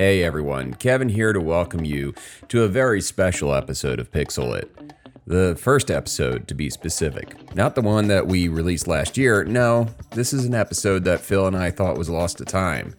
Hey 0.00 0.24
everyone, 0.24 0.72
Kevin 0.72 1.10
here 1.10 1.34
to 1.34 1.42
welcome 1.42 1.84
you 1.84 2.14
to 2.48 2.62
a 2.62 2.68
very 2.68 3.02
special 3.02 3.54
episode 3.54 4.00
of 4.00 4.10
Pixel 4.10 4.56
It. 4.56 4.94
The 5.26 5.58
first 5.60 5.90
episode, 5.90 6.48
to 6.48 6.54
be 6.54 6.70
specific. 6.70 7.54
Not 7.54 7.74
the 7.74 7.82
one 7.82 8.08
that 8.08 8.26
we 8.26 8.48
released 8.48 8.88
last 8.88 9.18
year, 9.18 9.44
no, 9.44 9.88
this 10.12 10.32
is 10.32 10.46
an 10.46 10.54
episode 10.54 11.04
that 11.04 11.20
Phil 11.20 11.46
and 11.46 11.54
I 11.54 11.70
thought 11.70 11.98
was 11.98 12.08
lost 12.08 12.38
to 12.38 12.46
time. 12.46 12.94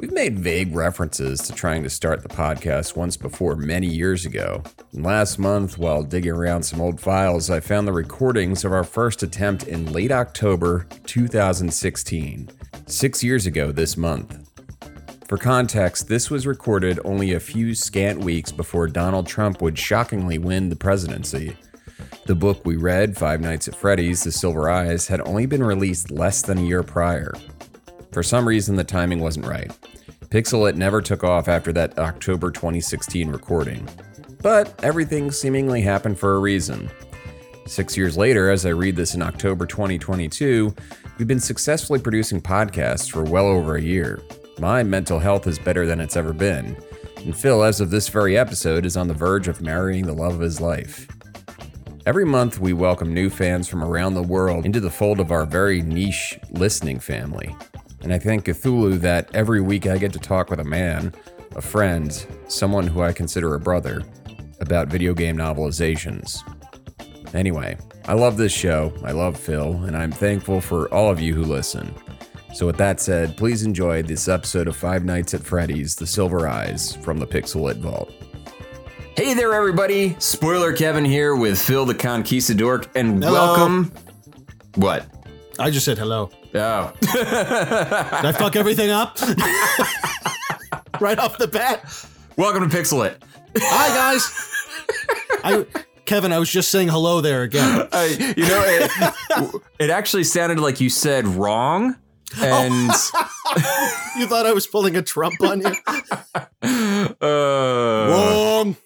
We've 0.00 0.14
made 0.14 0.38
vague 0.38 0.74
references 0.74 1.42
to 1.42 1.52
trying 1.52 1.82
to 1.82 1.90
start 1.90 2.22
the 2.22 2.30
podcast 2.30 2.96
once 2.96 3.18
before 3.18 3.54
many 3.54 3.86
years 3.86 4.24
ago. 4.24 4.62
And 4.94 5.04
last 5.04 5.38
month, 5.38 5.76
while 5.76 6.02
digging 6.02 6.32
around 6.32 6.62
some 6.62 6.80
old 6.80 7.00
files, 7.00 7.50
I 7.50 7.60
found 7.60 7.86
the 7.86 7.92
recordings 7.92 8.64
of 8.64 8.72
our 8.72 8.82
first 8.82 9.22
attempt 9.22 9.64
in 9.64 9.92
late 9.92 10.10
October 10.10 10.86
2016, 11.04 12.48
six 12.86 13.22
years 13.22 13.44
ago 13.44 13.70
this 13.70 13.98
month. 13.98 14.41
For 15.32 15.38
context, 15.38 16.08
this 16.08 16.30
was 16.30 16.46
recorded 16.46 17.00
only 17.06 17.32
a 17.32 17.40
few 17.40 17.74
scant 17.74 18.18
weeks 18.18 18.52
before 18.52 18.86
Donald 18.86 19.26
Trump 19.26 19.62
would 19.62 19.78
shockingly 19.78 20.36
win 20.36 20.68
the 20.68 20.76
presidency. 20.76 21.56
The 22.26 22.34
book 22.34 22.60
we 22.66 22.76
read, 22.76 23.16
Five 23.16 23.40
Nights 23.40 23.66
at 23.66 23.74
Freddy's 23.74 24.22
The 24.22 24.30
Silver 24.30 24.68
Eyes, 24.68 25.08
had 25.08 25.22
only 25.22 25.46
been 25.46 25.64
released 25.64 26.10
less 26.10 26.42
than 26.42 26.58
a 26.58 26.62
year 26.62 26.82
prior. 26.82 27.32
For 28.12 28.22
some 28.22 28.46
reason, 28.46 28.76
the 28.76 28.84
timing 28.84 29.20
wasn't 29.20 29.46
right. 29.46 29.72
Pixel 30.26 30.68
It 30.68 30.76
never 30.76 31.00
took 31.00 31.24
off 31.24 31.48
after 31.48 31.72
that 31.72 31.98
October 31.98 32.50
2016 32.50 33.30
recording. 33.30 33.88
But 34.42 34.84
everything 34.84 35.30
seemingly 35.30 35.80
happened 35.80 36.18
for 36.18 36.34
a 36.34 36.40
reason. 36.40 36.90
Six 37.64 37.96
years 37.96 38.18
later, 38.18 38.50
as 38.50 38.66
I 38.66 38.72
read 38.72 38.96
this 38.96 39.14
in 39.14 39.22
October 39.22 39.64
2022, 39.64 40.74
we've 41.16 41.26
been 41.26 41.40
successfully 41.40 42.00
producing 42.00 42.42
podcasts 42.42 43.10
for 43.10 43.22
well 43.24 43.46
over 43.46 43.76
a 43.76 43.82
year. 43.82 44.20
My 44.62 44.84
mental 44.84 45.18
health 45.18 45.48
is 45.48 45.58
better 45.58 45.86
than 45.86 45.98
it's 45.98 46.16
ever 46.16 46.32
been, 46.32 46.76
and 47.16 47.36
Phil, 47.36 47.64
as 47.64 47.80
of 47.80 47.90
this 47.90 48.08
very 48.08 48.38
episode, 48.38 48.86
is 48.86 48.96
on 48.96 49.08
the 49.08 49.12
verge 49.12 49.48
of 49.48 49.60
marrying 49.60 50.06
the 50.06 50.12
love 50.12 50.34
of 50.34 50.40
his 50.40 50.60
life. 50.60 51.08
Every 52.06 52.24
month, 52.24 52.60
we 52.60 52.72
welcome 52.72 53.12
new 53.12 53.28
fans 53.28 53.66
from 53.66 53.82
around 53.82 54.14
the 54.14 54.22
world 54.22 54.64
into 54.64 54.78
the 54.78 54.88
fold 54.88 55.18
of 55.18 55.32
our 55.32 55.46
very 55.46 55.82
niche 55.82 56.38
listening 56.52 57.00
family. 57.00 57.56
And 58.02 58.12
I 58.12 58.20
thank 58.20 58.44
Cthulhu 58.44 59.00
that 59.00 59.34
every 59.34 59.60
week 59.60 59.88
I 59.88 59.98
get 59.98 60.12
to 60.12 60.20
talk 60.20 60.48
with 60.48 60.60
a 60.60 60.64
man, 60.64 61.12
a 61.56 61.60
friend, 61.60 62.24
someone 62.46 62.86
who 62.86 63.02
I 63.02 63.12
consider 63.12 63.56
a 63.56 63.58
brother, 63.58 64.04
about 64.60 64.86
video 64.86 65.12
game 65.12 65.36
novelizations. 65.36 66.40
Anyway, 67.34 67.76
I 68.04 68.12
love 68.12 68.36
this 68.36 68.52
show, 68.52 68.92
I 69.02 69.10
love 69.10 69.36
Phil, 69.36 69.72
and 69.86 69.96
I'm 69.96 70.12
thankful 70.12 70.60
for 70.60 70.86
all 70.94 71.10
of 71.10 71.20
you 71.20 71.34
who 71.34 71.42
listen. 71.42 71.92
So, 72.52 72.66
with 72.66 72.76
that 72.76 73.00
said, 73.00 73.36
please 73.36 73.62
enjoy 73.62 74.02
this 74.02 74.28
episode 74.28 74.68
of 74.68 74.76
Five 74.76 75.04
Nights 75.04 75.32
at 75.32 75.40
Freddy's 75.42 75.96
The 75.96 76.06
Silver 76.06 76.46
Eyes 76.46 76.96
from 76.96 77.18
the 77.18 77.26
Pixel 77.26 77.70
It 77.70 77.78
Vault. 77.78 78.12
Hey 79.16 79.32
there, 79.32 79.54
everybody! 79.54 80.16
Spoiler 80.18 80.72
Kevin 80.74 81.04
here 81.04 81.34
with 81.34 81.60
Phil 81.60 81.86
the 81.86 81.94
Conquistador, 81.94 82.84
and 82.94 83.24
Hello. 83.24 83.32
welcome. 83.54 83.92
What? 84.74 85.06
I 85.58 85.70
just 85.70 85.84
said 85.86 85.96
hello. 85.98 86.30
Oh. 86.54 86.92
Did 87.00 87.16
I 87.16 88.32
fuck 88.38 88.54
everything 88.56 88.90
up? 88.90 89.18
right 91.00 91.18
off 91.18 91.38
the 91.38 91.48
bat. 91.48 91.84
welcome 92.36 92.68
to 92.68 92.74
Pixel 92.74 93.06
It. 93.06 93.22
Hi 93.56 93.88
guys. 93.88 94.30
I 95.44 95.66
Kevin, 96.04 96.32
I 96.32 96.38
was 96.38 96.50
just 96.50 96.70
saying 96.70 96.88
hello 96.88 97.22
there 97.22 97.42
again. 97.42 97.88
Uh, 97.90 98.08
you 98.18 98.44
know, 98.44 98.62
it, 98.66 99.62
it 99.78 99.90
actually 99.90 100.24
sounded 100.24 100.58
like 100.60 100.80
you 100.80 100.90
said 100.90 101.26
wrong. 101.26 101.96
And 102.40 102.90
You 104.16 104.26
thought 104.26 104.46
I 104.46 104.52
was 104.52 104.66
pulling 104.66 104.96
a 104.96 105.02
Trump 105.02 105.42
on 105.42 105.60
you? 105.60 105.74
uh, 107.20 108.08
Wrong. 108.10 108.76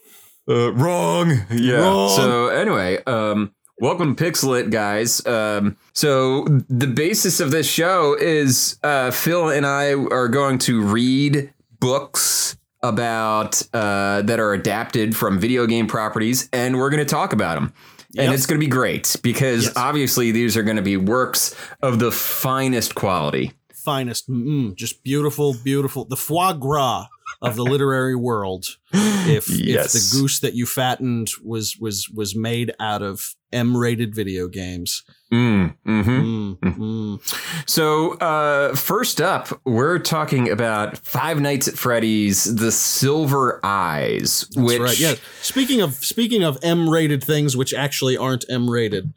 Uh, 0.48 0.72
wrong. 0.72 1.33
Yeah. 1.50 1.78
Wrong. 1.78 2.08
So 2.16 2.48
anyway, 2.48 3.03
um, 3.05 3.53
welcome 3.80 4.14
to 4.14 4.25
Pixelit, 4.25 4.71
guys. 4.71 5.25
Um, 5.26 5.76
so 5.93 6.44
the 6.69 6.87
basis 6.87 7.41
of 7.41 7.50
this 7.50 7.69
show 7.69 8.16
is 8.19 8.78
uh, 8.84 9.10
Phil 9.10 9.50
and 9.50 9.66
I 9.66 9.94
are 9.94 10.28
going 10.28 10.59
to 10.60 10.82
read 10.82 11.53
books 11.81 12.56
about 12.82 13.60
uh, 13.72 14.22
that 14.22 14.38
are 14.38 14.53
adapted 14.53 15.16
from 15.16 15.41
video 15.41 15.66
game 15.66 15.88
properties, 15.88 16.48
and 16.53 16.78
we're 16.78 16.91
going 16.91 17.04
to 17.04 17.10
talk 17.10 17.32
about 17.32 17.56
them. 17.56 17.72
And 18.19 18.27
Yep. 18.27 18.34
it's 18.34 18.47
going 18.47 18.60
to 18.60 18.65
be 18.65 18.71
great 18.71 19.16
because 19.22 19.65
Yes. 19.65 19.72
obviously 19.77 20.32
these 20.32 20.56
are 20.56 20.62
going 20.62 20.77
to 20.77 20.82
be 20.82 20.97
works 20.97 21.54
of 21.82 21.99
the 21.99 22.10
finest 22.10 22.94
quality. 22.94 23.53
Finest. 23.75 24.28
Mm, 24.28 24.75
just 24.75 25.04
beautiful, 25.04 25.54
beautiful. 25.62 26.04
The 26.04 26.16
foie 26.16 26.53
gras 26.54 27.06
of 27.43 27.54
the 27.56 27.62
literary 27.65 28.16
world. 28.16 28.66
If 29.28 29.49
Yes. 29.50 29.94
if 29.94 30.03
the 30.03 30.21
goose 30.21 30.38
that 30.41 30.54
you 30.54 30.66
fattened 30.66 31.31
was 31.44 31.77
was 31.78 32.09
was 32.09 32.34
made 32.37 32.72
out 32.81 33.03
of 33.03 33.34
M-rated 33.53 34.15
video 34.15 34.49
games. 34.49 35.03
Mm, 35.33 35.75
hmm 35.84 36.01
Mm, 36.03 36.59
mm. 36.61 37.69
So, 37.69 38.12
uh, 38.15 38.75
first 38.75 39.21
up, 39.21 39.61
we're 39.65 39.99
talking 39.99 40.51
about 40.51 40.99
Five 40.99 41.41
Nights 41.41 41.67
at 41.69 41.75
Freddy's: 41.75 42.57
The 42.57 42.71
Silver 42.71 43.61
Eyes, 43.65 44.47
That's 44.55 44.57
which, 44.57 44.81
right. 44.81 44.99
Yeah. 44.99 45.15
Speaking 45.43 45.81
of 45.81 45.95
speaking 45.95 46.45
of 46.45 46.59
M-rated 46.62 47.25
things, 47.25 47.57
which 47.57 47.75
actually 47.75 48.17
aren't 48.17 48.45
M-rated, 48.49 49.12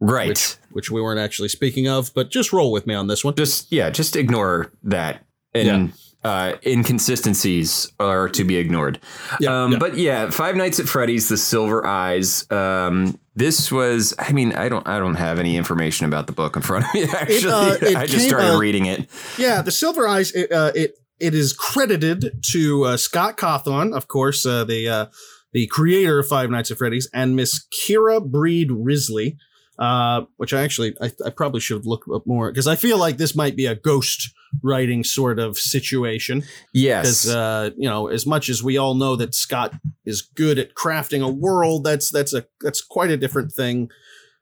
right. 0.00 0.28
which 0.28 0.56
which 0.70 0.90
we 0.90 1.02
weren't 1.02 1.20
actually 1.20 1.48
speaking 1.48 1.88
of, 1.88 2.12
but 2.14 2.30
just 2.30 2.52
roll 2.52 2.72
with 2.72 2.86
me 2.86 2.94
on 2.94 3.06
this 3.06 3.24
one. 3.24 3.34
just 3.34 3.70
yeah, 3.70 3.90
just 3.90 4.16
ignore 4.16 4.72
that, 4.82 5.24
and 5.54 5.92
uh, 6.24 6.54
inconsistencies 6.64 7.92
are 8.00 8.28
to 8.30 8.44
be 8.44 8.56
ignored. 8.56 8.98
Yeah, 9.40 9.64
um, 9.64 9.72
yeah. 9.72 9.78
But 9.78 9.98
yeah, 9.98 10.30
Five 10.30 10.56
Nights 10.56 10.80
at 10.80 10.86
Freddy's: 10.86 11.28
The 11.28 11.36
Silver 11.36 11.86
Eyes. 11.86 12.50
Um, 12.50 13.18
this 13.36 13.72
was, 13.72 14.14
I 14.18 14.32
mean, 14.32 14.52
I 14.52 14.68
don't, 14.68 14.86
I 14.86 14.98
don't 14.98 15.16
have 15.16 15.38
any 15.38 15.56
information 15.56 16.06
about 16.06 16.26
the 16.26 16.32
book 16.32 16.56
in 16.56 16.62
front 16.62 16.86
of 16.86 16.94
me. 16.94 17.04
Actually, 17.12 17.52
uh, 17.52 17.76
it 17.80 17.96
I 17.96 18.06
just 18.06 18.26
started 18.26 18.54
uh, 18.54 18.58
reading 18.58 18.86
it. 18.86 19.08
Yeah, 19.38 19.62
the 19.62 19.72
Silver 19.72 20.06
Eyes. 20.06 20.32
It 20.32 20.52
uh, 20.52 20.72
it, 20.74 20.98
it 21.18 21.34
is 21.34 21.52
credited 21.52 22.42
to 22.52 22.84
uh, 22.84 22.96
Scott 22.96 23.36
Cawthon, 23.36 23.94
of 23.94 24.08
course, 24.08 24.46
uh, 24.46 24.64
the 24.64 24.88
uh, 24.88 25.06
the 25.52 25.66
creator 25.66 26.20
of 26.20 26.28
Five 26.28 26.50
Nights 26.50 26.70
at 26.70 26.78
Freddy's, 26.78 27.08
and 27.12 27.36
Miss 27.36 27.66
Kira 27.66 28.24
Breed-Wrisley. 28.24 29.36
Uh, 29.76 30.26
which 30.36 30.54
I 30.54 30.62
actually 30.62 30.94
I, 31.00 31.10
I 31.26 31.30
probably 31.30 31.58
should 31.58 31.78
have 31.78 31.86
looked 31.86 32.08
up 32.08 32.24
more 32.28 32.48
because 32.52 32.68
I 32.68 32.76
feel 32.76 32.96
like 32.96 33.16
this 33.16 33.34
might 33.34 33.56
be 33.56 33.66
a 33.66 33.74
ghost 33.74 34.32
writing 34.62 35.04
sort 35.04 35.38
of 35.38 35.58
situation. 35.58 36.44
Yes, 36.72 37.24
because 37.24 37.34
uh, 37.34 37.70
you 37.76 37.88
know, 37.88 38.08
as 38.08 38.26
much 38.26 38.48
as 38.48 38.62
we 38.62 38.76
all 38.76 38.94
know 38.94 39.16
that 39.16 39.34
Scott 39.34 39.74
is 40.04 40.22
good 40.22 40.58
at 40.58 40.74
crafting 40.74 41.24
a 41.24 41.28
world, 41.28 41.84
that's 41.84 42.10
that's 42.10 42.34
a 42.34 42.46
that's 42.60 42.82
quite 42.82 43.10
a 43.10 43.16
different 43.16 43.52
thing 43.52 43.90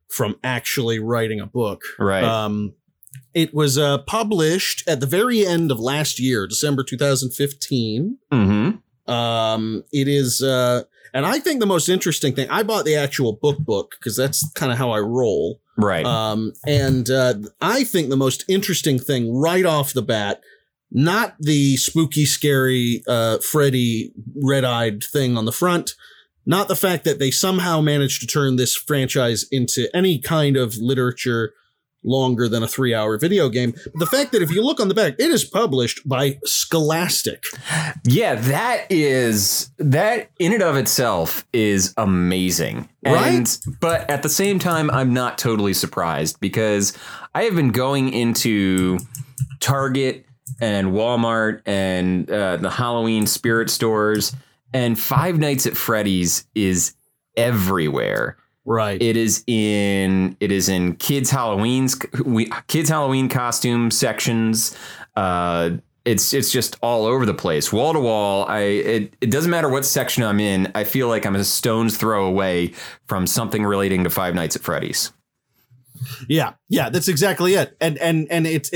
from 0.08 0.36
actually 0.44 0.98
writing 0.98 1.40
a 1.40 1.46
book. 1.46 1.82
right. 1.98 2.24
Um, 2.24 2.74
it 3.34 3.54
was 3.54 3.78
uh, 3.78 3.98
published 3.98 4.86
at 4.86 5.00
the 5.00 5.06
very 5.06 5.46
end 5.46 5.70
of 5.70 5.80
last 5.80 6.18
year, 6.18 6.46
December 6.46 6.84
2015. 6.84 8.18
mm-hmm. 8.30 9.10
Um, 9.10 9.82
it 9.92 10.06
is, 10.06 10.42
uh, 10.42 10.84
and 11.14 11.26
I 11.26 11.38
think 11.38 11.60
the 11.60 11.66
most 11.66 11.88
interesting 11.88 12.34
thing, 12.34 12.48
I 12.50 12.62
bought 12.62 12.84
the 12.84 12.96
actual 12.96 13.34
book 13.34 13.58
book 13.58 13.96
because 13.98 14.16
that's 14.16 14.50
kind 14.52 14.72
of 14.72 14.78
how 14.78 14.90
I 14.90 15.00
roll. 15.00 15.60
Right. 15.76 16.04
Um, 16.04 16.52
and 16.66 17.08
uh, 17.10 17.34
I 17.60 17.84
think 17.84 18.08
the 18.08 18.16
most 18.16 18.44
interesting 18.48 18.98
thing 18.98 19.34
right 19.34 19.64
off 19.64 19.92
the 19.92 20.02
bat, 20.02 20.40
not 20.90 21.36
the 21.38 21.76
spooky, 21.76 22.24
scary 22.24 23.02
uh, 23.06 23.38
Freddy 23.38 24.12
red 24.42 24.64
eyed 24.64 25.02
thing 25.02 25.36
on 25.36 25.44
the 25.44 25.52
front, 25.52 25.94
not 26.44 26.68
the 26.68 26.76
fact 26.76 27.04
that 27.04 27.18
they 27.18 27.30
somehow 27.30 27.80
managed 27.80 28.20
to 28.20 28.26
turn 28.26 28.56
this 28.56 28.74
franchise 28.74 29.44
into 29.50 29.94
any 29.94 30.18
kind 30.18 30.56
of 30.56 30.76
literature 30.76 31.54
longer 32.04 32.48
than 32.48 32.62
a 32.62 32.68
three 32.68 32.94
hour 32.94 33.18
video 33.18 33.48
game. 33.48 33.74
But 33.84 33.98
the 33.98 34.06
fact 34.06 34.32
that 34.32 34.42
if 34.42 34.50
you 34.50 34.62
look 34.62 34.80
on 34.80 34.88
the 34.88 34.94
back, 34.94 35.14
it 35.18 35.30
is 35.30 35.44
published 35.44 36.06
by 36.08 36.38
Scholastic. 36.44 37.44
Yeah, 38.04 38.34
that 38.34 38.86
is 38.91 39.71
that 39.78 40.30
in 40.38 40.53
and 40.53 40.62
of 40.62 40.77
itself 40.77 41.47
is 41.53 41.94
amazing. 41.97 42.88
Right? 43.04 43.34
And 43.34 43.59
but 43.80 44.09
at 44.10 44.22
the 44.22 44.28
same 44.28 44.59
time 44.59 44.91
I'm 44.91 45.12
not 45.12 45.38
totally 45.38 45.74
surprised 45.74 46.41
because 46.41 46.97
I 47.34 47.44
have 47.44 47.54
been 47.54 47.71
going 47.71 48.12
into 48.12 48.98
Target 49.60 50.27
and 50.60 50.88
Walmart 50.88 51.62
and 51.66 52.30
uh, 52.30 52.56
the 52.59 52.71
Halloween 52.71 53.27
spirit 53.27 53.71
stores 53.71 54.34
and 54.74 54.98
Five 54.98 55.38
Nights 55.38 55.66
at 55.66 55.77
Freddy's 55.77 56.47
is 56.54 56.94
everywhere. 57.36 58.36
Right. 58.64 59.00
It 59.03 59.16
is 59.16 59.42
in 59.47 60.36
it 60.41 60.53
is 60.53 60.68
in 60.68 60.94
kids 60.97 61.30
Halloween's 61.30 61.97
we 62.24 62.50
kids 62.68 62.88
Halloween 62.88 63.28
costume 63.28 63.91
sections. 63.91 64.76
Uh, 65.16 65.72
it's 66.04 66.32
it's 66.32 66.50
just 66.50 66.76
all 66.82 67.04
over 67.04 67.26
the 67.26 67.34
place, 67.34 67.72
wall 67.72 67.92
to 67.92 68.00
wall. 68.00 68.44
I 68.47 68.60
it, 68.60 69.14
it 69.20 69.30
doesn't 69.30 69.50
matter 69.50 69.68
what 69.68 69.84
section 69.84 70.22
I'm 70.22 70.41
in. 70.41 70.70
I 70.74 70.84
feel 70.84 71.09
like 71.09 71.26
I'm 71.26 71.34
a 71.34 71.44
stone's 71.44 71.97
throw 71.97 72.26
away 72.26 72.74
from 73.06 73.26
something 73.26 73.64
relating 73.64 74.04
to 74.04 74.10
Five 74.10 74.34
Nights 74.34 74.56
at 74.56 74.62
Freddy's. 74.62 75.12
Yeah, 76.28 76.54
yeah, 76.68 76.88
that's 76.88 77.08
exactly 77.08 77.54
it. 77.54 77.76
And 77.80 77.98
and 77.98 78.26
and 78.30 78.47
it's 78.47 78.70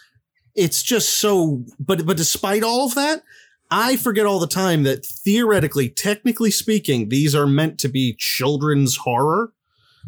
it's 0.54 0.82
just 0.82 1.18
so 1.18 1.64
but 1.78 2.04
but 2.04 2.16
despite 2.16 2.62
all 2.62 2.86
of 2.86 2.94
that, 2.94 3.22
I 3.70 3.96
forget 3.96 4.26
all 4.26 4.40
the 4.40 4.46
time 4.46 4.82
that 4.82 5.04
theoretically, 5.04 5.88
technically 5.88 6.50
speaking, 6.50 7.08
these 7.08 7.34
are 7.34 7.46
meant 7.46 7.78
to 7.80 7.88
be 7.88 8.16
children's 8.18 8.96
horror. 8.96 9.52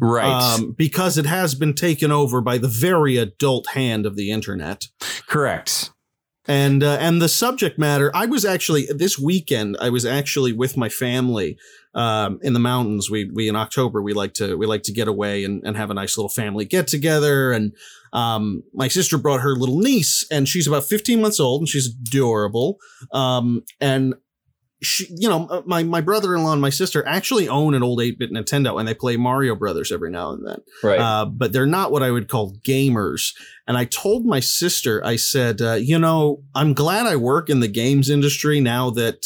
Right. 0.01 0.25
Um, 0.25 0.71
because 0.71 1.17
it 1.17 1.27
has 1.27 1.53
been 1.53 1.75
taken 1.75 2.11
over 2.11 2.41
by 2.41 2.57
the 2.57 2.67
very 2.67 3.17
adult 3.17 3.67
hand 3.69 4.05
of 4.05 4.15
the 4.15 4.31
internet. 4.31 4.87
Correct. 5.27 5.91
And 6.45 6.83
uh, 6.83 6.97
and 6.99 7.21
the 7.21 7.29
subject 7.29 7.79
matter, 7.79 8.11
I 8.13 8.25
was 8.25 8.43
actually 8.43 8.87
this 8.87 9.17
weekend. 9.17 9.77
I 9.79 9.89
was 9.89 10.05
actually 10.05 10.51
with 10.51 10.75
my 10.75 10.89
family 10.89 11.57
um, 11.93 12.39
in 12.41 12.51
the 12.53 12.59
mountains. 12.59 13.09
We 13.09 13.25
we 13.25 13.47
in 13.47 13.55
October 13.55 14.01
we 14.01 14.13
like 14.13 14.33
to 14.35 14.57
we 14.57 14.65
like 14.65 14.83
to 14.83 14.91
get 14.91 15.07
away 15.07 15.45
and, 15.45 15.63
and 15.63 15.77
have 15.77 15.89
a 15.89 15.93
nice 15.93 16.17
little 16.17 16.27
family 16.27 16.65
get 16.65 16.87
together. 16.87 17.53
And 17.53 17.73
um, 18.13 18.63
my 18.73 18.87
sister 18.87 19.17
brought 19.17 19.41
her 19.41 19.55
little 19.55 19.79
niece, 19.79 20.25
and 20.31 20.47
she's 20.47 20.67
about 20.67 20.85
15 20.85 21.19
months 21.19 21.39
old, 21.39 21.61
and 21.61 21.69
she's 21.69 21.87
adorable. 21.87 22.77
Um, 23.11 23.63
and 23.81 24.13
she, 24.83 25.07
you 25.09 25.27
know, 25.29 25.47
uh, 25.47 25.61
my 25.65 25.81
my 25.83 26.01
brother 26.01 26.35
in 26.35 26.43
law 26.43 26.51
and 26.51 26.61
my 26.61 26.69
sister 26.69 27.05
actually 27.07 27.47
own 27.47 27.73
an 27.73 27.83
old 27.83 28.01
8 28.01 28.19
bit 28.19 28.31
Nintendo, 28.31 28.79
and 28.79 28.87
they 28.87 28.93
play 28.93 29.17
Mario 29.17 29.55
Brothers 29.55 29.91
every 29.91 30.11
now 30.11 30.31
and 30.31 30.45
then. 30.45 30.59
Right. 30.83 30.99
Uh, 30.99 31.25
but 31.25 31.53
they're 31.53 31.65
not 31.65 31.91
what 31.91 32.03
I 32.03 32.11
would 32.11 32.29
call 32.29 32.55
gamers. 32.65 33.33
And 33.67 33.77
I 33.77 33.85
told 33.85 34.25
my 34.25 34.39
sister, 34.39 35.03
I 35.05 35.15
said, 35.15 35.61
uh, 35.61 35.73
you 35.73 35.97
know, 35.97 36.43
I'm 36.53 36.73
glad 36.73 37.07
I 37.07 37.15
work 37.15 37.49
in 37.49 37.61
the 37.61 37.67
games 37.67 38.09
industry 38.09 38.59
now 38.59 38.89
that 38.91 39.25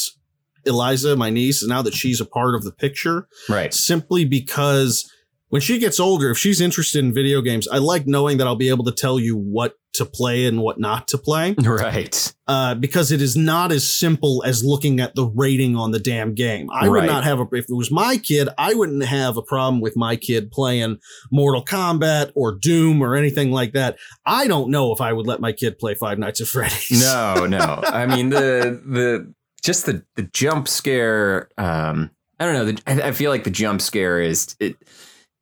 Eliza, 0.64 1.16
my 1.16 1.30
niece, 1.30 1.66
now 1.66 1.82
that 1.82 1.94
she's 1.94 2.20
a 2.20 2.26
part 2.26 2.54
of 2.54 2.64
the 2.64 2.72
picture, 2.72 3.26
right. 3.48 3.74
simply 3.74 4.24
because 4.24 5.10
when 5.48 5.62
she 5.62 5.78
gets 5.78 5.98
older, 5.98 6.30
if 6.30 6.38
she's 6.38 6.60
interested 6.60 7.04
in 7.04 7.12
video 7.14 7.40
games, 7.40 7.66
I 7.68 7.78
like 7.78 8.06
knowing 8.06 8.38
that 8.38 8.46
I'll 8.46 8.56
be 8.56 8.68
able 8.68 8.84
to 8.84 8.92
tell 8.92 9.18
you 9.18 9.36
what 9.36 9.74
to 9.94 10.04
play 10.04 10.46
and 10.46 10.60
what 10.60 10.78
not 10.78 11.08
to 11.08 11.18
play. 11.18 11.54
Right. 11.68 12.34
Uh, 12.46 12.74
because 12.74 13.12
it 13.12 13.20
is 13.20 13.36
not 13.36 13.72
as 13.72 13.86
simple 13.86 14.42
as 14.44 14.64
looking 14.64 15.00
at 15.00 15.14
the 15.14 15.26
rating 15.26 15.76
on 15.76 15.90
the 15.90 15.98
damn 15.98 16.34
game. 16.34 16.68
I 16.72 16.88
would 16.88 17.04
not 17.04 17.24
have 17.24 17.40
a, 17.40 17.46
if 17.52 17.66
it 17.68 17.74
was 17.74 17.90
my 17.90 18.16
kid, 18.16 18.48
I 18.56 18.74
wouldn't 18.74 19.04
have 19.04 19.36
a 19.36 19.42
problem 19.42 19.80
with 19.80 19.96
my 19.96 20.16
kid 20.16 20.50
playing 20.50 20.98
Mortal 21.30 21.64
Kombat 21.64 22.32
or 22.34 22.52
Doom 22.52 23.02
or 23.02 23.14
anything 23.14 23.52
like 23.52 23.74
that. 23.74 23.98
I 24.24 24.46
don't 24.48 24.70
know 24.70 24.92
if 24.92 25.00
I 25.00 25.12
would 25.12 25.26
let 25.26 25.40
my 25.40 25.52
kid 25.52 25.78
play 25.78 25.94
Five 25.94 26.18
Nights 26.18 26.40
at 26.40 26.46
Freddy's. 26.48 27.02
No, 27.02 27.46
no. 27.46 27.82
I 27.84 28.06
mean 28.06 28.30
the 28.30 28.80
the 28.86 29.34
just 29.62 29.86
the 29.86 30.04
the 30.16 30.22
jump 30.22 30.68
scare. 30.68 31.50
Um, 31.58 32.10
I 32.40 32.46
don't 32.46 32.54
know. 32.54 32.64
The, 32.72 32.82
I, 32.86 33.08
I 33.08 33.12
feel 33.12 33.30
like 33.30 33.44
the 33.44 33.50
jump 33.50 33.82
scare 33.82 34.20
is 34.20 34.56
it. 34.58 34.76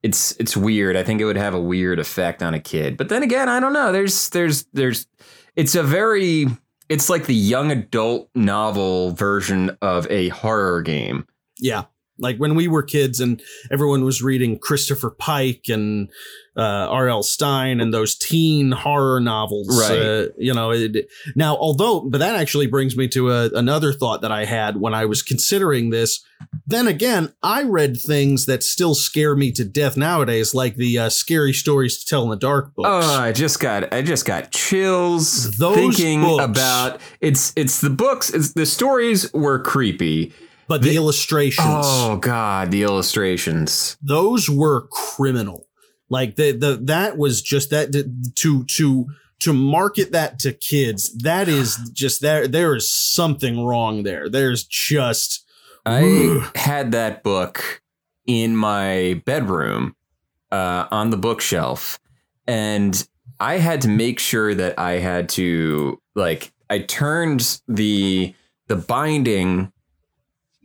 It's 0.07 0.37
it's 0.39 0.57
weird. 0.57 0.95
I 0.95 1.03
think 1.03 1.21
it 1.21 1.25
would 1.25 1.37
have 1.37 1.53
a 1.53 1.61
weird 1.61 1.99
effect 1.99 2.41
on 2.41 2.55
a 2.55 2.61
kid. 2.61 2.97
But 2.97 3.09
then 3.09 3.25
again, 3.25 3.49
I 3.49 3.59
don't 3.59 3.73
know. 3.73 3.91
There's 3.91 4.29
there's 4.29 4.65
there's. 4.73 5.09
It's 5.57 5.75
a 5.75 5.83
very. 5.83 6.47
It's 6.89 7.11
like 7.11 7.27
the 7.27 7.35
young 7.35 7.73
adult 7.73 8.31
novel 8.37 9.11
version 9.11 9.77
of 9.83 10.09
a 10.09 10.29
horror 10.29 10.81
game. 10.83 11.27
Yeah. 11.59 11.87
Like 12.19 12.39
when 12.39 12.55
we 12.55 12.69
were 12.69 12.83
kids 12.83 13.21
and 13.21 13.43
everyone 13.71 14.05
was 14.05 14.23
reading 14.23 14.59
Christopher 14.59 15.11
Pike 15.11 15.65
and 15.69 16.11
uh, 16.57 16.89
R.L. 16.89 17.23
Stine 17.23 17.81
and 17.81 17.93
those 17.93 18.15
teen 18.15 18.73
horror 18.73 19.21
novels. 19.21 19.69
Right. 19.79 20.01
Uh, 20.01 20.27
you 20.39 20.55
know, 20.55 20.71
it, 20.71 21.09
now, 21.35 21.57
although, 21.57 22.01
but 22.01 22.19
that 22.19 22.35
actually 22.35 22.67
brings 22.67 22.97
me 22.97 23.09
to 23.09 23.31
a, 23.31 23.51
another 23.51 23.93
thought 23.93 24.23
that 24.23 24.33
I 24.33 24.47
had 24.47 24.81
when 24.81 24.95
I 24.95 25.05
was 25.05 25.23
considering 25.23 25.91
this. 25.91 26.25
Then 26.67 26.87
again, 26.87 27.33
I 27.43 27.63
read 27.63 27.99
things 28.01 28.47
that 28.47 28.63
still 28.63 28.95
scare 28.95 29.37
me 29.37 29.53
to 29.53 29.65
death 29.65 29.97
nowadays, 29.97 30.55
like 30.55 30.77
the 30.77 30.99
uh, 30.99 31.09
scary 31.11 31.53
stories 31.53 31.99
to 31.99 32.07
tell 32.07 32.25
in 32.25 32.31
the 32.31 32.37
dark 32.37 32.75
books. 32.75 32.89
Oh, 32.91 33.21
I 33.21 33.33
just 33.33 33.61
got 33.61 33.93
I 33.93 34.03
just 34.03 34.25
got 34.25 34.51
chills 34.51 35.57
Those 35.59 35.77
thinking 35.77 36.23
books. 36.23 36.45
about 36.45 37.01
it's 37.21 37.53
it's 37.57 37.81
the 37.81 37.91
books. 37.91 38.31
It's 38.31 38.53
the 38.53 38.67
stories 38.67 39.33
were 39.33 39.59
creepy. 39.59 40.33
But 40.69 40.83
the, 40.83 40.97
illustrations. 40.97 41.67
Oh 41.69 42.17
God, 42.17 42.71
the 42.71 42.83
illustrations. 42.83 43.97
those 44.03 44.49
were 44.49 44.89
criminal. 44.89 45.67
Like 46.09 46.37
the 46.37 46.53
the 46.53 46.79
that 46.85 47.17
was 47.17 47.43
just 47.43 47.71
that 47.71 47.93
to 48.37 48.65
to 48.65 49.07
to 49.41 49.53
market 49.53 50.13
that 50.13 50.39
to 50.41 50.53
kids. 50.53 51.17
That 51.19 51.49
is 51.49 51.77
just 51.93 52.21
there. 52.21 52.47
There 52.49 52.77
is 52.77 52.91
something 52.91 53.65
wrong 53.65 54.03
there. 54.03 54.29
There's 54.29 54.65
just 54.65 55.45
I 55.85 56.49
had 56.55 56.93
that 56.93 57.23
book 57.23 57.83
in 58.27 58.57
my 58.57 59.23
bedroom 59.25 59.95
uh, 60.51 60.87
on 60.91 61.11
the 61.11 61.17
bookshelf, 61.17 61.99
and 62.47 63.07
I 63.39 63.59
had 63.59 63.83
to 63.83 63.89
make 63.89 64.19
sure 64.19 64.55
that 64.55 64.79
I 64.79 64.93
had 64.93 65.29
to 65.31 66.01
like 66.15 66.53
I 66.71 66.81
turned 66.81 67.61
the 67.69 68.35
the 68.69 68.77
binding 68.77 69.73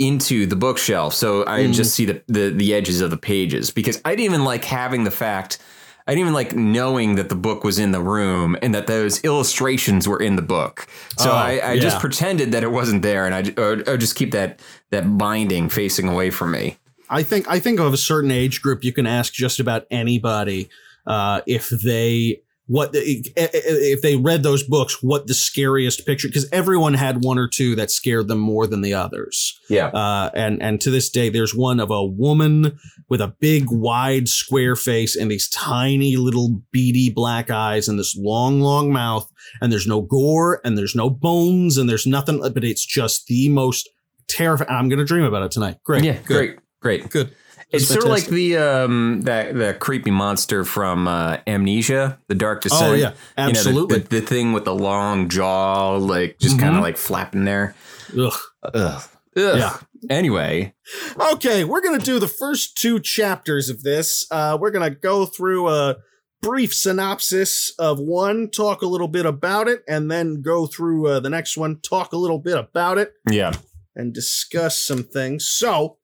into 0.01 0.45
the 0.45 0.56
bookshelf 0.56 1.13
so 1.13 1.44
I 1.45 1.62
Mm. 1.62 1.74
just 1.74 1.94
see 1.95 2.06
the, 2.06 2.21
the 2.27 2.50
the 2.50 2.74
edges 2.74 3.01
of 3.01 3.09
the 3.12 3.18
pages 3.18 3.71
because 3.71 4.01
I 4.03 4.12
didn't 4.15 4.25
even 4.33 4.44
like 4.44 4.65
having 4.65 5.03
the 5.03 5.12
fact 5.12 5.59
I 6.07 6.12
didn't 6.13 6.21
even 6.21 6.33
like 6.33 6.56
knowing 6.56 7.15
that 7.15 7.30
the 7.30 7.36
book 7.36 7.63
was 7.63 7.77
in 7.77 7.92
the 7.92 8.01
room 8.01 8.57
and 8.63 8.74
that 8.74 8.88
those 8.88 9.24
illustrations 9.24 10.07
were 10.07 10.19
in 10.19 10.36
the 10.36 10.42
book. 10.42 10.88
So 11.18 11.30
Oh, 11.31 11.36
I, 11.36 11.71
I 11.74 11.80
just 11.80 12.00
pretended 12.00 12.51
that 12.53 12.63
it 12.63 12.71
wasn't 12.71 13.03
there, 13.03 13.27
and 13.27 13.36
I 13.36 13.53
or, 13.62 13.83
or 13.88 13.98
just 13.98 14.15
keep 14.15 14.31
that 14.31 14.59
that 14.89 15.06
binding 15.18 15.69
facing 15.69 16.07
away 16.09 16.31
from 16.31 16.51
me. 16.51 16.77
I 17.07 17.21
think 17.24 17.47
I 17.47 17.59
think 17.59 17.80
of 17.80 17.94
a 17.94 17.97
certain 17.97 18.31
age 18.31 18.62
group 18.63 18.83
you 18.83 18.92
can 18.92 19.06
ask 19.06 19.31
just 19.31 19.59
about 19.59 19.86
anybody 19.92 20.69
uh, 21.06 21.42
if 21.45 21.69
they 21.69 22.42
what 22.71 22.94
the, 22.94 23.01
if 23.35 24.01
they 24.01 24.15
read 24.15 24.44
those 24.44 24.63
books 24.63 25.03
what 25.03 25.27
the 25.27 25.33
scariest 25.33 26.06
picture 26.06 26.29
because 26.29 26.47
everyone 26.53 26.94
had 26.94 27.21
one 27.21 27.38
or 27.38 27.50
two 27.50 27.75
that 27.75 27.91
scared 27.91 28.29
them 28.29 28.39
more 28.39 28.65
than 28.65 28.79
the 28.79 28.94
others. 28.94 29.59
Yeah. 29.69 29.88
Uh, 29.88 30.29
and 30.33 30.63
and 30.63 30.79
to 30.79 30.89
this 30.89 31.09
day, 31.09 31.27
there's 31.27 31.53
one 31.53 31.81
of 31.81 31.91
a 31.91 32.01
woman 32.06 32.79
with 33.09 33.19
a 33.19 33.35
big, 33.41 33.65
wide, 33.69 34.29
square 34.29 34.77
face 34.77 35.18
and 35.18 35.29
these 35.29 35.50
tiny 35.50 36.15
little 36.15 36.62
beady 36.71 37.09
black 37.09 37.50
eyes 37.50 37.89
and 37.89 38.00
this 38.00 38.15
long, 38.15 38.62
long 38.62 38.94
mouth. 38.94 39.29
And 39.59 39.69
there's 39.69 39.85
no 39.88 40.01
gore 40.01 40.62
and 40.63 40.77
there's 40.77 40.95
no 40.95 41.09
bones 41.09 41.77
and 41.77 41.89
there's 41.89 42.07
nothing, 42.07 42.39
but 42.39 42.63
it's 42.63 42.85
just 42.85 43.27
the 43.27 43.50
most 43.50 43.89
terrifying. 44.29 44.69
I'm 44.69 44.88
gonna 44.88 45.03
dream 45.03 45.25
about 45.25 45.44
it 45.44 45.51
tonight. 45.51 45.75
Great. 45.83 46.06
yeah, 46.06 46.19
Good. 46.23 46.38
great, 46.38 46.59
great. 46.79 47.09
Good. 47.09 47.35
It's 47.71 47.88
sort 47.88 48.03
of 48.03 48.09
like 48.09 48.25
the 48.25 48.57
um 48.57 49.21
that 49.21 49.53
the 49.56 49.73
creepy 49.73 50.12
monster 50.12 50.65
from 50.65 51.07
uh, 51.07 51.38
Amnesia, 51.47 52.19
The 52.27 52.35
Dark 52.35 52.62
Descent. 52.63 52.83
Oh 52.83 52.94
yeah, 52.94 52.97
You 52.97 53.03
know, 53.03 53.13
the- 53.13 53.41
absolutely. 53.59 54.00
the, 54.00 54.07
the 54.19 54.21
thing 54.21 54.53
with 54.53 54.65
the 54.65 54.75
long 54.75 55.29
jaw, 55.29 55.95
like 55.97 56.38
just 56.39 56.59
kind 56.59 56.73
Mhm. 56.73 56.77
of 56.77 56.83
like 56.83 56.97
flapping 56.97 57.45
there. 57.45 57.75
Ugh. 58.18 58.33
Ugh. 58.73 59.03
Yeah. 59.35 59.78
Anyway, 60.09 60.73
Okay, 61.18 61.63
we're 61.63 61.81
gonna 61.81 61.99
do 61.99 62.19
the 62.19 62.28
first 62.28 62.75
two 62.75 62.99
chapters 62.99 63.69
of 63.69 63.83
this. 63.83 64.25
Uh, 64.31 64.57
we're 64.59 64.71
gonna 64.71 64.90
go 64.90 65.25
through 65.25 65.69
a 65.69 65.95
brief 66.42 66.73
synopsis 66.73 67.71
of 67.80 67.99
one, 67.99 68.49
talk 68.49 68.81
a 68.81 68.87
little 68.87 69.07
bit 69.07 69.25
about 69.25 69.68
it, 69.68 69.83
and 69.87 70.09
then 70.11 70.42
go 70.42 70.66
through 70.68 71.07
uh, 71.07 71.19
the 71.19 71.30
next 71.30 71.56
one, 71.56 71.80
talk 71.81 72.11
a 72.13 72.18
little 72.18 72.40
bit 72.40 72.57
about 72.57 72.97
it, 72.97 73.13
yeah. 73.30 73.54
and 73.95 74.11
discuss 74.13 74.78
some 74.78 75.04
things. 75.04 75.45
So, 75.47 75.97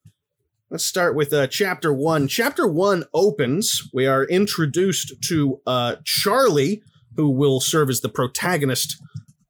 let's 0.69 0.85
start 0.85 1.15
with 1.15 1.33
uh, 1.33 1.47
chapter 1.47 1.93
one. 1.93 2.27
Chapter 2.27 2.67
one 2.67 3.05
opens. 3.13 3.89
We 3.93 4.05
are 4.05 4.23
introduced 4.25 5.13
to 5.29 5.61
uh, 5.65 5.95
Charlie, 6.03 6.81
who 7.15 7.29
will 7.29 7.59
serve 7.59 7.89
as 7.89 8.01
the 8.01 8.09
protagonist 8.09 9.01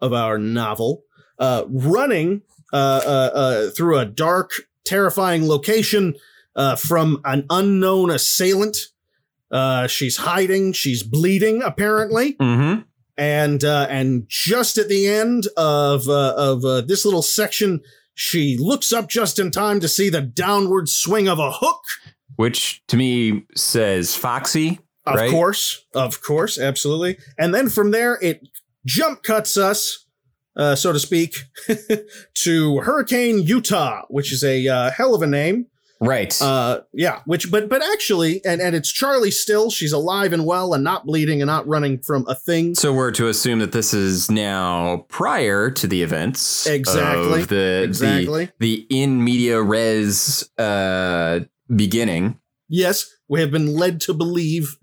of 0.02 0.14
our 0.14 0.38
novel, 0.38 1.04
uh, 1.40 1.64
running 1.70 2.44
uh, 2.72 3.02
uh, 3.06 3.32
uh, 3.34 3.70
through 3.72 3.98
a 3.98 4.06
dark, 4.06 4.52
terrifying 4.86 5.48
location 5.48 6.16
uh, 6.56 6.76
from 6.76 7.22
an 7.26 7.46
unknown 7.50 8.10
assailant. 8.12 8.78
Uh, 9.50 9.88
she's 9.88 10.18
hiding. 10.18 10.74
She's 10.74 11.04
bleeding, 11.04 11.62
apparently 11.64 12.34
Mm-hmm. 12.34 12.82
and 13.18 13.64
uh, 13.64 13.88
and 13.90 14.26
just 14.28 14.78
at 14.78 14.90
the 14.90 15.08
end 15.08 15.48
of 15.56 16.08
uh, 16.10 16.34
of 16.38 16.66
uh, 16.66 16.82
this 16.82 17.06
little 17.06 17.22
section, 17.22 17.82
she 18.18 18.58
looks 18.58 18.92
up 18.92 19.08
just 19.08 19.38
in 19.38 19.52
time 19.52 19.80
to 19.80 19.88
see 19.88 20.10
the 20.10 20.22
downward 20.22 20.90
swing 20.90 21.28
of 21.30 21.38
a 21.38 21.52
hook. 21.52 21.84
Which 22.36 22.82
to 22.88 22.98
me 22.98 23.46
says 23.56 24.16
Foxy. 24.16 24.80
Of 25.06 25.16
Right. 25.16 25.32
course, 25.32 25.86
of 25.94 26.22
course, 26.22 26.60
absolutely. 26.60 27.20
And 27.38 27.54
then 27.54 27.70
from 27.70 27.92
there, 27.92 28.18
it 28.22 28.42
jump 28.86 29.22
cuts 29.24 29.56
us, 29.56 30.06
uh, 30.58 30.76
so 30.76 30.92
to 30.92 31.00
speak, 31.00 31.36
to 32.44 32.80
Hurricane 32.80 33.44
Utah, 33.44 34.02
which 34.10 34.34
is 34.34 34.44
a 34.44 34.68
uh, 34.68 34.90
hell 34.92 35.14
of 35.16 35.22
a 35.22 35.28
name. 35.28 35.68
Right. 36.00 36.40
Uh, 36.42 36.82
yeah, 36.94 37.22
which 37.26 37.50
but 37.52 37.70
but 37.70 37.84
actually, 37.84 38.44
and 38.46 38.62
and 38.62 38.76
it's 38.76 38.92
Charlie 38.92 39.32
still. 39.32 39.72
She's 39.72 39.92
alive 39.92 40.34
and 40.34 40.46
well, 40.46 40.74
and 40.74 40.84
not 40.84 41.06
bleeding, 41.06 41.42
and 41.42 41.48
not 41.48 41.68
running 41.68 42.00
from 42.00 42.26
a 42.28 42.36
thing. 42.36 42.76
so 42.76 42.94
we're 42.94 43.12
to 43.12 43.28
assume 43.28 43.60
that 43.60 43.72
this 43.72 43.94
is 43.94 44.30
now 44.30 45.06
prior 45.10 45.72
to 45.72 45.88
the 45.88 46.04
events. 46.04 46.68
Exactly. 46.68 47.42
Of 47.42 47.48
the, 47.48 47.84
Exactly. 47.84 48.46
The, 48.60 48.86
the 48.88 48.88
in 48.90 49.24
media 49.24 49.62
res 49.62 50.50
uh, 50.58 51.42
beginning. 51.74 52.40
Yes, 52.70 53.10
we 53.28 53.40
have 53.40 53.52
been 53.52 53.74
led 53.74 54.02
to 54.02 54.14
believe 54.14 54.78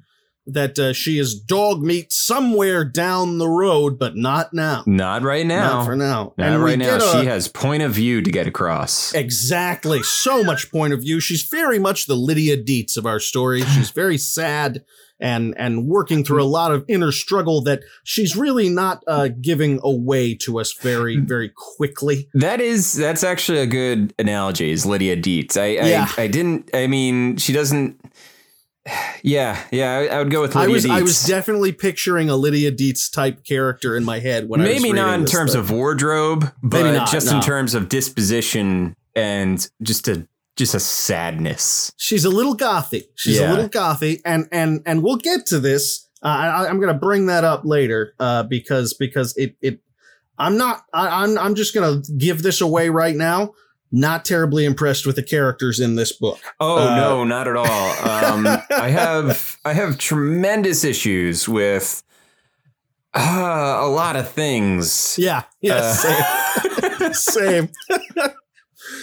that 0.46 0.78
uh, 0.78 0.92
she 0.92 1.18
is 1.18 1.34
dog 1.38 1.82
meat 1.82 2.12
somewhere 2.12 2.84
down 2.84 3.38
the 3.38 3.48
road, 3.48 3.98
but 3.98 4.14
not 4.16 4.52
now. 4.52 4.82
Not 4.86 5.22
right 5.22 5.46
now. 5.46 5.78
Not 5.78 5.86
for 5.86 5.96
now. 5.96 6.34
Not 6.36 6.48
And 6.52 6.62
right 6.62 6.78
now. 6.78 6.96
a- 6.96 7.20
she 7.20 7.26
has 7.26 7.48
point 7.48 7.82
of 7.82 7.92
view 7.92 8.20
to 8.20 8.30
get 8.30 8.46
across. 8.46 9.14
Exactly. 9.14 10.02
So 10.02 10.44
much 10.44 10.70
point 10.70 10.92
of 10.92 11.00
view. 11.00 11.20
She's 11.20 11.42
very 11.42 11.78
much 11.78 12.06
the 12.06 12.14
Lydia 12.14 12.56
Dietz 12.56 12.96
of 12.96 13.06
our 13.06 13.20
story. 13.20 13.62
She's 13.62 13.90
very 14.02 14.18
sad 14.18 14.84
and 15.20 15.54
and 15.56 15.86
working 15.86 16.24
through 16.24 16.42
a 16.42 16.44
lot 16.44 16.72
of 16.72 16.84
inner 16.88 17.12
struggle 17.12 17.62
that 17.62 17.80
she's 18.02 18.36
really 18.36 18.68
not 18.68 19.02
uh, 19.06 19.28
giving 19.40 19.78
away 19.84 20.34
to 20.34 20.58
us 20.58 20.72
very 20.74 21.16
very 21.20 21.50
quickly. 21.56 22.28
That 22.34 22.60
is 22.60 22.94
that's 22.94 23.22
actually 23.24 23.58
a 23.60 23.66
good 23.66 24.12
analogy. 24.18 24.70
Is 24.72 24.84
Lydia 24.84 25.16
Dietz? 25.16 25.56
I 25.56 25.66
Yeah. 25.68 26.08
I, 26.18 26.22
I 26.22 26.26
didn't. 26.26 26.68
I 26.74 26.86
mean, 26.88 27.36
she 27.36 27.52
doesn't. 27.52 27.98
Yeah, 29.22 29.58
yeah. 29.70 29.92
I, 29.96 30.06
I 30.06 30.18
would 30.18 30.30
go 30.30 30.42
with 30.42 30.54
I 30.56 30.66
was 30.68 30.84
Dietz. 30.84 30.98
I 30.98 31.02
was 31.02 31.24
definitely 31.24 31.72
picturing 31.72 32.28
a 32.28 32.36
Lydia 32.36 32.70
Dietz 32.70 33.08
type 33.08 33.42
character 33.44 33.96
in 33.96 34.04
my 34.04 34.18
head 34.18 34.48
when 34.48 34.60
I 34.60 34.64
was 34.68 34.82
maybe 34.82 34.92
not 34.92 35.18
in 35.18 35.24
terms 35.26 35.52
thing. 35.52 35.60
of 35.60 35.70
wardrobe, 35.70 36.52
but 36.62 36.92
not, 36.92 37.10
just 37.10 37.32
in 37.32 37.40
terms 37.40 37.74
of 37.74 37.88
disposition 37.88 38.94
and 39.16 39.66
just 39.82 40.08
a 40.08 40.28
just 40.56 40.74
a 40.74 40.80
sadness. 40.80 41.90
she's 41.96 42.24
a 42.24 42.30
little 42.30 42.56
gothy. 42.56 43.04
She's 43.14 43.40
Yeah. 43.40 43.50
a 43.50 43.52
little 43.54 43.68
gothy, 43.68 44.20
and 44.24 44.46
and 44.52 44.82
and 44.84 45.02
we'll 45.02 45.16
get 45.16 45.46
to 45.46 45.58
this. 45.58 46.06
Uh, 46.22 46.28
I, 46.28 46.68
I'm 46.68 46.78
going 46.80 46.92
to 46.92 46.98
bring 46.98 47.26
that 47.26 47.44
up 47.44 47.62
later 47.64 48.14
uh, 48.20 48.42
because 48.44 48.94
because 48.94 49.36
it 49.36 49.56
it. 49.62 49.80
I'm 50.38 50.58
not. 50.58 50.84
I, 50.92 51.22
I'm 51.22 51.38
I'm 51.38 51.54
just 51.54 51.74
going 51.74 52.02
to 52.02 52.12
give 52.12 52.42
this 52.42 52.60
away 52.60 52.88
right 52.90 53.16
now. 53.16 53.54
Not 53.96 54.24
terribly 54.24 54.64
impressed 54.64 55.06
with 55.06 55.14
the 55.14 55.22
characters 55.22 55.78
in 55.78 55.94
this 55.94 56.10
book. 56.10 56.40
Oh 56.58 56.88
Uh, 56.88 56.96
no, 56.96 57.22
not 57.22 57.46
at 57.46 57.54
all. 57.54 57.64
Um, 57.64 58.44
I 58.76 58.88
have 58.88 59.56
I 59.64 59.72
have 59.72 59.98
tremendous 59.98 60.82
issues 60.82 61.48
with 61.48 62.02
uh, 63.14 63.78
a 63.80 63.86
lot 63.86 64.16
of 64.16 64.28
things. 64.28 65.14
Yeah. 65.16 65.44
Yeah. 65.60 65.76
Uh, 65.76 67.12
same. 67.12 67.12
same. 67.12 67.68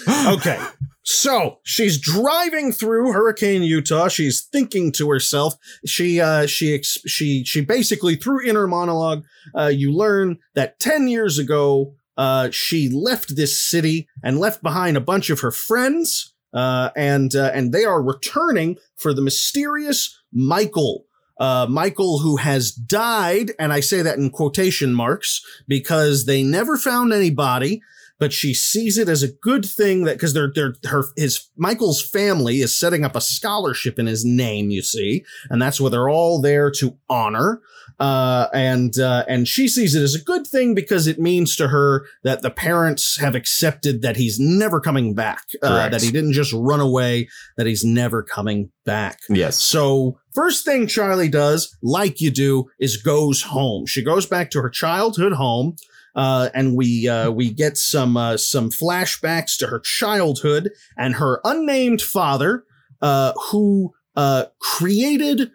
okay. 0.28 0.60
So 1.04 1.60
she's 1.64 1.98
driving 1.98 2.74
through 2.74 3.14
Hurricane 3.14 3.64
Utah. 3.64 4.10
She's 4.10 4.42
thinking 4.42 4.92
to 4.94 5.10
herself. 5.10 5.56
She 5.86 6.20
uh 6.20 6.48
she 6.48 6.74
ex- 6.74 6.98
she 7.08 7.46
she 7.46 7.62
basically 7.62 8.16
through 8.16 8.46
inner 8.46 8.68
monologue, 8.68 9.24
uh, 9.58 9.68
you 9.68 9.94
learn 9.94 10.38
that 10.54 10.80
ten 10.80 11.08
years 11.08 11.40
ago, 11.40 11.96
uh, 12.18 12.50
she 12.52 12.90
left 12.90 13.36
this 13.36 13.62
city 13.62 14.08
and 14.24 14.40
left 14.40 14.62
behind 14.62 14.98
a 14.98 15.02
bunch 15.02 15.30
of 15.30 15.40
her 15.42 15.52
friends. 15.52 16.34
Uh, 16.54 16.90
and 16.98 17.34
uh, 17.34 17.50
and 17.54 17.72
they 17.72 17.86
are 17.86 18.04
returning 18.04 18.78
for 18.98 19.14
the 19.14 19.22
mysterious 19.22 20.20
Michael. 20.34 21.06
Uh, 21.38 21.66
Michael, 21.70 22.20
who 22.20 22.36
has 22.36 22.72
died, 22.72 23.52
and 23.58 23.72
I 23.72 23.80
say 23.80 24.02
that 24.02 24.18
in 24.18 24.30
quotation 24.30 24.94
marks 24.94 25.42
because 25.66 26.26
they 26.26 26.44
never 26.44 26.78
found 26.78 27.14
anybody 27.14 27.82
but 28.22 28.32
she 28.32 28.54
sees 28.54 29.00
it 29.00 29.10
as 29.10 29.24
a 29.24 29.32
good 29.32 29.66
thing 29.66 30.04
that 30.04 30.14
because 30.14 30.36
they're 30.36 30.52
they're 30.54 30.76
her 30.86 31.06
his 31.18 31.50
Michael's 31.58 32.04
family 32.04 32.60
is 32.60 32.78
setting 32.78 33.04
up 33.04 33.16
a 33.16 33.20
scholarship 33.20 33.98
in 33.98 34.06
his 34.06 34.24
name, 34.24 34.70
you 34.70 34.84
see, 34.84 35.26
and 35.50 35.60
that's 35.60 35.82
what 35.82 35.92
they're 35.92 36.08
all 36.08 36.40
there 36.40 36.70
to 36.70 36.96
honor. 37.10 37.62
Uh, 38.02 38.50
and 38.52 38.98
uh, 38.98 39.24
and 39.28 39.48
she 39.48 39.68
sees 39.68 39.94
it 39.94 40.02
as 40.02 40.16
a 40.16 40.24
good 40.24 40.48
thing 40.48 40.74
because 40.74 41.06
it 41.06 41.20
means 41.20 41.56
to 41.56 41.68
her 41.68 42.08
that 42.24 42.42
the 42.42 42.50
parents 42.50 43.20
have 43.20 43.36
accepted 43.36 44.02
that 44.02 44.16
he's 44.16 44.40
never 44.40 44.80
coming 44.80 45.14
back, 45.14 45.44
uh, 45.62 45.88
that 45.88 46.02
he 46.02 46.10
didn't 46.10 46.34
just 46.34 46.52
run 46.52 46.80
away, 46.80 47.30
that 47.58 47.68
he's 47.68 47.84
never 47.84 48.24
coming 48.24 48.72
back. 48.86 49.20
yes. 49.30 49.62
So 49.62 50.18
first 50.34 50.66
thing 50.66 50.88
Charlie 50.88 51.30
does, 51.30 51.78
like 51.84 52.20
you 52.20 52.32
do, 52.32 52.72
is 52.80 52.98
goes 52.98 53.44
home. 53.44 53.86
She 53.86 54.04
goes 54.04 54.26
back 54.26 54.50
to 54.52 54.62
her 54.64 54.70
childhood 54.70 55.34
home. 55.34 55.76
Uh, 56.16 56.50
and 56.56 56.76
we 56.76 57.08
uh, 57.08 57.30
we 57.30 57.52
get 57.52 57.78
some 57.78 58.18
uh, 58.18 58.36
some 58.36 58.72
flashbacks 58.72 59.56
to 59.58 59.68
her 59.68 59.80
childhood 59.80 60.72
and 60.98 61.16
her 61.16 61.40
unnamed 61.44 62.02
father, 62.02 62.64
uh, 63.02 63.32
who 63.52 63.94
uh, 64.16 64.46
created 64.60 65.52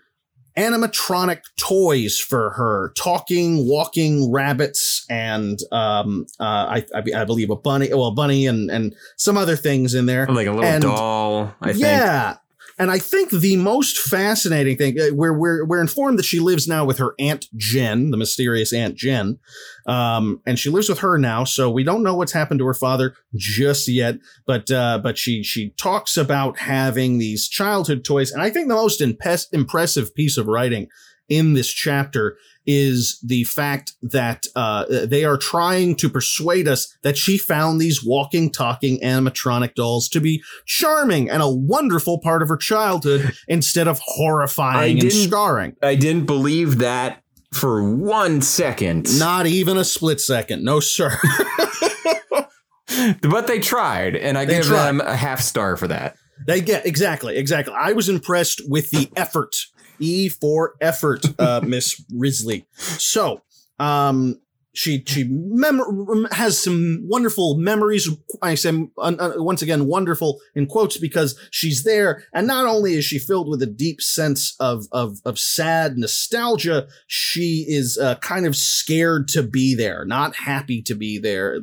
animatronic 0.56 1.40
toys 1.56 2.18
for 2.18 2.50
her, 2.50 2.92
talking, 2.96 3.68
walking 3.68 4.30
rabbits, 4.32 5.04
and 5.10 5.58
um, 5.72 6.26
uh, 6.40 6.42
I, 6.44 6.86
I 6.94 7.02
I 7.22 7.24
believe 7.24 7.50
a 7.50 7.56
bunny, 7.56 7.88
well, 7.92 8.06
a 8.06 8.12
bunny, 8.14 8.46
and 8.46 8.70
and 8.70 8.94
some 9.16 9.36
other 9.36 9.56
things 9.56 9.94
in 9.94 10.06
there. 10.06 10.26
Like 10.26 10.46
a 10.46 10.52
little 10.52 10.64
and- 10.64 10.82
doll, 10.82 11.54
I 11.60 11.72
think. 11.72 12.38
And 12.78 12.90
I 12.90 12.98
think 12.98 13.30
the 13.30 13.56
most 13.56 13.98
fascinating 13.98 14.76
thing, 14.76 15.00
uh, 15.00 15.14
we're, 15.14 15.32
we're, 15.32 15.64
we're 15.64 15.80
informed 15.80 16.18
that 16.18 16.24
she 16.24 16.40
lives 16.40 16.68
now 16.68 16.84
with 16.84 16.98
her 16.98 17.14
Aunt 17.18 17.46
Jen, 17.56 18.10
the 18.10 18.18
mysterious 18.18 18.72
Aunt 18.72 18.94
Jen. 18.94 19.38
Um, 19.86 20.42
and 20.46 20.58
she 20.58 20.68
lives 20.68 20.88
with 20.88 20.98
her 20.98 21.16
now. 21.16 21.44
So 21.44 21.70
we 21.70 21.84
don't 21.84 22.02
know 22.02 22.14
what's 22.14 22.32
happened 22.32 22.60
to 22.60 22.66
her 22.66 22.74
father 22.74 23.14
just 23.34 23.88
yet. 23.88 24.16
But, 24.46 24.70
uh, 24.70 25.00
but 25.02 25.16
she, 25.16 25.42
she 25.42 25.70
talks 25.70 26.18
about 26.18 26.58
having 26.58 27.18
these 27.18 27.48
childhood 27.48 28.04
toys. 28.04 28.30
And 28.30 28.42
I 28.42 28.50
think 28.50 28.68
the 28.68 28.74
most 28.74 29.00
impressive 29.00 30.14
piece 30.14 30.36
of 30.36 30.46
writing 30.46 30.88
in 31.28 31.54
this 31.54 31.68
chapter 31.68 32.36
is 32.66 33.18
the 33.24 33.44
fact 33.44 33.92
that 34.02 34.46
uh, 34.56 34.84
they 35.06 35.24
are 35.24 35.36
trying 35.36 35.94
to 35.96 36.08
persuade 36.10 36.66
us 36.66 36.92
that 37.02 37.16
she 37.16 37.38
found 37.38 37.80
these 37.80 38.04
walking, 38.04 38.50
talking 38.50 39.00
animatronic 39.00 39.74
dolls 39.74 40.08
to 40.08 40.20
be 40.20 40.42
charming 40.66 41.30
and 41.30 41.42
a 41.42 41.48
wonderful 41.48 42.18
part 42.20 42.42
of 42.42 42.48
her 42.48 42.56
childhood 42.56 43.32
instead 43.48 43.86
of 43.88 44.00
horrifying 44.04 45.00
and 45.00 45.12
scarring. 45.12 45.76
I 45.82 45.94
didn't 45.94 46.26
believe 46.26 46.78
that 46.78 47.22
for 47.52 47.82
one 47.94 48.42
second. 48.42 49.18
Not 49.18 49.46
even 49.46 49.76
a 49.76 49.84
split 49.84 50.20
second. 50.20 50.64
No, 50.64 50.80
sir. 50.80 51.16
but 53.22 53.46
they 53.46 53.58
tried, 53.60 54.16
and 54.16 54.36
I 54.38 54.44
They 54.44 54.56
give 54.56 54.66
tried. 54.66 54.86
them 54.86 55.00
a 55.00 55.16
half 55.16 55.40
star 55.40 55.76
for 55.76 55.88
that. 55.88 56.16
They 56.46 56.60
get 56.60 56.86
exactly, 56.86 57.36
exactly. 57.36 57.74
I 57.76 57.92
was 57.92 58.08
impressed 58.08 58.60
with 58.68 58.90
the 58.90 59.08
effort. 59.16 59.56
E 59.98 60.28
for 60.28 60.74
effort, 60.80 61.24
uh, 61.38 61.60
Miss 61.64 62.02
Wrisley. 62.12 62.66
So, 62.76 63.42
um, 63.78 64.40
she 64.76 65.02
she 65.06 65.24
mem- 65.24 66.28
has 66.32 66.58
some 66.58 67.00
wonderful 67.04 67.56
memories. 67.56 68.08
I 68.42 68.56
say 68.56 68.88
uh, 68.98 69.32
once 69.36 69.62
again 69.62 69.86
wonderful 69.86 70.38
in 70.54 70.66
quotes 70.66 70.98
because 70.98 71.38
she's 71.50 71.82
there, 71.82 72.24
and 72.34 72.46
not 72.46 72.66
only 72.66 72.94
is 72.94 73.04
she 73.04 73.18
filled 73.18 73.48
with 73.48 73.62
a 73.62 73.66
deep 73.66 74.02
sense 74.02 74.54
of 74.60 74.84
of 74.92 75.18
of 75.24 75.38
sad 75.38 75.96
nostalgia, 75.96 76.88
she 77.06 77.64
is 77.66 77.96
uh, 77.96 78.16
kind 78.16 78.44
of 78.44 78.54
scared 78.54 79.28
to 79.28 79.42
be 79.42 79.74
there, 79.74 80.04
not 80.04 80.36
happy 80.36 80.82
to 80.82 80.94
be 80.94 81.18
there, 81.18 81.58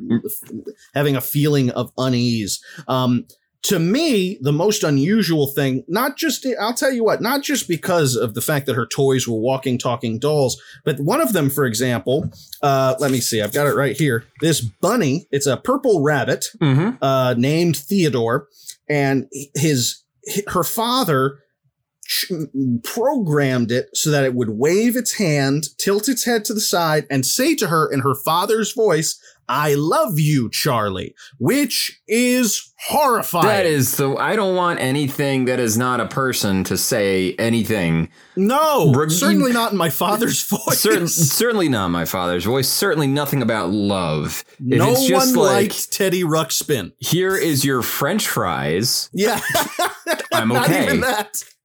having 0.92 1.14
a 1.14 1.20
feeling 1.20 1.70
of 1.70 1.92
unease. 1.96 2.60
Um, 2.88 3.26
to 3.64 3.78
me, 3.78 4.38
the 4.42 4.52
most 4.52 4.84
unusual 4.84 5.46
thing, 5.46 5.84
not 5.88 6.16
just, 6.16 6.46
I'll 6.60 6.74
tell 6.74 6.92
you 6.92 7.02
what, 7.02 7.22
not 7.22 7.42
just 7.42 7.66
because 7.66 8.14
of 8.14 8.34
the 8.34 8.42
fact 8.42 8.66
that 8.66 8.76
her 8.76 8.84
toys 8.86 9.26
were 9.26 9.38
walking, 9.38 9.78
talking 9.78 10.18
dolls, 10.18 10.60
but 10.84 11.00
one 11.00 11.20
of 11.20 11.32
them, 11.32 11.48
for 11.50 11.64
example, 11.64 12.30
uh, 12.62 12.94
let 13.00 13.10
me 13.10 13.20
see, 13.20 13.40
I've 13.40 13.52
got 13.54 13.66
it 13.66 13.74
right 13.74 13.96
here. 13.96 14.24
This 14.40 14.60
bunny, 14.60 15.26
it's 15.30 15.46
a 15.46 15.56
purple 15.56 16.02
rabbit, 16.02 16.46
Mm-hmm. 16.60 17.02
uh, 17.02 17.34
named 17.38 17.76
Theodore, 17.76 18.48
and 18.88 19.28
his, 19.54 20.02
her 20.48 20.62
father 20.64 21.38
programmed 22.82 23.72
it 23.72 23.88
so 23.96 24.10
that 24.10 24.24
it 24.24 24.34
would 24.34 24.50
wave 24.50 24.96
its 24.96 25.14
hand, 25.14 25.64
tilt 25.78 26.08
its 26.08 26.24
head 26.24 26.44
to 26.44 26.54
the 26.54 26.60
side, 26.60 27.06
and 27.10 27.24
say 27.24 27.54
to 27.56 27.68
her 27.68 27.90
in 27.90 28.00
her 28.00 28.14
father's 28.14 28.72
voice, 28.72 29.18
I 29.48 29.74
love 29.74 30.18
you, 30.18 30.48
Charlie, 30.50 31.14
which 31.38 32.00
is 32.08 32.72
horrifying. 32.86 33.46
That 33.46 33.66
is 33.66 33.96
the. 33.96 34.14
I 34.16 34.36
don't 34.36 34.54
want 34.56 34.80
anything 34.80 35.44
that 35.46 35.60
is 35.60 35.76
not 35.76 36.00
a 36.00 36.06
person 36.06 36.64
to 36.64 36.76
say 36.76 37.34
anything. 37.38 38.08
no, 38.36 38.92
Re- 38.92 39.10
certainly 39.10 39.52
not 39.52 39.72
in 39.72 39.78
my 39.78 39.90
father's 39.90 40.42
voice. 40.48 40.80
Certain, 40.80 41.08
certainly 41.08 41.68
not 41.68 41.88
my 41.88 42.04
father's 42.04 42.44
voice. 42.44 42.68
Certainly 42.68 43.08
nothing 43.08 43.42
about 43.42 43.70
love. 43.70 44.44
If 44.58 44.78
no 44.78 44.92
it's 44.92 45.06
just 45.06 45.36
one 45.36 45.46
like 45.46 45.70
liked 45.70 45.92
Teddy 45.92 46.24
Ruxpin. 46.24 46.92
here 46.98 47.36
is 47.36 47.64
your 47.64 47.82
French 47.82 48.26
fries. 48.28 49.10
Yeah, 49.12 49.40
I'm 50.32 50.48
not 50.48 50.68
okay. 50.70 51.00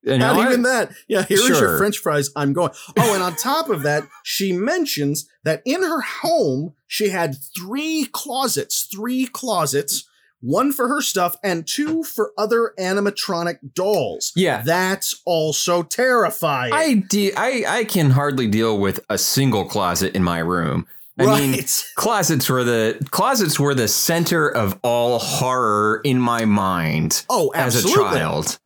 Even. 0.04 0.14
You 0.14 0.20
know 0.20 0.34
Not 0.34 0.50
even 0.50 0.62
that. 0.64 0.92
Yeah, 1.08 1.24
here's 1.24 1.48
your 1.48 1.78
French 1.78 1.98
fries. 1.98 2.30
I'm 2.36 2.54
going. 2.54 2.72
Oh, 2.98 3.14
and 3.14 3.24
on 3.24 3.36
top 3.36 3.70
of 3.70 3.84
that, 3.84 4.04
she 4.24 4.52
mentions 4.52 5.28
that 5.44 5.62
in 5.66 5.82
her 5.82 6.02
home, 6.02 6.74
she 6.88 7.10
had 7.10 7.36
three 7.58 8.08
closets, 8.12 8.84
three 8.92 9.26
closets, 9.26 10.08
one 10.42 10.72
for 10.72 10.88
her 10.88 11.02
stuff 11.02 11.36
and 11.44 11.68
two 11.68 12.04
for 12.04 12.32
other 12.38 12.74
animatronic 12.80 13.74
dolls. 13.74 14.32
Yeah. 14.36 14.62
That's 14.62 15.22
also 15.26 15.84
terrifying. 15.84 16.74
I, 16.74 17.04
de- 17.10 17.34
I 17.36 17.64
I 17.68 17.84
can 17.84 18.12
hardly 18.12 18.48
deal 18.48 18.78
with 18.78 19.00
a 19.10 19.18
single 19.18 19.66
closet 19.66 20.16
in 20.16 20.24
my 20.24 20.40
room. 20.40 20.88
I 21.18 21.40
mean, 21.40 21.66
closets 21.96 22.50
were 22.50 22.64
the 22.64 23.06
closets 23.12 23.60
were 23.60 23.76
the 23.76 23.90
center 23.90 24.48
of 24.48 24.80
all 24.84 25.20
horror 25.20 26.00
in 26.06 26.20
my 26.20 26.46
mind 26.46 27.26
oh, 27.30 27.50
as 27.50 27.76
a 27.76 27.80
absolutely. 27.80 28.20
child. 28.20 28.60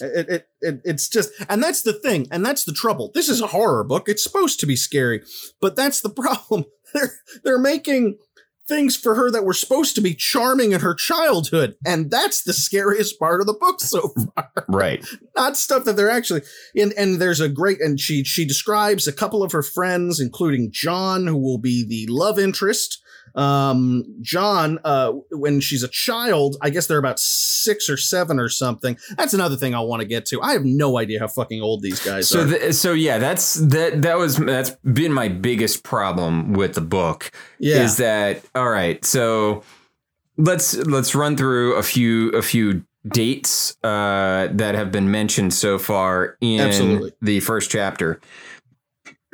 It, 0.00 0.28
it, 0.28 0.48
it, 0.60 0.80
it's 0.84 1.08
just, 1.08 1.30
and 1.48 1.62
that's 1.62 1.82
the 1.82 1.94
thing, 1.94 2.26
and 2.30 2.44
that's 2.44 2.64
the 2.64 2.72
trouble. 2.72 3.10
This 3.14 3.28
is 3.28 3.40
a 3.40 3.46
horror 3.46 3.82
book. 3.82 4.08
It's 4.08 4.22
supposed 4.22 4.60
to 4.60 4.66
be 4.66 4.76
scary, 4.76 5.22
but 5.60 5.74
that's 5.76 6.00
the 6.00 6.10
problem. 6.10 6.66
They're 6.92 7.12
they're 7.44 7.58
making 7.58 8.18
things 8.68 8.96
for 8.96 9.14
her 9.14 9.30
that 9.30 9.44
were 9.44 9.54
supposed 9.54 9.94
to 9.94 10.00
be 10.00 10.14
charming 10.14 10.72
in 10.72 10.80
her 10.80 10.94
childhood, 10.94 11.76
and 11.86 12.10
that's 12.10 12.42
the 12.42 12.52
scariest 12.52 13.18
part 13.18 13.40
of 13.40 13.46
the 13.46 13.54
book 13.54 13.80
so 13.80 14.12
far. 14.34 14.50
Right. 14.68 15.06
Not 15.36 15.56
stuff 15.56 15.84
that 15.84 15.96
they're 15.96 16.10
actually. 16.10 16.42
And 16.76 16.92
and 16.94 17.20
there's 17.20 17.40
a 17.40 17.48
great, 17.48 17.80
and 17.80 17.98
she 17.98 18.22
she 18.24 18.44
describes 18.44 19.06
a 19.06 19.12
couple 19.12 19.42
of 19.42 19.52
her 19.52 19.62
friends, 19.62 20.20
including 20.20 20.70
John, 20.72 21.26
who 21.26 21.38
will 21.38 21.58
be 21.58 21.86
the 21.86 22.06
love 22.12 22.38
interest 22.38 23.02
um, 23.36 24.04
John, 24.22 24.78
uh, 24.82 25.12
when 25.30 25.60
she's 25.60 25.82
a 25.82 25.88
child, 25.88 26.56
I 26.62 26.70
guess 26.70 26.86
they're 26.86 26.98
about 26.98 27.20
six 27.20 27.88
or 27.88 27.96
seven 27.96 28.40
or 28.40 28.48
something. 28.48 28.98
That's 29.16 29.34
another 29.34 29.56
thing 29.56 29.74
I 29.74 29.80
want 29.80 30.00
to 30.00 30.08
get 30.08 30.24
to. 30.26 30.40
I 30.40 30.52
have 30.52 30.64
no 30.64 30.98
idea 30.98 31.20
how 31.20 31.28
fucking 31.28 31.60
old 31.60 31.82
these 31.82 32.02
guys 32.02 32.28
so 32.28 32.42
are. 32.42 32.46
th- 32.46 32.74
so 32.74 32.92
yeah, 32.92 33.18
that's 33.18 33.54
that 33.54 34.02
that 34.02 34.16
was 34.16 34.36
that's 34.36 34.70
been 34.84 35.12
my 35.12 35.28
biggest 35.28 35.84
problem 35.84 36.54
with 36.54 36.74
the 36.74 36.80
book. 36.80 37.30
Yeah. 37.58 37.82
Is 37.82 37.98
that 37.98 38.42
all 38.54 38.70
right? 38.70 39.04
So 39.04 39.62
let's 40.38 40.74
let's 40.74 41.14
run 41.14 41.36
through 41.36 41.74
a 41.74 41.82
few 41.82 42.30
a 42.30 42.42
few 42.42 42.84
dates 43.06 43.76
uh, 43.84 44.48
that 44.50 44.74
have 44.74 44.90
been 44.90 45.10
mentioned 45.10 45.54
so 45.54 45.78
far 45.78 46.36
in 46.40 46.60
Absolutely. 46.60 47.12
the 47.20 47.40
first 47.40 47.70
chapter. 47.70 48.20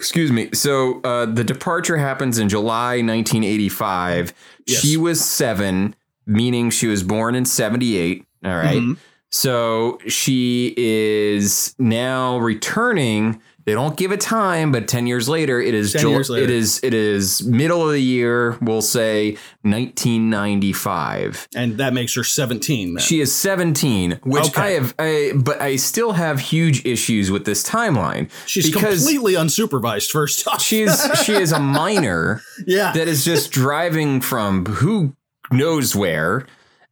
Excuse 0.02 0.32
me. 0.32 0.49
So 0.52 1.00
uh, 1.02 1.26
the 1.26 1.44
departure 1.44 1.97
happens 1.97 2.37
in 2.37 2.49
July 2.49 2.94
1985. 2.97 4.35
Yes. 4.66 4.80
She 4.80 4.97
was 4.97 5.25
seven, 5.25 5.94
meaning 6.26 6.71
she 6.71 6.88
was 6.88 7.04
born 7.04 7.37
in 7.37 7.44
78. 7.44 8.26
All 8.44 8.50
right. 8.50 8.80
Mhm. 8.80 8.97
So 9.30 10.00
she 10.09 10.75
is 10.76 11.76
now 11.78 12.38
returning. 12.38 13.40
They 13.64 13.75
don't 13.75 13.97
give 13.97 14.11
a 14.11 14.16
time, 14.16 14.73
but 14.73 14.88
10 14.88 15.07
years 15.07 15.28
later, 15.28 15.61
it 15.61 15.73
is 15.75 15.92
10 15.92 16.00
Jul- 16.02 16.12
later. 16.19 16.45
it 16.45 16.50
is 16.50 16.81
it 16.83 16.95
is 16.95 17.45
middle 17.47 17.85
of 17.87 17.92
the 17.92 18.02
year, 18.02 18.59
we'll 18.61 18.83
say 18.83 19.37
1995. 19.62 21.49
and 21.54 21.78
that 21.78 21.92
makes 21.95 22.14
her 22.14 22.25
17 22.25 22.95
then. 22.95 23.02
She 23.02 23.21
is 23.21 23.35
17, 23.35 24.21
which 24.25 24.45
Okay. 24.49 24.61
I 24.62 24.71
have 24.71 24.95
I 24.99 25.33
but 25.37 25.61
I 25.61 25.76
still 25.76 26.12
have 26.12 26.40
huge 26.40 26.85
issues 26.85 27.31
with 27.31 27.45
this 27.45 27.62
timeline. 27.69 28.31
She's 28.47 28.73
completely 28.75 29.35
unsupervised, 29.35 30.11
first 30.11 30.47
off. 30.49 30.61
she's 30.62 31.07
she 31.25 31.33
is 31.35 31.52
a 31.52 31.61
minor 31.83 32.42
yeah. 32.66 32.92
that 32.92 33.09
is 33.09 33.25
just 33.25 33.50
driving 33.50 34.21
from 34.21 34.66
who 34.66 35.14
knows 35.50 35.95
where 35.95 36.47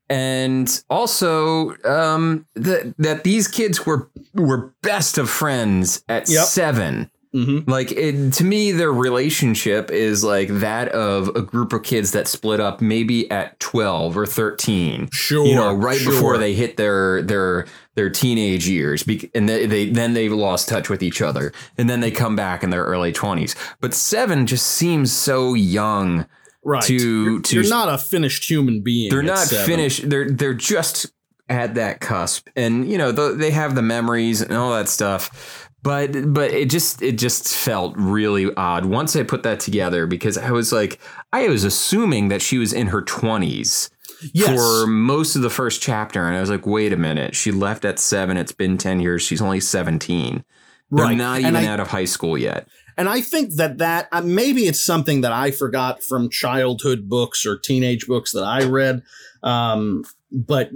and 0.09 0.83
also 0.91 1.75
um 1.85 2.45
that 2.55 2.95
that 2.99 3.25
these 3.25 3.47
kids 3.49 3.87
were 3.87 4.11
were 4.35 4.73
best 4.83 5.19
of 5.19 5.29
friends 5.31 6.03
at 6.09 6.29
Yep. 6.29 6.45
7 6.47 7.11
Mhm. 7.35 7.69
like 7.71 7.93
it, 7.93 8.33
to 8.33 8.45
me 8.45 8.73
their 8.73 8.93
relationship 8.93 9.89
is 9.93 10.25
like 10.25 10.49
that 10.49 10.89
of 10.89 11.29
a 11.37 11.43
group 11.43 11.73
of 11.73 11.85
kids 11.85 12.11
that 12.11 12.27
split 12.27 12.59
up 12.59 12.81
maybe 12.81 13.31
at 13.31 13.59
12 13.61 14.17
or 14.19 14.27
13 14.27 15.09
Sure. 15.13 15.47
you 15.47 15.55
know 15.55 15.73
right 15.73 16.01
sure. 16.01 16.11
before 16.13 16.39
they 16.39 16.55
hit 16.55 16.77
their 16.77 17.23
their 17.23 17.67
their 17.95 18.11
teenage 18.11 18.67
years 18.67 19.05
and 19.33 19.49
they, 19.49 19.65
they 19.67 19.89
then 19.91 20.15
they 20.15 20.29
lost 20.29 20.69
touch 20.69 20.89
with 20.91 21.05
each 21.05 21.23
other 21.23 21.53
and 21.79 21.89
then 21.89 22.01
they 22.01 22.11
come 22.11 22.35
back 22.35 22.65
in 22.65 22.71
their 22.71 22.83
early 22.85 23.13
20s 23.13 23.55
but 23.81 23.95
7 23.95 24.45
just 24.49 24.67
seems 24.67 25.13
so 25.13 25.55
young 25.55 26.27
right. 26.65 26.83
to 26.83 26.95
you're, 26.97 27.41
to 27.43 27.55
you're 27.61 27.69
not 27.69 27.89
a 27.89 27.97
finished 27.99 28.51
human 28.51 28.81
being. 28.83 29.09
they're 29.09 29.23
not 29.23 29.39
seven. 29.47 29.67
finished 29.67 30.11
they're 30.11 30.29
they're 30.29 30.53
just 30.53 31.13
at 31.51 31.75
that 31.75 32.01
cusp. 32.01 32.49
And 32.57 32.91
you 32.91 32.97
know 32.97 33.13
th- 33.13 33.37
they 33.37 33.51
have 33.51 33.75
the 33.75 33.83
memories 33.83 34.41
and 34.41 34.53
all 34.55 34.71
that 34.73 34.89
stuff. 34.89 35.69
But 35.83 36.33
but 36.33 36.51
it 36.53 36.71
just 36.71 37.03
it 37.03 37.19
just 37.19 37.55
felt 37.55 37.95
really 37.97 38.55
odd 38.55 38.85
once 38.85 39.17
i 39.17 39.23
put 39.23 39.43
that 39.45 39.61
together 39.61 40.07
because 40.07 40.37
i 40.37 40.51
was 40.51 40.73
like 40.75 41.01
i 41.33 41.49
was 41.49 41.65
assuming 41.65 42.29
that 42.29 42.43
she 42.43 42.59
was 42.59 42.75
in 42.75 42.89
her 42.89 43.01
20s 43.01 43.89
Yes. 44.35 44.49
for 44.61 44.87
most 44.87 45.37
of 45.37 45.41
the 45.41 45.49
first 45.49 45.81
chapter. 45.81 46.27
And 46.27 46.37
i 46.37 46.41
was 46.41 46.51
like 46.51 46.67
wait 46.67 46.93
a 46.93 46.99
minute. 46.99 47.35
She 47.35 47.51
left 47.51 47.87
at 47.87 47.99
7 47.99 48.37
it's 48.37 48.53
been 48.53 48.77
10 48.77 49.01
years. 49.01 49.23
She's 49.23 49.41
only 49.41 49.61
17 49.61 50.45
they're 50.93 51.05
Right. 51.07 51.17
not 51.17 51.41
even 51.41 51.57
I- 51.57 51.67
out 51.67 51.81
of 51.81 51.89
high 51.89 52.05
school 52.05 52.37
yet. 52.37 52.69
And 52.99 53.09
I 53.09 53.23
think 53.23 53.55
that 53.55 53.79
that 53.79 54.09
uh, 54.13 54.21
maybe 54.21 54.67
it's 54.67 54.85
something 54.85 55.23
that 55.23 55.33
I 55.33 55.51
forgot 55.51 56.03
from 56.03 56.29
childhood 56.29 57.09
books 57.09 57.47
or 57.47 57.57
teenage 57.57 58.07
books 58.07 58.33
that 58.33 58.45
I 58.45 58.65
read. 58.65 59.01
Um, 59.43 60.05
but 60.33 60.71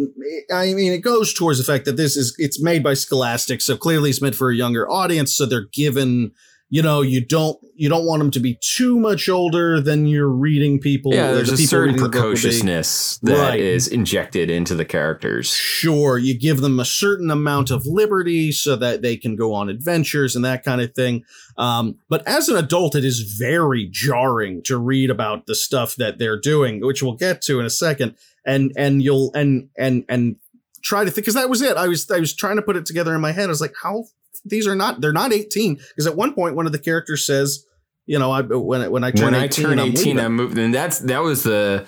I 0.53 0.75
mean, 0.75 0.93
it 0.93 0.99
goes 0.99 1.33
towards 1.33 1.59
the 1.59 1.65
fact 1.65 1.85
that 1.85 1.97
this 1.97 2.17
is 2.17 2.35
it's 2.39 2.61
made 2.61 2.83
by 2.83 2.95
Scholastic, 2.95 3.61
so 3.61 3.77
clearly 3.77 4.11
it's 4.11 4.21
meant 4.21 4.35
for 4.35 4.51
a 4.51 4.57
younger 4.57 4.91
audience. 4.91 5.35
So 5.35 5.47
they're 5.47 5.69
given, 5.73 6.33
you 6.75 6.83
know, 6.83 7.03
you 7.03 7.21
don't 7.25 7.57
you 7.77 7.89
don't 7.89 8.05
want 8.07 8.21
them 8.21 8.31
to 8.33 8.41
be 8.41 8.57
too 8.77 8.99
much 8.99 9.29
older 9.29 9.81
than 9.81 10.07
you're 10.07 10.29
reading 10.49 10.79
people. 10.81 11.13
yeah 11.13 11.33
there's 11.33 11.49
the 11.49 11.55
a 11.55 11.67
certain 11.75 11.95
reading 11.95 12.03
the 12.03 12.09
book 12.09 12.15
will 12.15 12.23
be. 12.23 12.35
precociousness 12.35 13.19
that 13.23 13.59
is 13.59 13.87
Right. 13.89 13.95
injected 13.99 14.49
into 14.51 14.75
the 14.75 14.85
characters 14.85 15.47
Sure, 15.55 16.19
you 16.19 16.35
give 16.39 16.61
them 16.61 16.81
a 16.81 16.85
certain 16.85 17.31
amount 17.31 17.71
of 17.71 17.81
liberty 17.87 18.51
so 18.53 18.77
that 18.77 19.03
they 19.03 19.17
can 19.17 19.37
go 19.37 19.55
on 19.55 19.69
adventures 19.69 20.35
and 20.37 20.45
that 20.45 20.65
kind 20.65 20.81
of 20.81 20.95
thing. 20.95 21.25
Um, 21.57 21.85
but 22.09 22.27
as 22.27 22.49
an 22.49 22.57
adult, 22.57 22.95
it 22.97 23.05
is 23.05 23.21
very 23.39 23.89
jarring 23.91 24.63
to 24.65 24.77
read 24.77 25.11
about 25.11 25.47
the 25.47 25.55
stuff 25.55 25.95
that 25.97 26.19
they're 26.19 26.41
doing, 26.41 26.81
which 26.81 27.03
we'll 27.05 27.15
get 27.29 27.41
to 27.43 27.61
in 27.61 27.67
a 27.67 27.71
second. 27.71 28.17
And 28.45 28.73
and 28.77 29.03
you'll 29.03 29.31
and 29.35 29.69
and 29.79 30.05
and 30.09 30.37
try 30.83 31.05
to 31.05 31.11
think 31.11 31.23
because 31.25 31.35
that 31.41 31.49
was 31.49 31.63
it. 31.63 31.77
I 31.77 31.87
was 31.89 32.11
I 32.11 32.19
was 32.19 32.35
trying 32.35 32.57
to 32.57 32.63
put 32.63 32.77
it 32.77 32.85
together 32.87 33.15
in 33.15 33.21
my 33.21 33.33
head. 33.33 33.47
I 33.47 33.55
was 33.57 33.61
like, 33.61 33.75
how 33.83 34.05
these 34.45 34.67
are 34.67 34.75
not 34.75 35.01
they're 35.01 35.13
not 35.13 35.33
eighteen 35.33 35.75
because 35.75 36.07
at 36.07 36.17
one 36.17 36.35
point 36.35 36.57
one 36.57 36.67
of 36.67 36.73
the 36.73 36.79
characters 36.79 37.25
says, 37.25 37.65
you 38.07 38.19
know, 38.19 38.31
I 38.31 38.43
when 38.43 38.91
when 38.91 39.05
I 39.05 39.11
turn 39.11 39.27
when 39.33 39.35
I 39.35 39.45
18, 39.45 39.65
turn 39.65 39.79
I'm 39.79 39.89
18, 39.89 39.97
leaving. 40.05 40.19
I 40.21 40.29
moved. 40.29 40.59
And 40.59 40.75
that's 40.75 40.99
that 41.01 41.23
was 41.23 41.43
the 41.43 41.87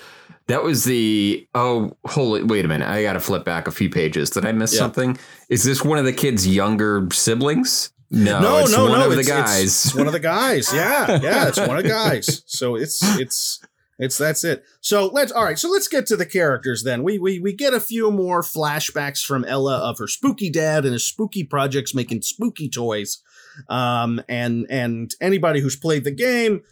that 0.48 0.62
was 0.62 0.84
the 0.84 1.46
oh 1.54 1.96
holy 2.06 2.42
wait 2.42 2.64
a 2.64 2.68
minute. 2.68 2.88
I 2.88 3.02
got 3.02 3.14
to 3.14 3.20
flip 3.20 3.44
back 3.44 3.66
a 3.66 3.72
few 3.72 3.90
pages. 3.90 4.30
Did 4.30 4.46
I 4.46 4.52
miss 4.52 4.72
Yeah. 4.72 4.78
something? 4.78 5.18
Is 5.48 5.64
this 5.64 5.82
one 5.84 5.98
of 5.98 6.04
the 6.04 6.12
kids' 6.12 6.46
younger 6.46 7.08
siblings? 7.12 7.92
No, 8.08 8.38
no, 8.40 8.58
it's 8.58 8.70
no, 8.70 8.84
one 8.88 9.00
no. 9.00 9.06
of 9.06 9.12
the 9.14 9.18
it's, 9.18 9.28
it's- 9.28 9.46
guys. 9.48 9.86
It's, 9.86 9.94
one 9.96 10.06
of 10.06 10.12
the 10.12 10.20
guys. 10.20 10.72
Yeah, 10.72 11.18
yeah. 11.20 11.48
It's 11.48 11.58
one 11.58 11.76
of 11.76 11.82
the 11.82 11.88
guys. 12.04 12.42
So 12.46 12.76
it's 12.76 13.00
it's 13.18 13.60
it's 13.98 14.18
that's 14.18 14.44
it. 14.44 14.64
So 14.80 15.06
let's 15.06 15.32
all 15.32 15.44
right. 15.44 15.58
So 15.58 15.70
let's 15.70 15.88
get 15.88 16.06
to 16.06 16.16
the 16.16 16.26
characters 16.26 16.82
then. 16.82 17.02
We 17.02 17.18
we 17.18 17.38
we 17.38 17.52
get 17.52 17.74
a 17.74 17.80
few 17.80 18.10
more 18.10 18.42
flashbacks 18.42 19.24
from 19.24 19.44
Ella 19.44 19.78
of 19.78 19.98
her 19.98 20.06
spooky 20.06 20.50
dad 20.50 20.84
and 20.84 20.92
his 20.92 21.06
spooky 21.06 21.44
projects 21.44 21.94
making 21.94 22.22
spooky 22.22 22.68
toys. 22.68 23.22
Um 23.68 24.22
and 24.28 24.66
and 24.68 25.14
anybody 25.20 25.60
who's 25.60 25.76
played 25.76 26.04
the 26.04 26.10
game, 26.10 26.62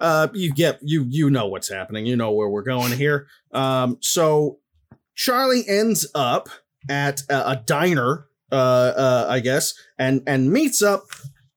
uh, 0.00 0.28
you 0.32 0.52
get 0.52 0.78
you 0.82 1.06
you 1.08 1.30
know 1.30 1.46
what's 1.46 1.68
happening. 1.68 2.06
You 2.06 2.16
know 2.16 2.32
where 2.32 2.48
we're 2.48 2.62
going 2.62 2.92
here. 2.92 3.26
Um, 3.52 3.98
so 4.00 4.58
Charlie 5.14 5.64
ends 5.68 6.06
up 6.14 6.48
at 6.88 7.22
a, 7.30 7.50
a 7.50 7.62
diner, 7.64 8.26
uh, 8.52 8.54
uh, 8.54 9.26
I 9.28 9.40
guess, 9.40 9.74
and 9.98 10.22
and 10.26 10.52
meets 10.52 10.82
up 10.82 11.06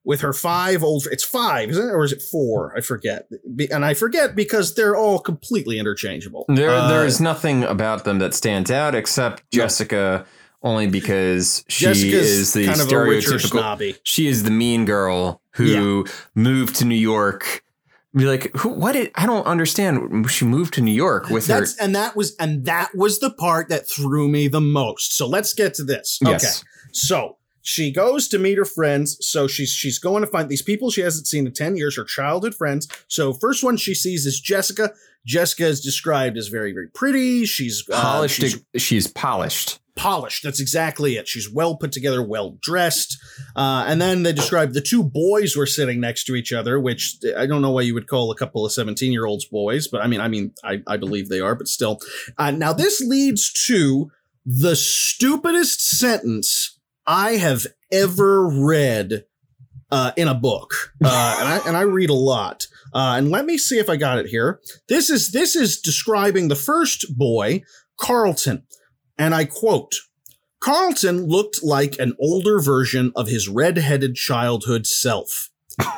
with 0.08 0.22
her 0.22 0.32
five 0.32 0.82
old. 0.82 1.06
It's 1.12 1.22
five, 1.22 1.68
isn't 1.68 1.86
it, 1.86 1.92
or 1.92 2.02
is 2.02 2.12
it 2.12 2.22
four? 2.22 2.72
I 2.74 2.80
forget, 2.80 3.28
and 3.70 3.84
I 3.84 3.92
forget 3.92 4.34
because 4.34 4.74
they're 4.74 4.96
all 4.96 5.18
completely 5.18 5.78
interchangeable. 5.78 6.46
There, 6.48 6.70
Uh, 6.70 6.88
there 6.88 7.04
is 7.04 7.20
nothing 7.20 7.62
about 7.62 8.04
them 8.04 8.18
that 8.20 8.32
stands 8.32 8.70
out 8.70 8.94
except 8.94 9.42
No. 9.52 9.60
Jessica, 9.62 10.24
only 10.62 10.86
because 10.86 11.62
she 11.68 11.84
Jessica's 11.84 12.30
is 12.30 12.52
the 12.54 12.64
kind 12.64 12.80
of 12.80 12.88
stereotypical. 12.88 13.50
snobby. 13.50 13.96
She 14.02 14.26
is 14.26 14.44
the 14.44 14.50
mean 14.50 14.86
girl 14.86 15.42
who 15.52 16.06
moved 16.34 16.76
to 16.76 16.86
New 16.86 16.94
York. 16.96 17.62
Be 18.16 18.24
like, 18.24 18.50
who? 18.56 18.70
What? 18.70 18.92
Did, 18.92 19.10
I 19.14 19.26
don't 19.26 19.46
understand. 19.46 20.30
She 20.30 20.46
moved 20.46 20.72
to 20.74 20.80
New 20.80 20.90
York 20.94 21.28
with 21.28 21.48
her. 21.48 21.66
And 21.78 21.94
that 21.94 22.16
was 22.16 22.34
and 22.36 22.64
that 22.64 22.96
was 22.96 23.18
the 23.20 23.28
part 23.30 23.68
that 23.68 23.86
threw 23.86 24.26
me 24.28 24.48
the 24.48 24.62
most. 24.62 25.14
So 25.18 25.28
let's 25.28 25.52
get 25.52 25.74
to 25.74 25.84
this. 25.84 26.18
Yes. 26.22 26.42
Okay. 26.42 26.68
So 26.92 27.36
she 27.62 27.90
goes 27.90 28.28
to 28.28 28.38
meet 28.38 28.58
her 28.58 28.64
friends. 28.64 29.16
So 29.20 29.46
she's 29.46 29.70
she's 29.70 29.98
going 29.98 30.22
to 30.22 30.30
find 30.30 30.48
these 30.48 30.62
people 30.62 30.90
she 30.90 31.00
hasn't 31.00 31.26
seen 31.26 31.46
in 31.46 31.52
10 31.52 31.76
years, 31.76 31.96
her 31.96 32.04
childhood 32.04 32.54
friends. 32.54 32.88
So 33.08 33.32
first 33.32 33.62
one 33.62 33.76
she 33.76 33.94
sees 33.94 34.26
is 34.26 34.40
Jessica. 34.40 34.92
Jessica 35.26 35.66
is 35.66 35.80
described 35.80 36.38
as 36.38 36.48
very, 36.48 36.72
very 36.72 36.88
pretty. 36.88 37.44
She's 37.44 37.84
uh, 37.92 38.00
polished. 38.00 38.40
she's 38.40 38.64
she's 38.76 39.06
polished. 39.06 39.78
polished. 39.94 40.42
That's 40.42 40.60
exactly 40.60 41.16
it. 41.16 41.28
She's 41.28 41.52
well 41.52 41.76
put 41.76 41.92
together, 41.92 42.22
well 42.22 42.56
dressed. 42.62 43.18
Uh, 43.54 43.84
and 43.86 44.00
then 44.00 44.22
they 44.22 44.32
describe 44.32 44.72
the 44.72 44.80
two 44.80 45.02
boys 45.02 45.54
were 45.54 45.66
sitting 45.66 46.00
next 46.00 46.24
to 46.24 46.34
each 46.34 46.52
other, 46.52 46.80
which 46.80 47.18
I 47.36 47.46
don't 47.46 47.60
know 47.60 47.72
why 47.72 47.82
you 47.82 47.94
would 47.94 48.06
call 48.06 48.30
a 48.30 48.36
couple 48.36 48.64
of 48.64 48.72
17 48.72 49.12
year 49.12 49.26
olds 49.26 49.44
boys, 49.44 49.88
but 49.88 50.00
I 50.00 50.06
mean, 50.06 50.20
I 50.20 50.28
mean, 50.28 50.54
I, 50.64 50.82
I 50.86 50.96
believe 50.96 51.28
they 51.28 51.40
are, 51.40 51.54
but 51.54 51.68
still. 51.68 52.00
Uh, 52.38 52.50
now 52.50 52.72
this 52.72 53.00
leads 53.00 53.52
to 53.66 54.10
the 54.46 54.76
stupidest 54.76 55.82
sentence 55.82 56.67
I 57.08 57.36
have 57.36 57.66
ever 57.90 58.46
read 58.46 59.24
uh, 59.90 60.12
in 60.18 60.28
a 60.28 60.34
book, 60.34 60.92
uh, 61.02 61.36
and 61.40 61.48
I 61.48 61.60
and 61.66 61.76
I 61.76 61.80
read 61.80 62.10
a 62.10 62.14
lot. 62.14 62.66
Uh, 62.92 63.14
and 63.16 63.30
let 63.30 63.46
me 63.46 63.56
see 63.56 63.78
if 63.78 63.88
I 63.88 63.96
got 63.96 64.18
it 64.18 64.26
here. 64.26 64.60
This 64.90 65.08
is 65.08 65.32
this 65.32 65.56
is 65.56 65.80
describing 65.80 66.48
the 66.48 66.54
first 66.54 67.16
boy, 67.16 67.62
Carlton, 67.98 68.64
and 69.16 69.34
I 69.34 69.46
quote: 69.46 69.94
Carlton 70.60 71.26
looked 71.26 71.64
like 71.64 71.98
an 71.98 72.14
older 72.20 72.60
version 72.60 73.12
of 73.16 73.28
his 73.28 73.48
red-headed 73.48 74.14
childhood 74.14 74.86
self. 74.86 75.48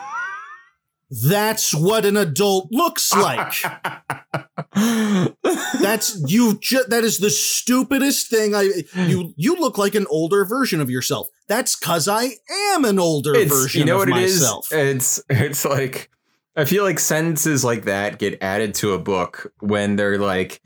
That's 1.11 1.75
what 1.75 2.07
an 2.07 2.17
adult 2.17 2.69
looks 2.71 3.13
like. 3.13 3.53
That's 5.81 6.23
you. 6.31 6.59
Ju- 6.61 6.85
that 6.89 7.03
is 7.03 7.19
the 7.19 7.31
stupidest 7.31 8.31
thing. 8.31 8.55
I 8.55 8.85
you 8.95 9.35
you 9.37 9.57
look 9.57 9.79
like 9.79 9.97
an 9.97 10.07
older 10.09 10.45
version 10.45 10.81
of 10.81 10.89
yourself. 10.89 11.29
That's 11.49 11.77
because 11.77 12.07
I 12.07 12.35
am 12.75 12.85
an 12.85 13.01
older 13.01 13.35
it's, 13.35 13.51
version 13.51 13.81
you 13.81 13.85
know 13.87 14.01
of 14.01 14.09
what 14.09 14.19
it 14.19 14.23
is? 14.23 14.43
It's 14.71 15.21
it's 15.29 15.65
like 15.65 16.11
I 16.55 16.65
feel 16.65 16.85
like 16.85 17.01
sentences 17.01 17.65
like 17.65 17.85
that 17.85 18.19
get 18.19 18.41
added 18.41 18.75
to 18.77 18.93
a 18.93 18.99
book 18.99 19.53
when 19.59 19.97
they're 19.97 20.19
like, 20.19 20.61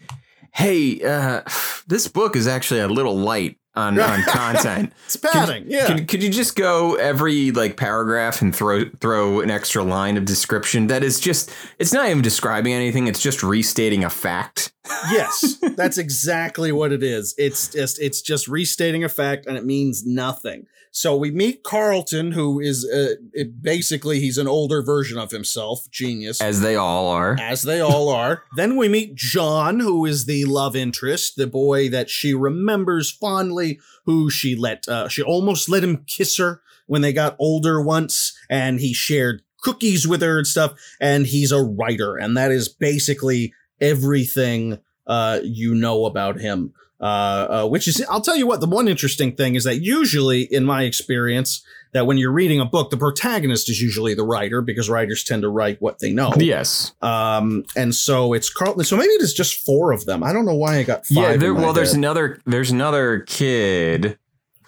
"Hey, 0.53 1.03
uh, 1.03 1.41
this 1.87 2.07
book 2.07 2.37
is 2.37 2.47
actually 2.47 2.81
a 2.81 2.89
little 2.89 3.17
light 3.17 3.59
on 3.75 3.99
on 3.99 4.23
content. 4.29 4.93
It's 5.07 5.17
padding. 5.17 5.65
yeah. 5.69 5.87
Could, 5.87 6.09
could 6.09 6.23
you 6.23 6.31
just 6.31 6.57
go 6.57 6.95
every 6.95 7.51
like 7.51 7.77
paragraph 7.77 8.43
and 8.43 8.55
throw 8.55 8.85
throw 9.01 9.41
an 9.41 9.51
extra 9.51 9.83
line 9.83 10.17
of 10.17 10.25
description 10.25 10.87
that 10.89 11.03
is 11.03 11.21
just 11.21 11.53
it's 11.79 11.93
not 11.93 12.09
even 12.09 12.23
describing 12.23 12.73
anything, 12.73 13.07
it's 13.07 13.21
just 13.21 13.43
restating 13.43 14.05
a 14.05 14.11
fact. 14.11 14.73
yes, 15.11 15.59
that's 15.77 15.99
exactly 15.99 16.73
what 16.73 16.93
it 16.93 17.03
is. 17.03 17.35
It's 17.39 17.69
just 17.69 18.01
it's 18.01 18.23
just 18.23 18.49
restating 18.49 19.05
a 19.05 19.09
fact, 19.09 19.47
and 19.47 19.57
it 19.57 19.65
means 19.65 20.05
nothing. 20.07 20.67
So 20.97 21.17
we 21.17 21.33
meet 21.33 21.65
Carlton, 21.65 22.31
who 22.31 22.61
is 22.61 22.89
uh, 22.89 23.17
it, 23.33 23.61
basically 23.61 24.21
he's 24.21 24.39
an 24.39 24.47
older 24.47 24.81
version 24.81 25.19
of 25.19 25.33
himself, 25.33 25.91
genius, 25.91 26.41
As 26.41 26.61
they 26.61 26.77
all 26.77 27.09
are. 27.09 27.37
as 27.41 27.63
they 27.63 27.81
all 27.81 28.09
are. 28.11 28.45
then 28.57 28.77
we 28.77 28.87
meet 28.87 29.17
John, 29.17 29.81
who 29.81 30.07
is 30.07 30.27
the 30.27 30.45
love 30.45 30.77
interest, 30.77 31.35
the 31.35 31.49
boy 31.49 31.89
that 31.89 32.11
she 32.11 32.33
remembers 32.33 33.11
fondly, 33.11 33.81
who 34.05 34.31
she 34.31 34.55
let 34.55 34.87
uh, 34.87 35.09
she 35.09 35.21
almost 35.21 35.69
let 35.69 35.83
him 35.83 36.05
kiss 36.07 36.39
her 36.39 36.63
when 36.87 37.03
they 37.03 37.13
got 37.13 37.35
older 37.41 37.83
once, 37.83 38.39
and 38.49 38.79
he 38.79 38.95
shared 38.95 39.43
cookies 39.63 40.07
with 40.07 40.23
her 40.23 40.39
and 40.39 40.47
stuff. 40.47 40.75
And 41.01 41.27
he's 41.27 41.51
a 41.51 41.61
writer, 41.61 42.17
and 42.17 42.37
that 42.37 42.53
is 42.53 42.69
basically 42.69 43.53
everything 43.81 44.79
uh, 45.09 45.41
you 45.43 45.75
know 45.75 46.07
about 46.07 46.39
him. 46.41 46.73
Uh, 47.01 47.65
uh, 47.65 47.67
which 47.67 47.87
is, 47.89 48.05
I'll 48.09 48.21
tell 48.21 48.37
you 48.37 48.47
what, 48.47 48.61
the 48.61 48.67
one 48.67 48.89
interesting 48.89 49.35
thing 49.35 49.57
is 49.57 49.65
that 49.65 49.83
usually, 49.83 50.43
in 50.43 50.65
my 50.65 50.85
experience, 50.85 51.63
that 51.93 52.07
when 52.07 52.19
you're 52.19 52.33
reading 52.33 52.61
a 52.61 52.65
book, 52.65 52.91
the 52.91 52.97
protagonist 52.97 53.69
is 53.69 53.81
usually 53.83 54.15
the 54.15 54.25
writer 54.25 54.63
because 54.63 54.89
writers 54.89 55.23
tend 55.23 55.43
to 55.43 55.49
write 55.49 55.83
what 55.83 55.99
they 55.99 56.13
know. 56.13 56.33
Yes. 56.37 56.93
Um, 57.03 57.65
and 57.77 57.95
so 57.95 58.33
it's 58.33 58.49
Carlton. 58.49 58.85
So 58.85 58.97
maybe 58.97 59.11
it 59.11 59.23
is 59.23 59.35
just 59.35 59.65
four 59.67 59.93
of 59.93 60.07
them. 60.07 60.23
I 60.23 60.33
don't 60.33 60.47
know 60.47 60.55
why 60.55 60.79
I 60.79 60.83
got 60.83 61.07
five. 61.07 61.17
Yeah, 61.17 61.37
there, 61.37 61.55
well 61.55 61.73
there's 61.73 61.91
head. 61.91 61.99
another 61.99 62.41
there's 62.47 62.71
another 62.71 63.21
kid. 63.21 64.19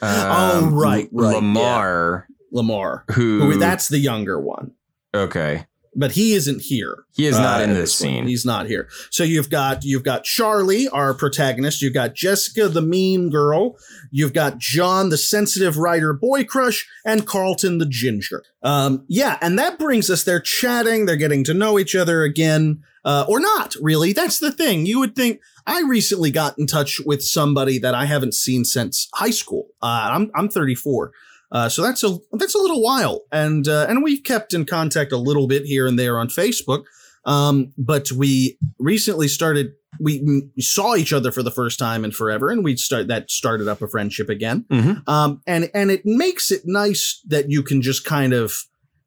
Oh, 0.03 0.59
um, 0.59 0.75
right, 0.75 1.09
right, 1.11 1.37
Lamar, 1.37 2.29
Lamar. 2.53 3.05
who, 3.13 3.41
Who, 3.41 3.59
that's 3.59 3.89
the 3.89 3.99
younger 3.99 4.39
one, 4.39 4.73
okay. 5.15 5.65
But 5.97 6.13
he 6.13 6.35
isn't 6.35 6.63
here. 6.63 7.05
He 7.15 7.27
is 7.27 7.39
not 7.39 7.61
uh, 7.61 7.65
in 7.65 7.75
this 7.75 7.95
scene. 7.95 8.27
He's 8.27 8.45
not 8.45 8.67
here. 8.67 8.89
So 9.11 9.25
you've 9.25 9.49
got 9.49 9.83
you've 9.83 10.03
got 10.03 10.25
Charlie, 10.25 10.89
our 10.89 11.15
protagonist. 11.15 11.81
You've 11.81 11.95
got 11.95 12.15
Jessica, 12.15 12.69
the 12.69 12.83
mean 12.83 13.31
girl. 13.31 13.77
You've 14.11 14.35
got 14.35 14.59
John, 14.59 15.09
the 15.09 15.17
sensitive 15.17 15.79
writer 15.79 16.13
boy 16.13 16.45
crush, 16.45 16.87
and 17.05 17.27
Carlton, 17.27 17.79
the 17.79 17.87
ginger. 17.87 18.45
Um, 18.63 19.05
yeah, 19.09 19.39
and 19.41 19.59
that 19.59 19.79
brings 19.79 20.11
us. 20.11 20.23
They're 20.23 20.41
chatting. 20.41 21.07
They're 21.07 21.17
getting 21.17 21.45
to 21.45 21.55
know 21.55 21.79
each 21.79 21.95
other 21.97 22.23
again, 22.23 22.83
uh, 23.05 23.25
or 23.29 23.41
not 23.41 23.75
really. 23.81 24.13
That's 24.13 24.39
the 24.39 24.53
thing. 24.53 24.87
You 24.87 25.01
would 25.01 25.17
think. 25.17 25.41
I 25.69 25.83
recently 25.83 26.31
got 26.31 26.57
in 26.61 26.69
touch 26.69 27.01
with 27.05 27.25
somebody 27.25 27.81
that 27.81 27.93
I 27.93 28.05
haven't 28.05 28.35
seen 28.35 28.65
since 28.65 29.09
high 29.15 29.31
school. 29.31 29.67
Uh, 29.83 30.11
I'm 30.13 30.31
I'm 30.37 30.49
34. 30.49 31.11
Uh, 31.53 31.69
so 31.69 31.83
that's 31.83 32.03
a 32.03 32.19
that's 32.33 32.55
a 32.55 32.59
little 32.59 32.83
while, 32.83 33.23
and 33.31 33.69
uh, 33.69 33.87
and 33.89 34.03
we've 34.03 34.25
kept 34.25 34.53
in 34.53 34.65
contact 34.65 35.13
a 35.13 35.17
little 35.17 35.47
bit 35.47 35.65
here 35.65 35.87
and 35.87 35.99
there 35.99 36.19
on 36.19 36.29
Facebook. 36.29 36.85
Um, 37.25 37.73
but 37.77 38.11
we 38.13 38.59
recently 38.79 39.29
started. 39.29 39.73
We, 39.99 40.51
saw 40.59 40.95
each 40.95 41.15
other 41.15 41.33
for 41.33 41.43
the 41.43 41.51
first 41.51 41.79
time 41.79 42.05
in 42.05 42.11
forever, 42.11 42.51
and 42.51 42.63
we 42.63 42.77
start 42.77 43.09
that 43.09 43.31
started 43.31 43.67
up 43.67 43.81
a 43.81 43.89
friendship 43.89 44.29
again. 44.29 44.67
Mhm. 44.71 45.09
Um, 45.09 45.41
and 45.47 45.71
and 45.73 45.91
it 45.91 46.05
makes 46.05 46.51
it 46.51 46.63
nice 46.67 47.23
that 47.27 47.51
you 47.51 47.63
can 47.63 47.81
just 47.81 48.05
kind 48.05 48.35
of 48.35 48.65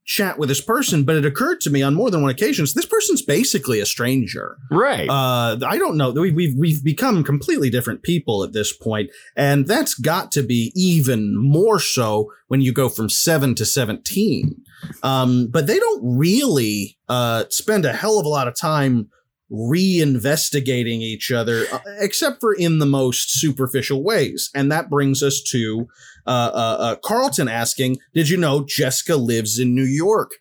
chat 0.10 0.40
with 0.40 0.50
this 0.50 0.60
person. 0.60 1.04
But 1.04 1.16
it 1.16 1.26
occurred 1.26 1.62
to 1.62 1.70
me 1.70 1.82
on 1.84 1.94
more 1.94 2.10
than 2.10 2.22
one 2.22 2.32
occasion, 2.32 2.66
this 2.74 2.86
person's 2.86 3.22
basically 3.22 3.80
a 3.80 3.86
stranger. 3.86 4.58
Right. 4.72 5.08
Uh, 5.08 5.58
I 5.66 5.78
don't 5.78 5.96
know. 5.98 6.12
We, 6.12 6.32
we've 6.32 6.58
we've 6.58 6.84
become 6.84 7.24
completely 7.24 7.70
different 7.70 8.02
people 8.02 8.44
at 8.44 8.52
this 8.52 8.74
point, 8.74 9.12
and 9.36 9.68
that's 9.68 9.94
got 9.94 10.32
to 10.34 10.44
be 10.44 10.74
even 10.76 11.38
more 11.38 11.80
so 11.80 12.32
when 12.48 12.60
you 12.60 12.74
go 12.74 12.90
from 12.90 13.10
seven 13.10 13.56
to 13.56 13.66
seventeen. 13.66 14.64
Um, 15.04 15.48
but 15.48 15.68
they 15.68 15.78
don't 15.78 16.02
really 16.18 16.98
uh, 17.08 17.46
spend 17.50 17.86
a 17.86 17.94
hell 17.94 18.18
of 18.20 18.26
a 18.26 18.30
lot 18.30 18.48
of 18.48 18.56
time 18.56 19.10
reinvestigating 19.52 21.02
each 21.02 21.32
other, 21.32 21.66
uh, 21.72 21.80
except 22.00 22.40
for 22.40 22.54
in 22.54 22.80
the 22.80 22.86
most 22.86 23.32
superficial 23.40 24.04
ways. 24.04 24.50
And 24.54 24.72
that 24.72 24.90
brings 24.90 25.24
us 25.24 25.42
to 25.44 25.88
uh, 26.28 26.52
uh, 26.54 26.78
uh, 26.80 26.96
Carlton 26.98 27.48
asking, 27.48 27.98
"Did 28.14 28.30
you 28.30 28.38
know 28.38 28.64
Jessica 28.64 29.16
lives 29.16 29.60
in 29.60 29.76
New 29.76 29.86
York?" 29.86 30.32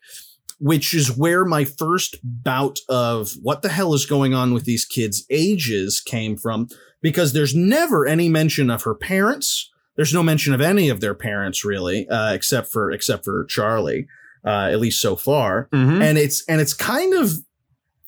which 0.61 0.93
is 0.93 1.15
where 1.15 1.45
my 1.45 1.63
first 1.63 2.17
bout 2.21 2.79
of 2.89 3.31
what 3.41 3.61
the 3.61 3.69
hell 3.69 3.93
is 3.93 4.05
going 4.05 4.33
on 4.33 4.53
with 4.53 4.65
these 4.65 4.83
kids' 4.83 5.25
ages 5.29 6.01
came 6.01 6.35
from, 6.35 6.67
because 7.01 7.31
there's 7.31 7.55
never 7.55 8.05
any 8.05 8.27
mention 8.27 8.69
of 8.69 8.83
her 8.83 8.93
parents. 8.93 9.71
There's 9.95 10.13
no 10.13 10.21
mention 10.21 10.53
of 10.53 10.59
any 10.59 10.89
of 10.89 10.99
their 10.99 11.15
parents 11.15 11.63
really, 11.63 12.09
uh, 12.09 12.33
except 12.33 12.67
for 12.73 12.91
except 12.91 13.23
for 13.23 13.45
Charlie, 13.45 14.07
uh, 14.45 14.67
at 14.69 14.81
least 14.81 15.01
so 15.01 15.15
far. 15.15 15.69
Mhm. 15.73 16.01
And 16.01 16.17
it's 16.17 16.43
and 16.49 16.59
it's 16.59 16.73
kind 16.73 17.13
of 17.13 17.31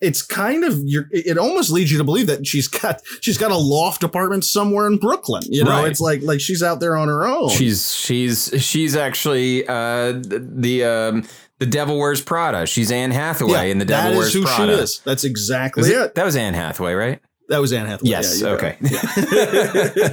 it's 0.02 0.22
kind 0.22 0.64
of 0.64 0.80
you're, 0.84 1.08
it 1.12 1.38
almost 1.38 1.72
leads 1.72 1.92
you 1.92 1.98
to 2.00 2.04
believe 2.04 2.28
that 2.28 2.46
she's 2.48 2.68
got 2.68 3.02
she's 3.22 3.38
got 3.38 3.52
a 3.52 3.58
loft 3.58 4.04
apartment 4.04 4.44
somewhere 4.44 4.88
in 4.88 4.98
Brooklyn. 4.98 5.44
You 5.48 5.64
know, 5.64 5.72
Right. 5.72 5.90
it's 5.92 6.00
like 6.02 6.22
like 6.24 6.42
she's 6.42 6.62
out 6.64 6.80
there 6.80 6.98
on 6.98 7.08
her 7.08 7.26
own. 7.28 7.50
She's 7.50 7.94
she's 7.96 8.52
she's 8.58 8.96
actually 8.96 9.68
uh 9.68 10.14
the, 10.24 10.84
um 10.84 11.24
the 11.60 11.66
Devil 11.68 12.00
Wears 12.00 12.22
Prada. 12.22 12.66
She's 12.66 12.92
Anne 12.92 13.12
Hathaway 13.12 13.70
in 13.70 13.78
the 13.78 13.86
Devil 13.86 14.12
that 14.14 14.18
Wears 14.18 14.34
who 14.34 14.44
Prada. 14.44 14.76
she 14.78 14.82
is. 14.84 15.02
That's 15.06 15.24
exactly 15.24 15.82
Was 15.82 15.90
it. 15.90 15.98
it- 15.98 16.16
That 16.16 16.26
was 16.26 16.36
Anne 16.36 16.56
Hathaway, 16.56 16.94
right? 16.94 17.20
That 17.50 17.60
was 17.60 17.74
Anne 17.74 17.86
Hathaway. 17.86 18.10
Yes, 18.12 18.42
Yeah, 18.42 18.48
okay. 18.52 18.78
right. 18.80 18.92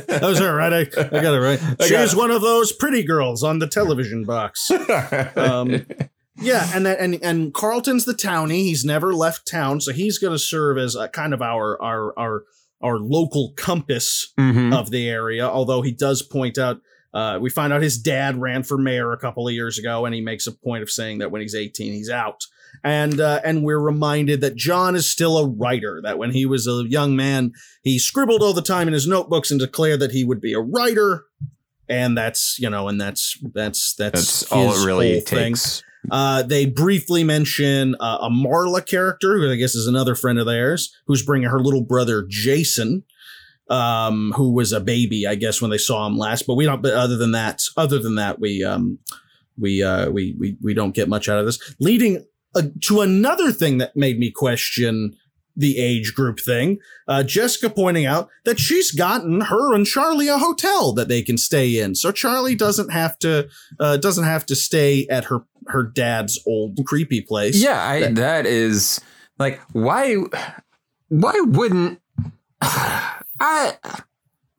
that 0.09 0.19
was 0.23 0.39
her, 0.41 0.55
right? 0.55 0.73
I, 0.73 0.81
I 0.81 1.23
got 1.23 1.35
it 1.35 1.41
right. 1.41 1.61
I 1.81 1.87
She 1.87 1.91
got 1.95 2.13
one 2.17 2.31
of 2.33 2.43
those 2.43 2.73
pretty 2.73 3.05
girls 3.05 3.43
on 3.45 3.61
the 3.61 3.67
television 3.69 4.25
box. 4.25 4.71
Um, 5.37 5.87
yeah, 6.41 6.69
and 6.75 6.87
that, 6.87 7.01
and 7.01 7.19
and 7.23 7.53
Carlton's 7.55 8.05
the 8.05 8.15
townie. 8.15 8.63
He's 8.65 8.85
never 8.85 9.13
left 9.15 9.47
town, 9.51 9.81
so 9.81 9.93
he's 9.93 10.19
going 10.19 10.33
to 10.35 10.39
serve 10.39 10.79
as 10.79 10.95
a 10.95 11.09
kind 11.09 11.33
of 11.35 11.43
our 11.43 11.81
our 11.83 12.19
our 12.19 12.43
our 12.83 12.99
local 12.99 13.53
compass 13.57 14.33
Mhm. 14.39 14.73
of 14.75 14.91
the 14.91 15.09
area. 15.09 15.45
Although 15.47 15.83
he 15.83 15.91
does 15.93 16.23
point 16.23 16.59
out, 16.59 16.81
uh, 17.13 17.39
we 17.41 17.51
find 17.51 17.73
out 17.73 17.83
his 17.83 17.99
dad 17.99 18.41
ran 18.41 18.63
for 18.63 18.79
mayor 18.79 19.13
a 19.13 19.19
couple 19.19 19.49
of 19.49 19.55
years 19.55 19.79
ago, 19.79 20.05
and 20.07 20.15
he 20.15 20.21
makes 20.21 20.47
a 20.47 20.53
point 20.53 20.83
of 20.83 20.91
saying 20.91 21.19
that 21.19 21.31
when 21.33 21.41
he's 21.43 21.55
18, 21.57 21.93
he's 21.93 22.11
out. 22.11 22.45
And 22.85 23.19
uh, 23.19 23.41
and 23.45 23.65
we're 23.65 23.81
reminded 23.81 24.41
that 24.43 24.55
John 24.55 24.95
is 24.95 25.09
still 25.11 25.39
a 25.39 25.47
writer. 25.49 26.01
That 26.03 26.19
when 26.19 26.31
he 26.31 26.47
was 26.47 26.69
a 26.69 26.85
young 26.87 27.17
man, 27.17 27.53
he 27.83 27.99
scribbled 27.99 28.43
all 28.43 28.53
the 28.53 28.63
time 28.63 28.87
in 28.87 28.95
his 28.95 29.07
notebooks 29.09 29.51
and 29.51 29.59
declared 29.59 30.01
that 30.01 30.13
he 30.13 30.23
would 30.23 30.41
be 30.41 30.53
a 30.53 30.61
writer. 30.61 31.25
And 31.89 32.17
that's 32.17 32.59
you 32.59 32.69
know, 32.71 32.87
and 32.87 33.01
that's 33.01 33.39
that's 33.55 33.95
that's, 33.95 34.41
That's 34.41 34.53
all 34.53 34.71
it 34.75 34.87
really 34.87 35.23
takes. 35.23 35.81
thing. 35.81 35.85
Uh, 36.11 36.43
they 36.43 36.67
briefly 36.67 37.25
mention 37.25 37.95
uh, 38.01 38.19
a 38.23 38.31
Marla 38.31 38.85
character, 38.85 39.37
who 39.37 39.51
I 39.51 39.57
guess 39.57 39.75
is 39.75 39.87
another 39.87 40.15
friend 40.15 40.39
of 40.39 40.47
theirs, 40.47 40.95
who's 41.07 41.25
bringing 41.25 41.49
her 41.49 41.61
little 41.61 41.83
brother 41.83 42.25
Jason, 42.29 43.05
um, 43.69 44.33
who 44.37 44.53
was 44.53 44.73
a 44.73 44.81
baby, 44.81 45.27
I 45.27 45.35
guess, 45.35 45.61
when 45.61 45.71
they 45.71 45.79
saw 45.79 46.07
him 46.07 46.17
last. 46.17 46.47
But 46.47 46.55
we 46.55 46.65
don't. 46.65 46.83
But 46.83 46.95
other 46.95 47.17
than 47.17 47.33
that, 47.33 47.63
other 47.77 47.99
than 47.99 48.15
that, 48.15 48.41
we 48.41 48.65
um, 48.65 48.99
we 49.59 49.83
uh, 49.83 50.11
we 50.11 50.35
we 50.39 50.57
we 50.63 50.75
don't 50.75 50.95
get 50.95 51.09
much 51.09 51.29
out 51.29 51.39
of 51.39 51.47
this. 51.47 51.75
Leading 51.79 52.25
uh, 52.55 52.63
to 52.83 53.01
another 53.01 53.53
thing 53.53 53.79
that 53.79 53.97
made 53.97 54.19
me 54.19 54.31
question 54.31 55.15
the 55.59 55.77
age 55.79 56.15
group 56.15 56.39
thing. 56.39 56.79
Uh, 57.09 57.25
Jessica 57.25 57.69
pointing 57.69 58.07
out 58.07 58.29
that 58.45 58.61
she's 58.61 58.93
gotten 58.93 59.41
her 59.41 59.75
and 59.75 59.85
Charlie 59.85 60.29
a 60.29 60.39
hotel 60.39 60.93
that 60.93 61.09
they 61.09 61.21
can 61.21 61.37
stay 61.37 61.81
in, 61.81 61.97
so 61.97 62.13
Charlie 62.13 62.55
doesn't 62.55 62.91
have 62.91 63.19
to 63.19 63.49
uh, 63.81 63.97
doesn't 63.97 64.25
have 64.25 64.47
to 64.47 64.57
stay 64.57 65.07
at 65.11 65.25
her 65.25 65.41
her 65.69 65.83
dad's 65.83 66.39
old 66.47 66.79
creepy 66.87 67.21
place. 67.21 67.57
Yeah, 67.63 67.83
I, 67.83 68.01
That- 68.01 68.15
that 68.17 68.47
is 68.47 69.01
like 69.39 69.61
why 69.73 70.17
why 71.09 71.41
wouldn't 71.47 72.01
I 72.61 73.77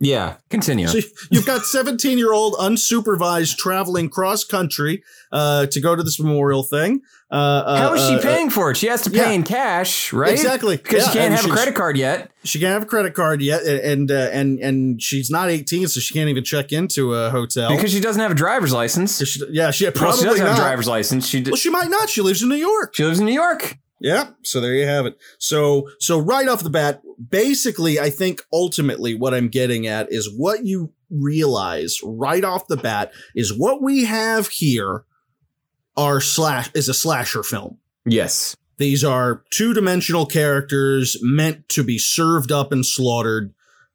Yeah, 0.02 0.36
continue. 0.50 0.88
So 0.88 1.00
you've 1.30 1.46
got 1.46 1.66
17 1.66 2.18
year 2.18 2.32
old 2.32 2.54
unsupervised 2.54 3.58
traveling 3.58 4.10
cross 4.10 4.46
country 4.46 5.04
uh, 5.32 5.66
to 5.68 5.82
go 5.82 5.94
to 5.96 6.02
this 6.04 6.20
memorial 6.20 6.64
thing. 6.64 7.02
Uh, 7.32 7.36
uh, 7.36 7.78
How 7.78 7.94
is 7.94 8.08
she 8.08 8.16
uh, 8.16 8.22
paying 8.22 8.50
for 8.50 8.72
it? 8.72 8.78
She 8.78 8.88
has 8.88 9.02
to 9.04 9.12
pay 9.12 9.18
yeah. 9.18 9.30
in 9.32 9.44
cash, 9.44 10.14
right? 10.14 10.32
Exactly. 10.32 10.78
Because 10.78 11.04
Yeah, 11.04 11.12
she 11.12 11.18
can't 11.20 11.34
and 11.34 11.42
have 11.42 11.46
a 11.50 11.54
credit 11.54 11.76
card 11.76 11.98
yet. 11.98 12.32
She 12.46 12.60
can't 12.60 12.72
have 12.74 12.84
a 12.84 12.86
credit 12.88 13.14
card 13.14 13.42
yet, 13.42 13.64
and 13.64 14.10
uh, 14.10 14.30
and 14.32 14.58
and 14.60 15.02
she's 15.02 15.30
not 15.30 15.50
18, 15.50 15.90
so 15.90 16.00
she 16.00 16.14
can't 16.14 16.30
even 16.30 16.44
check 16.46 16.72
into 16.72 17.14
a 17.14 17.30
hotel. 17.30 17.70
Because 17.70 17.92
she 17.92 18.00
doesn't 18.00 18.22
have 18.22 18.32
a 18.32 18.36
driver's 18.36 18.72
license. 18.74 19.22
She- 19.28 19.44
yeah, 19.52 19.70
she 19.72 19.84
probably 19.92 20.06
Well, 20.06 20.18
she 20.18 20.24
doesn't 20.26 20.46
have 20.46 20.56
a 20.56 20.60
driver's 20.60 20.88
license. 20.88 21.28
She 21.28 21.42
d- 21.42 21.52
Well, 21.52 21.58
she 21.58 21.70
might 21.70 21.90
not. 21.90 22.10
She 22.10 22.22
lives 22.22 22.42
in 22.42 22.48
New 22.50 22.56
York. 22.56 22.96
she 22.96 23.04
lives 23.04 23.20
in 23.20 23.26
New 23.26 23.34
York. 23.34 23.78
Yeah. 24.00 24.30
So 24.44 24.62
there 24.62 24.74
you 24.74 24.86
have 24.86 25.06
it. 25.06 25.18
So 25.40 25.90
so 26.00 26.20
right 26.20 26.48
off 26.48 26.64
the 26.64 26.70
bat, 26.70 27.02
basically, 27.30 28.00
I 28.00 28.10
think 28.10 28.42
ultimately 28.54 29.14
what 29.14 29.34
I'm 29.34 29.50
getting 29.50 29.88
at 29.88 30.12
is 30.12 30.32
what 30.36 30.66
you 30.66 30.94
realize 31.10 32.00
right 32.04 32.44
off 32.44 32.68
the 32.68 32.78
bat 32.78 33.12
is 33.36 33.58
what 33.58 33.82
we 33.82 34.06
have 34.06 34.48
here 34.48 35.04
are 35.98 36.22
slash 36.22 36.72
is 36.74 36.88
a 36.88 36.94
slasher 36.94 37.44
film. 37.44 37.78
Yes. 38.06 38.56
These 38.78 39.04
are 39.04 39.44
two 39.52 39.74
dimensional 39.74 40.26
characters 40.26 41.18
meant 41.22 41.68
to 41.70 41.84
be 41.84 41.98
served 41.98 42.52
up 42.52 42.72
and 42.72 42.86
slaughtered, 42.86 43.54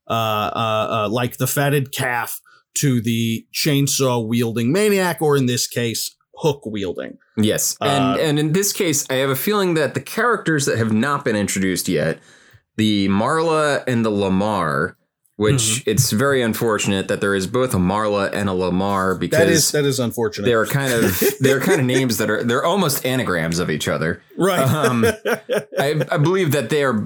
uh, 0.08 0.12
uh, 0.12 0.88
uh, 0.90 1.08
like 1.10 1.38
the 1.38 1.46
fatted 1.46 1.90
calf 1.90 2.42
to 2.74 3.00
the 3.00 3.46
chainsaw 3.54 4.26
wielding 4.26 4.70
maniac, 4.72 5.22
or 5.22 5.38
in 5.38 5.46
this 5.46 5.66
case, 5.66 6.14
hook 6.38 6.62
wielding. 6.66 7.18
Yes. 7.36 7.76
Uh, 7.80 7.84
And 7.86 8.20
and 8.20 8.38
in 8.38 8.52
this 8.52 8.72
case, 8.72 9.06
I 9.10 9.14
have 9.14 9.30
a 9.30 9.36
feeling 9.36 9.74
that 9.74 9.94
the 9.94 10.00
characters 10.00 10.66
that 10.66 10.78
have 10.78 10.92
not 10.92 11.24
been 11.24 11.36
introduced 11.36 11.88
yet, 11.88 12.18
the 12.76 13.08
Marla 13.08 13.84
and 13.86 14.04
the 14.04 14.10
Lamar, 14.10 14.96
which 15.36 15.54
Mm-hmm. 15.80 15.90
it's 15.90 16.10
very 16.12 16.42
unfortunate 16.42 17.08
that 17.08 17.20
there 17.20 17.34
is 17.34 17.46
both 17.48 17.74
a 17.74 17.78
Marla 17.78 18.32
and 18.32 18.48
a 18.48 18.52
Lamar 18.54 19.14
because 19.16 19.38
That 19.38 19.48
is 19.48 19.72
that 19.72 19.84
is 19.84 19.98
unfortunate. 20.00 20.46
they're 20.46 20.66
kind 20.66 20.92
of 20.92 21.22
they're 21.40 21.60
kind 21.60 21.80
of 21.80 21.86
names 21.86 22.18
that 22.18 22.30
are 22.30 22.42
they're 22.44 22.64
almost 22.64 23.04
anagrams 23.04 23.58
of 23.58 23.68
each 23.70 23.88
other. 23.88 24.22
right. 24.36 24.60
Um, 24.60 25.04
I, 25.78 26.04
I 26.10 26.18
believe 26.18 26.52
that 26.52 26.70
they 26.70 26.84
are. 26.84 27.04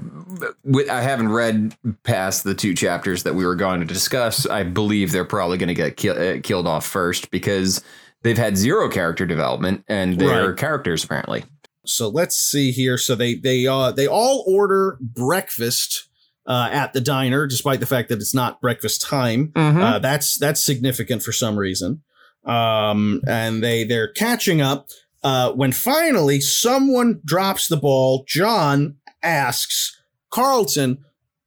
I 0.89 1.01
haven't 1.01 1.29
read 1.29 1.75
past 2.03 2.43
the 2.45 2.53
two 2.53 2.73
chapters 2.73 3.23
that 3.23 3.35
we 3.35 3.45
were 3.45 3.55
going 3.55 3.79
to 3.81 3.85
discuss. 3.85 4.45
I 4.45 4.63
believe 4.63 5.11
they're 5.11 5.25
probably 5.25 5.57
going 5.57 5.67
to 5.67 5.73
get 5.73 5.97
kill, 5.97 6.17
uh, 6.17 6.39
killed 6.41 6.67
off 6.67 6.85
first 6.85 7.29
because 7.31 7.83
they've 8.23 8.37
had 8.37 8.57
zero 8.57 8.89
character 8.89 9.25
development 9.25 9.83
and 9.87 10.19
they're 10.19 10.49
Right. 10.49 10.57
characters 10.57 11.03
apparently. 11.03 11.45
so 11.85 12.07
let's 12.09 12.35
see 12.37 12.71
here. 12.71 12.97
So 12.97 13.15
they 13.15 13.35
they 13.35 13.65
uh 13.67 13.91
they 13.91 14.07
all 14.07 14.43
order 14.47 14.97
breakfast 15.01 16.07
uh, 16.45 16.69
at 16.71 16.93
the 16.93 17.01
diner, 17.01 17.45
despite 17.45 17.79
the 17.79 17.85
fact 17.85 18.09
that 18.09 18.19
it's 18.19 18.33
not 18.33 18.59
breakfast 18.61 19.01
time. 19.01 19.49
Mm-hmm. 19.49 19.81
Uh, 19.81 19.99
that's 19.99 20.37
that's 20.37 20.63
significant 20.63 21.21
for 21.23 21.31
some 21.31 21.57
reason. 21.57 22.01
Um, 22.45 23.21
and 23.27 23.63
they 23.63 23.83
they're 23.83 24.11
catching 24.11 24.61
up. 24.61 24.89
Uh, 25.23 25.51
when 25.51 25.71
finally 25.73 26.39
someone 26.41 27.19
drops 27.25 27.67
the 27.67 27.75
ball, 27.77 28.23
John 28.27 28.95
asks 29.21 29.99
Carlton, 30.31 31.03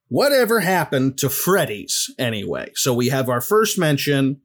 "Whatever 0.09 0.61
happened 0.61 1.19
to 1.19 1.29
Freddy's 1.31 2.11
anyway?" 2.19 2.71
So 2.75 2.93
we 2.95 3.09
have 3.09 3.29
our 3.29 3.41
first 3.41 3.79
mention 3.79 4.41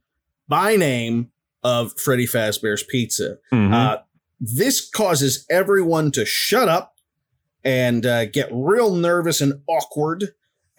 by 0.48 0.76
name 0.78 1.30
of 1.64 1.98
Freddy 2.00 2.28
Fazbear's 2.28 2.84
Pizza. 2.84 3.38
Mm-hmm. 3.52 3.74
Uh, 3.74 3.98
this 4.40 4.88
causes 4.90 5.46
everyone 5.50 6.12
to 6.12 6.26
shut 6.26 6.70
up 6.70 6.96
and 7.64 8.06
uh, 8.06 8.26
get 8.26 8.50
real 8.52 8.96
nervous 8.96 9.42
and 9.42 9.62
awkward. 9.68 10.30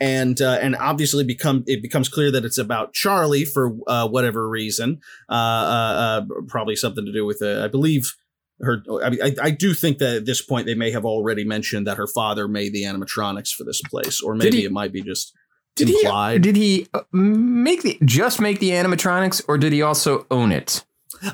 And 0.01 0.41
uh, 0.41 0.59
and 0.63 0.77
obviously 0.77 1.25
become 1.25 1.65
it 1.67 1.83
becomes 1.83 2.09
clear 2.09 2.31
that 2.31 2.45
it's 2.45 2.57
about 2.57 2.93
Charlie 2.93 3.45
for 3.45 3.77
uh, 3.89 4.07
whatever 4.07 4.49
reason, 4.49 5.01
uh, 5.29 5.33
uh, 5.33 5.37
uh, 5.37 6.23
probably 6.47 6.77
something 6.77 7.05
to 7.05 7.13
do 7.13 7.27
with 7.27 7.43
uh, 7.43 7.65
I 7.65 7.67
believe 7.67 8.15
her. 8.61 8.81
I, 9.03 9.11
mean, 9.11 9.21
I 9.21 9.35
I 9.43 9.51
do 9.51 9.75
think 9.75 9.99
that 9.99 10.19
at 10.19 10.25
this 10.25 10.41
point 10.41 10.67
they 10.67 10.77
may 10.77 10.93
have 10.93 11.05
already 11.05 11.45
mentioned 11.45 11.89
that 11.89 11.97
her 11.97 12.07
father 12.07 12.47
made 12.47 12.73
the 12.73 12.85
animatronics 12.85 13.53
for 13.53 13.65
this 13.65 13.83
place, 13.83 14.21
or 14.23 14.37
maybe 14.37 14.59
he- 14.59 14.65
it 14.67 14.71
might 14.71 14.93
be 14.93 15.03
just 15.03 15.33
did 15.79 15.89
he 15.89 16.39
did 16.39 16.57
he 16.57 16.89
uh, 16.95 17.01
make 17.13 17.83
the 17.83 17.99
just 18.05 18.41
make 18.41 18.59
the 18.59 18.71
animatronics 18.71 19.43
or 19.49 19.59
did 19.59 19.73
he 19.73 19.83
also 19.83 20.27
own 20.31 20.53
it? 20.53 20.85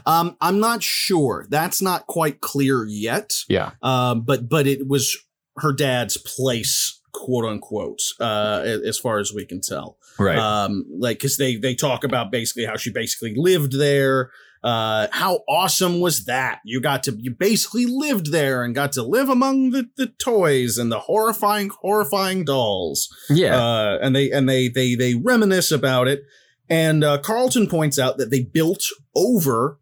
um, 0.07 0.37
I'm 0.41 0.61
not 0.61 0.83
sure. 0.83 1.47
That's 1.49 1.83
not 1.83 2.07
quite 2.07 2.41
clear 2.41 2.85
yet. 2.87 3.35
Yeah. 3.49 3.73
um, 3.83 4.23
but 4.23 4.49
but 4.49 4.67
it 4.67 4.89
was 4.89 5.17
her 5.59 5.73
dad's 5.73 6.17
place, 6.17 7.01
quote 7.13 7.45
unquote, 7.45 8.01
uh, 8.21 8.63
as 8.65 8.99
far 8.99 9.19
as 9.19 9.33
we 9.33 9.45
can 9.45 9.61
tell. 9.61 9.99
Right. 10.19 10.39
Um, 10.39 10.85
like 10.91 11.19
because 11.19 11.37
they 11.37 11.57
they 11.57 11.75
talk 11.75 12.05
about 12.05 12.31
basically 12.31 12.65
how 12.65 12.77
she 12.77 12.91
basically 12.91 13.35
lived 13.37 13.79
there. 13.79 14.31
Uh, 14.65 15.09
how 15.13 15.41
awesome 15.47 16.01
was 16.01 16.25
that? 16.25 16.61
You 16.65 16.81
got 16.81 17.03
to 17.03 17.17
you 17.21 17.31
basically 17.31 17.85
lived 17.85 18.33
there 18.33 18.65
and 18.65 18.75
got 18.75 18.93
to 18.93 19.03
live 19.03 19.29
among 19.29 19.71
the, 19.71 19.85
the 19.99 20.07
toys 20.07 20.79
and 20.79 20.91
the 20.91 21.01
horrifying 21.01 21.71
horrifying 21.83 22.45
dolls. 22.47 23.15
yeah. 23.29 23.57
Uh, 23.57 23.99
and 24.01 24.17
they 24.17 24.31
and 24.31 24.49
they 24.49 24.69
they 24.69 24.95
they 24.95 25.15
reminisce 25.15 25.71
about 25.71 26.09
it. 26.09 26.23
And 26.71 27.05
uh, 27.05 27.19
Carlton 27.19 27.69
points 27.69 27.99
out 27.99 28.17
that 28.17 28.31
they 28.31 28.43
built 28.43 28.85
over 29.15 29.79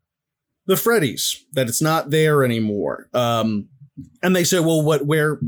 the 0.66 0.76
Freddy's, 0.76 1.44
that 1.52 1.68
it's 1.68 1.82
not 1.82 2.10
there 2.10 2.44
anymore. 2.44 3.08
Um, 3.14 3.68
and 4.22 4.34
they 4.34 4.44
say, 4.44 4.58
"Well, 4.58 4.82
what? 4.82 5.06
Where? 5.06 5.38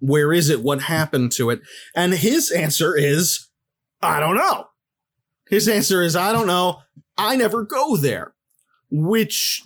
Where 0.00 0.32
is 0.32 0.48
it? 0.48 0.62
What 0.62 0.82
happened 0.82 1.32
to 1.32 1.50
it?" 1.50 1.60
And 1.94 2.12
his 2.14 2.50
answer 2.50 2.96
is, 2.96 3.48
"I 4.02 4.20
don't 4.20 4.36
know." 4.36 4.66
His 5.48 5.68
answer 5.68 6.02
is, 6.02 6.16
"I 6.16 6.32
don't 6.32 6.46
know. 6.46 6.80
I 7.16 7.36
never 7.36 7.64
go 7.64 7.96
there," 7.96 8.34
which 8.90 9.62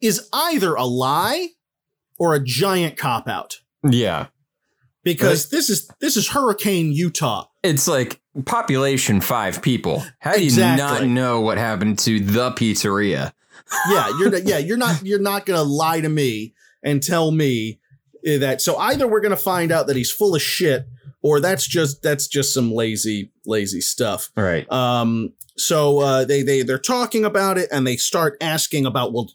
is 0.00 0.28
either 0.32 0.74
a 0.74 0.84
lie 0.84 1.48
or 2.18 2.34
a 2.34 2.42
giant 2.42 2.96
cop 2.96 3.28
out 3.28 3.60
yeah. 3.82 4.26
because 5.02 5.48
this 5.50 5.70
is 5.70 5.90
this 6.00 6.16
is 6.16 6.28
Hurricane 6.28 6.92
Utah. 6.92 7.46
It's 7.62 7.88
like 7.88 8.20
population 8.44 9.20
five 9.20 9.62
people. 9.62 10.04
How 10.18 10.34
do 10.34 10.44
you 10.44 10.56
not 10.56 11.04
know 11.04 11.40
what 11.40 11.58
happened 11.58 11.98
to 12.00 12.20
the 12.20 12.50
pizzeria? 12.50 13.32
Yeah, 13.88 14.10
you're 14.18 14.30
not- 14.30 14.44
yeah 14.44 14.58
you're 14.58 14.76
not 14.76 15.02
you're 15.04 15.18
not 15.22 15.46
gonna 15.46 15.62
lie 15.62 16.00
to 16.00 16.08
me 16.08 16.54
and 16.82 17.02
tell 17.02 17.30
me 17.30 17.80
that. 18.22 18.60
So 18.60 18.76
either 18.76 19.08
we're 19.08 19.22
gonna 19.22 19.36
find 19.36 19.72
out 19.72 19.86
that 19.86 19.96
he's 19.96 20.12
full 20.12 20.34
of 20.34 20.42
shit, 20.42 20.86
or 21.22 21.40
that's 21.40 21.66
just 21.66 22.02
that's 22.02 22.26
just 22.28 22.52
some 22.52 22.72
lazy 22.72 23.32
lazy 23.46 23.80
stuff. 23.80 24.30
Right. 24.36 24.70
Um, 24.70 25.32
so 25.56 26.00
uh, 26.00 26.24
they 26.24 26.42
they 26.42 26.62
they're 26.62 26.78
talking 26.78 27.24
about 27.24 27.58
it 27.58 27.68
and 27.70 27.86
they 27.86 27.96
start 27.96 28.36
asking 28.40 28.86
about 28.86 29.12
well, 29.12 29.30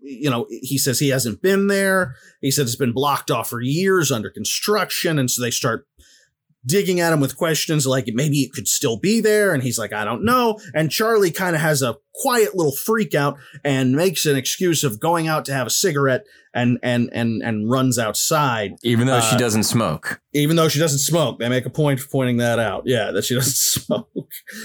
you 0.00 0.30
know, 0.30 0.46
he 0.48 0.78
says 0.78 0.98
he 0.98 1.10
hasn't 1.10 1.42
been 1.42 1.68
there. 1.68 2.16
He 2.40 2.50
said 2.50 2.62
it's 2.62 2.76
been 2.76 2.92
blocked 2.92 3.30
off 3.30 3.48
for 3.48 3.60
years 3.60 4.10
under 4.10 4.30
construction, 4.30 5.18
and 5.18 5.30
so 5.30 5.42
they 5.42 5.50
start 5.50 5.86
digging 6.64 7.00
at 7.00 7.12
him 7.12 7.20
with 7.20 7.36
questions 7.36 7.86
like 7.86 8.08
maybe 8.12 8.38
it 8.38 8.52
could 8.52 8.68
still 8.68 8.98
be 8.98 9.20
there, 9.20 9.52
and 9.52 9.62
he's 9.62 9.78
like, 9.78 9.92
I 9.92 10.04
don't 10.04 10.24
know. 10.24 10.58
And 10.74 10.90
Charlie 10.90 11.30
kind 11.30 11.54
of 11.56 11.62
has 11.62 11.82
a 11.82 11.96
quiet 12.14 12.54
little 12.54 12.72
freak 12.76 13.14
out 13.14 13.36
and 13.64 13.94
makes 13.96 14.26
an 14.26 14.36
excuse 14.36 14.84
of 14.84 15.00
going 15.00 15.28
out 15.28 15.44
to 15.46 15.52
have 15.52 15.66
a 15.66 15.70
cigarette 15.70 16.24
and 16.54 16.78
and 16.82 17.08
and 17.12 17.42
and 17.42 17.70
runs 17.70 17.98
outside 17.98 18.72
Even 18.82 19.06
though 19.06 19.20
she 19.20 19.36
Uh, 19.36 19.38
doesn't 19.38 19.62
smoke. 19.62 20.20
even 20.34 20.56
though 20.56 20.68
she 20.68 20.78
doesn't 20.78 20.98
smoke 20.98 21.38
they 21.38 21.48
make 21.48 21.64
a 21.64 21.70
point 21.70 21.98
of 22.00 22.10
pointing 22.10 22.36
that 22.36 22.58
out 22.58 22.82
yeah 22.84 23.10
that 23.10 23.24
she 23.24 23.34
doesn't 23.40 23.56
smoke 23.56 24.08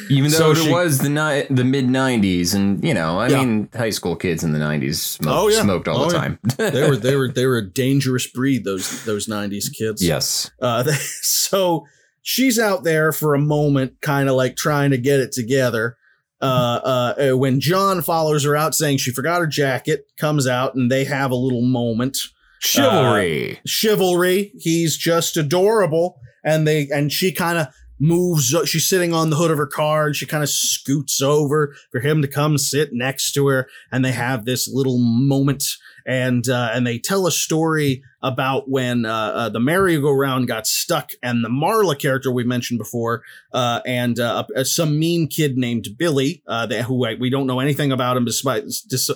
Even 0.09 0.29
though 0.31 0.37
so 0.37 0.51
it 0.51 0.57
she- 0.57 0.69
was 0.71 0.99
the 0.99 1.09
ni- 1.09 1.45
the 1.49 1.63
mid 1.63 1.85
'90s, 1.87 2.53
and 2.53 2.83
you 2.83 2.93
know, 2.93 3.19
I 3.19 3.27
Yeah. 3.29 3.39
mean, 3.39 3.69
high 3.73 3.89
school 3.89 4.15
kids 4.15 4.43
in 4.43 4.51
the 4.53 4.59
'90s 4.59 4.95
smoked, 4.95 5.37
Oh, 5.37 5.47
yeah. 5.49 5.61
smoked 5.61 5.87
all 5.87 6.03
Oh, 6.03 6.09
the 6.09 6.15
yeah. 6.15 6.21
time. 6.21 6.39
they 6.57 6.89
were 6.89 6.95
they 6.97 7.15
were 7.15 7.29
they 7.31 7.45
were 7.45 7.57
a 7.57 7.69
dangerous 7.69 8.27
breed 8.27 8.63
those 8.65 9.03
those 9.05 9.27
90s 9.27 9.65
kids 9.77 10.03
yes. 10.03 10.51
uh 10.61 10.83
they, 10.83 10.93
so 11.21 11.85
she's 12.21 12.59
out 12.59 12.83
there 12.83 13.11
for 13.13 13.33
a 13.33 13.39
moment 13.39 13.93
kind 14.01 14.27
of 14.29 14.35
like 14.35 14.55
trying 14.57 14.91
to 14.91 14.97
get 14.97 15.19
it 15.19 15.31
together 15.31 15.96
uh 16.41 17.13
uh 17.17 17.37
when 17.37 17.59
john 17.59 18.01
follows 18.01 18.43
her 18.43 18.55
out 18.55 18.75
saying 18.75 18.97
she 18.97 19.11
forgot 19.11 19.39
her 19.39 19.47
jacket 19.47 20.07
comes 20.17 20.47
out 20.47 20.75
and 20.75 20.91
they 20.91 21.03
have 21.05 21.31
a 21.31 21.35
little 21.35 21.61
moment. 21.61 22.19
Chivalry. 22.59 23.59
chivalry. 23.65 24.51
He's 24.57 24.97
just 24.97 25.37
adorable. 25.37 26.19
And 26.43 26.67
they 26.67 26.87
and 26.89 27.11
she 27.11 27.31
kind 27.31 27.57
of 27.57 27.67
moves 27.99 28.55
she's 28.65 28.87
sitting 28.87 29.13
on 29.13 29.29
the 29.29 29.35
hood 29.35 29.51
of 29.51 29.57
her 29.57 29.67
car 29.67 30.07
and 30.07 30.15
she 30.15 30.25
kind 30.25 30.43
of 30.43 30.49
scoots 30.49 31.21
over 31.21 31.75
for 31.91 31.99
him 31.99 32.21
to 32.21 32.27
come 32.27 32.57
sit 32.57 32.93
next 32.93 33.33
to 33.33 33.47
her. 33.47 33.67
And 33.91 34.03
they 34.03 34.11
have 34.11 34.45
this 34.45 34.67
little 34.67 34.97
moment 34.97 35.63
and 36.07 36.47
uh, 36.49 36.69
and 36.73 36.87
they 36.87 36.97
tell 36.97 37.27
a 37.27 37.31
story 37.31 38.01
about 38.23 38.69
when 38.69 39.05
uh, 39.05 39.13
uh, 39.13 39.49
the 39.49 39.59
merry-go-round 39.59 40.47
got 40.47 40.65
stuck 40.65 41.11
and 41.21 41.43
the 41.43 41.49
Marla 41.49 41.99
character 41.99 42.31
we 42.31 42.43
mentioned 42.43 42.79
before 42.79 43.21
uh, 43.53 43.81
and 43.85 44.19
uh, 44.19 44.43
some 44.63 44.97
mean 44.97 45.27
kid 45.27 45.57
named 45.57 45.89
Billy 45.97 46.41
uh, 46.47 46.65
that, 46.65 46.85
who 46.85 47.05
I, 47.05 47.13
we 47.13 47.29
don't 47.29 47.45
know 47.45 47.59
anything 47.59 47.91
about 47.91 48.17
him 48.17 48.25
despite 48.25 48.63
dis- 48.89 49.11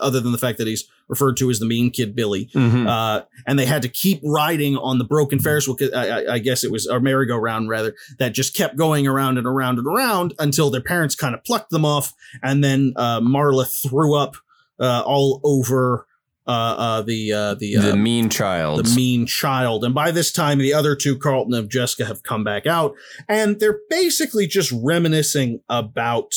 other 0.00 0.20
than 0.20 0.32
the 0.32 0.38
fact 0.38 0.58
that 0.58 0.66
he's 0.66 0.84
referred 1.08 1.36
to 1.36 1.48
as 1.48 1.60
the 1.60 1.66
mean 1.66 1.90
kid 1.90 2.14
Billy. 2.14 2.50
Mhm. 2.52 2.86
Uh, 2.86 3.24
and 3.46 3.58
they 3.58 3.64
had 3.64 3.82
to 3.82 3.88
keep 3.88 4.20
riding 4.24 4.76
on 4.76 4.98
the 4.98 5.04
broken 5.04 5.38
Ferris 5.38 5.66
wheel. 5.68 5.76
I, 5.94 6.08
I, 6.08 6.34
I 6.34 6.38
guess 6.38 6.64
it 6.64 6.70
was 6.72 6.86
a 6.86 7.00
merry-go-round 7.00 7.68
rather 7.68 7.94
that 8.18 8.34
just 8.34 8.54
kept 8.54 8.76
going 8.76 9.06
around 9.06 9.38
and 9.38 9.46
around 9.46 9.78
and 9.78 9.86
around 9.86 10.34
until 10.38 10.70
their 10.70 10.80
parents 10.82 11.14
kind 11.14 11.34
of 11.34 11.44
plucked 11.44 11.70
them 11.70 11.84
off, 11.84 12.12
and 12.42 12.62
then 12.62 12.92
uh, 12.96 13.20
Marla 13.20 13.66
threw 13.66 14.14
up 14.14 14.36
uh, 14.80 15.02
all 15.06 15.40
over 15.44 16.06
uh, 16.46 16.50
uh, 16.50 17.02
the 17.02 17.32
uh, 17.32 17.54
the 17.54 17.76
uh, 17.76 17.82
the 17.82 17.96
mean 17.96 18.30
child. 18.30 18.84
the 18.84 18.94
mean 18.94 19.26
child. 19.26 19.84
And 19.84 19.94
by 19.94 20.10
this 20.10 20.32
time, 20.32 20.58
the 20.58 20.74
other 20.74 20.94
two, 20.94 21.18
Carlton 21.18 21.54
and 21.54 21.68
Jessica, 21.68 22.04
have 22.04 22.22
come 22.22 22.44
back 22.44 22.66
out, 22.66 22.94
and 23.28 23.58
they're 23.58 23.80
basically 23.90 24.46
just 24.46 24.72
reminiscing 24.72 25.60
about 25.68 26.34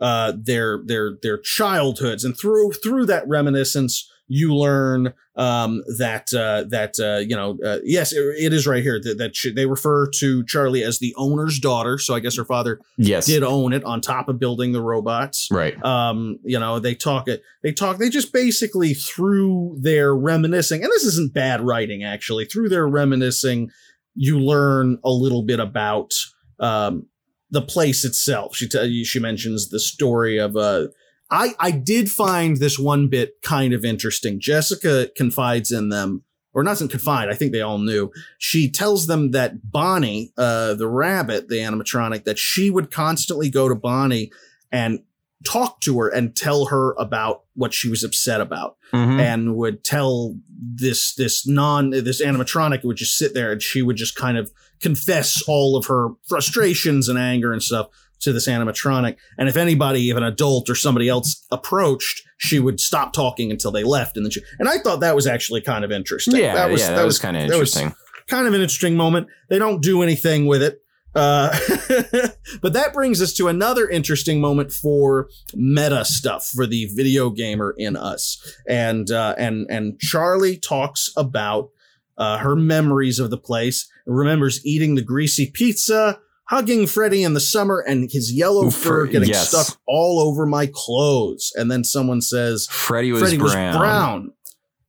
uh, 0.00 0.32
their 0.36 0.82
their 0.84 1.16
their 1.22 1.38
childhoods. 1.38 2.24
And 2.24 2.38
through 2.38 2.72
through 2.72 3.06
that 3.06 3.26
reminiscence, 3.26 4.10
you 4.28 4.54
learn 4.54 5.12
um, 5.36 5.82
that 5.98 6.32
uh, 6.34 6.64
that 6.68 6.98
uh, 6.98 7.18
you 7.18 7.36
know, 7.36 7.58
uh, 7.64 7.78
yes, 7.84 8.12
it, 8.12 8.22
it 8.38 8.52
is 8.52 8.66
right 8.66 8.82
here 8.82 9.00
that, 9.02 9.18
that 9.18 9.36
she, 9.36 9.52
they 9.52 9.66
refer 9.66 10.08
to 10.16 10.44
Charlie 10.46 10.82
as 10.82 10.98
the 10.98 11.14
owner's 11.16 11.58
daughter. 11.58 11.98
So 11.98 12.14
I 12.14 12.20
guess 12.20 12.36
her 12.36 12.44
father 12.44 12.80
yes. 12.96 13.26
did 13.26 13.42
own 13.42 13.72
it 13.72 13.84
on 13.84 14.00
top 14.00 14.28
of 14.28 14.38
building 14.38 14.72
the 14.72 14.82
robots 14.82 15.48
Right. 15.50 15.82
um 15.84 16.38
you 16.44 16.58
know 16.58 16.78
they 16.78 16.94
talk 16.94 17.28
it 17.28 17.42
they 17.62 17.72
talk 17.72 17.98
they 17.98 18.08
just 18.08 18.32
basically 18.32 18.94
through 18.94 19.76
their 19.80 20.14
reminiscing 20.14 20.82
and 20.82 20.90
this 20.90 21.04
isn't 21.04 21.32
bad 21.34 21.60
writing 21.60 22.04
actually 22.04 22.44
through 22.44 22.68
their 22.68 22.86
reminiscing 22.86 23.70
you 24.14 24.38
learn 24.38 24.98
a 25.04 25.10
little 25.10 25.42
bit 25.42 25.60
about 25.60 26.12
um 26.60 27.06
the 27.50 27.62
place 27.62 28.04
itself 28.04 28.56
she 28.56 28.68
tell 28.68 28.86
you 28.86 29.04
she 29.04 29.20
mentions 29.20 29.68
the 29.70 29.80
story 29.80 30.38
of 30.38 30.56
uh 30.56 30.86
i 31.30 31.54
i 31.58 31.70
did 31.70 32.10
find 32.10 32.56
this 32.58 32.78
one 32.78 33.08
bit 33.08 33.34
kind 33.42 33.72
of 33.72 33.84
interesting. 33.84 34.38
Jessica 34.40 35.08
confides 35.16 35.70
in 35.72 35.88
them 35.88 36.22
or 36.54 36.62
not 36.62 36.78
confide 36.88 37.28
i 37.28 37.34
think 37.34 37.52
they 37.52 37.60
all 37.60 37.78
knew. 37.78 38.10
She 38.38 38.70
tells 38.70 39.06
them 39.06 39.32
that 39.32 39.70
bonnie 39.70 40.32
uh 40.38 40.74
the 40.74 40.88
rabbit 40.88 41.48
the 41.48 41.56
animatronic 41.56 42.24
that 42.24 42.38
she 42.38 42.70
would 42.70 42.90
constantly 42.90 43.50
go 43.50 43.68
to 43.68 43.74
bonnie 43.74 44.30
and 44.72 45.00
talk 45.44 45.80
to 45.82 45.98
her 46.00 46.08
and 46.08 46.34
tell 46.34 46.66
her 46.66 46.94
about 46.98 47.42
what 47.54 47.72
she 47.74 47.88
was 47.88 48.02
upset 48.02 48.40
about 48.40 48.76
Mhm. 48.92 49.20
and 49.20 49.56
would 49.56 49.84
tell 49.84 50.36
this 50.58 51.14
this 51.14 51.46
non 51.46 51.90
this 51.90 52.22
animatronic 52.22 52.84
would 52.84 52.96
just 52.96 53.16
sit 53.18 53.34
there 53.34 53.52
and 53.52 53.62
she 53.62 53.82
would 53.82 53.96
just 53.96 54.16
kind 54.16 54.38
of 54.38 54.50
confess 54.80 55.42
all 55.46 55.76
of 55.76 55.86
her 55.86 56.08
frustrations 56.28 57.08
and 57.08 57.18
anger 57.18 57.52
and 57.52 57.62
stuff 57.62 57.88
to 58.20 58.32
this 58.32 58.48
animatronic 58.48 59.16
and 59.38 59.48
if 59.48 59.56
anybody 59.56 60.10
if 60.10 60.16
an 60.16 60.22
adult 60.22 60.68
or 60.70 60.74
somebody 60.74 61.08
else 61.08 61.46
approached 61.50 62.22
she 62.38 62.58
would 62.58 62.80
stop 62.80 63.12
talking 63.12 63.50
until 63.50 63.70
they 63.70 63.84
left 63.84 64.16
and 64.16 64.24
then 64.24 64.30
she 64.30 64.40
and 64.58 64.68
i 64.68 64.78
thought 64.78 65.00
that 65.00 65.14
was 65.14 65.26
actually 65.26 65.60
kind 65.60 65.84
of 65.84 65.92
interesting 65.92 66.36
yeah, 66.36 66.54
that 66.54 66.70
was 66.70 66.80
yeah, 66.80 66.94
that, 66.94 67.04
was, 67.04 67.18
kind 67.18 67.36
of 67.36 67.48
that 67.48 67.58
was 67.58 67.76
interesting. 67.76 67.96
kind 68.28 68.46
of 68.46 68.54
an 68.54 68.60
interesting 68.60 68.96
moment. 68.96 69.28
They 69.48 69.58
don't 69.58 69.82
do 69.82 70.02
anything 70.02 70.46
with 70.46 70.62
it. 70.62 70.80
Uh, 71.14 71.48
but 72.60 72.74
that 72.74 72.92
brings 72.92 73.22
us 73.22 73.32
to 73.34 73.48
another 73.48 73.88
interesting 73.88 74.40
moment 74.40 74.70
for 74.70 75.28
meta 75.54 76.04
stuff 76.04 76.46
for 76.46 76.66
the 76.66 76.90
video 76.94 77.30
gamer 77.30 77.74
in 77.78 77.96
us. 77.96 78.38
And, 78.68 79.10
uh, 79.10 79.34
and, 79.38 79.66
and 79.70 79.98
Charlie 79.98 80.58
talks 80.58 81.10
about, 81.16 81.70
uh, 82.18 82.38
her 82.38 82.56
memories 82.56 83.18
of 83.18 83.30
the 83.30 83.38
place, 83.38 83.88
remembers 84.06 84.64
eating 84.64 84.94
the 84.94 85.02
greasy 85.02 85.50
pizza, 85.50 86.18
hugging 86.48 86.86
Freddy 86.86 87.22
in 87.22 87.34
the 87.34 87.40
summer 87.40 87.80
and 87.86 88.10
his 88.10 88.32
yellow 88.32 88.70
fur 88.70 89.06
getting 89.06 89.28
yes. 89.28 89.48
stuck 89.48 89.78
all 89.86 90.20
over 90.20 90.46
my 90.46 90.68
clothes. 90.72 91.52
And 91.56 91.70
then 91.70 91.84
someone 91.84 92.20
says, 92.20 92.66
Freddy 92.70 93.12
was 93.12 93.22
Freddy 93.22 93.38
brown. 93.38 93.48
was 93.68 93.76
brown, 93.76 94.32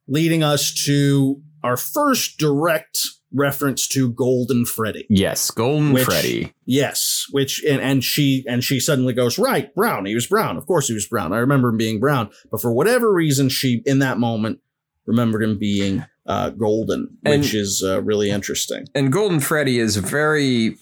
leading 0.07 0.43
us 0.43 0.73
to 0.85 1.41
our 1.63 1.77
first 1.77 2.37
direct 2.37 2.97
reference 3.33 3.87
to 3.89 4.09
Golden 4.13 4.65
Freddy. 4.65 5.05
Yes, 5.09 5.51
Golden 5.51 5.91
Which- 5.91 6.05
Freddy. 6.05 6.53
Yes, 6.65 7.25
which 7.31 7.63
and, 7.63 7.81
and 7.81 8.03
she 8.03 8.45
and 8.47 8.63
she 8.63 8.79
suddenly 8.79 9.13
goes 9.13 9.37
right 9.37 9.73
brown. 9.75 10.05
He 10.05 10.15
was 10.15 10.27
brown. 10.27 10.57
Of 10.57 10.65
course 10.65 10.87
he 10.87 10.93
was 10.93 11.07
brown. 11.07 11.33
I 11.33 11.37
remember 11.39 11.69
him 11.69 11.77
being 11.77 11.99
brown, 11.99 12.29
but 12.51 12.61
for 12.61 12.71
whatever 12.71 13.11
reason, 13.11 13.49
she 13.49 13.81
in 13.85 13.99
that 13.99 14.17
moment 14.17 14.59
remembered 15.05 15.43
him 15.43 15.57
being 15.57 16.05
uh, 16.25 16.51
golden, 16.51 17.17
And- 17.25 17.41
which 17.41 17.53
is 17.53 17.83
uh, 17.85 18.01
really 18.03 18.29
interesting. 18.29 18.85
And 18.95 19.11
Golden 19.11 19.39
Freddy 19.39 19.79
is 19.79 19.95
very 19.97 20.77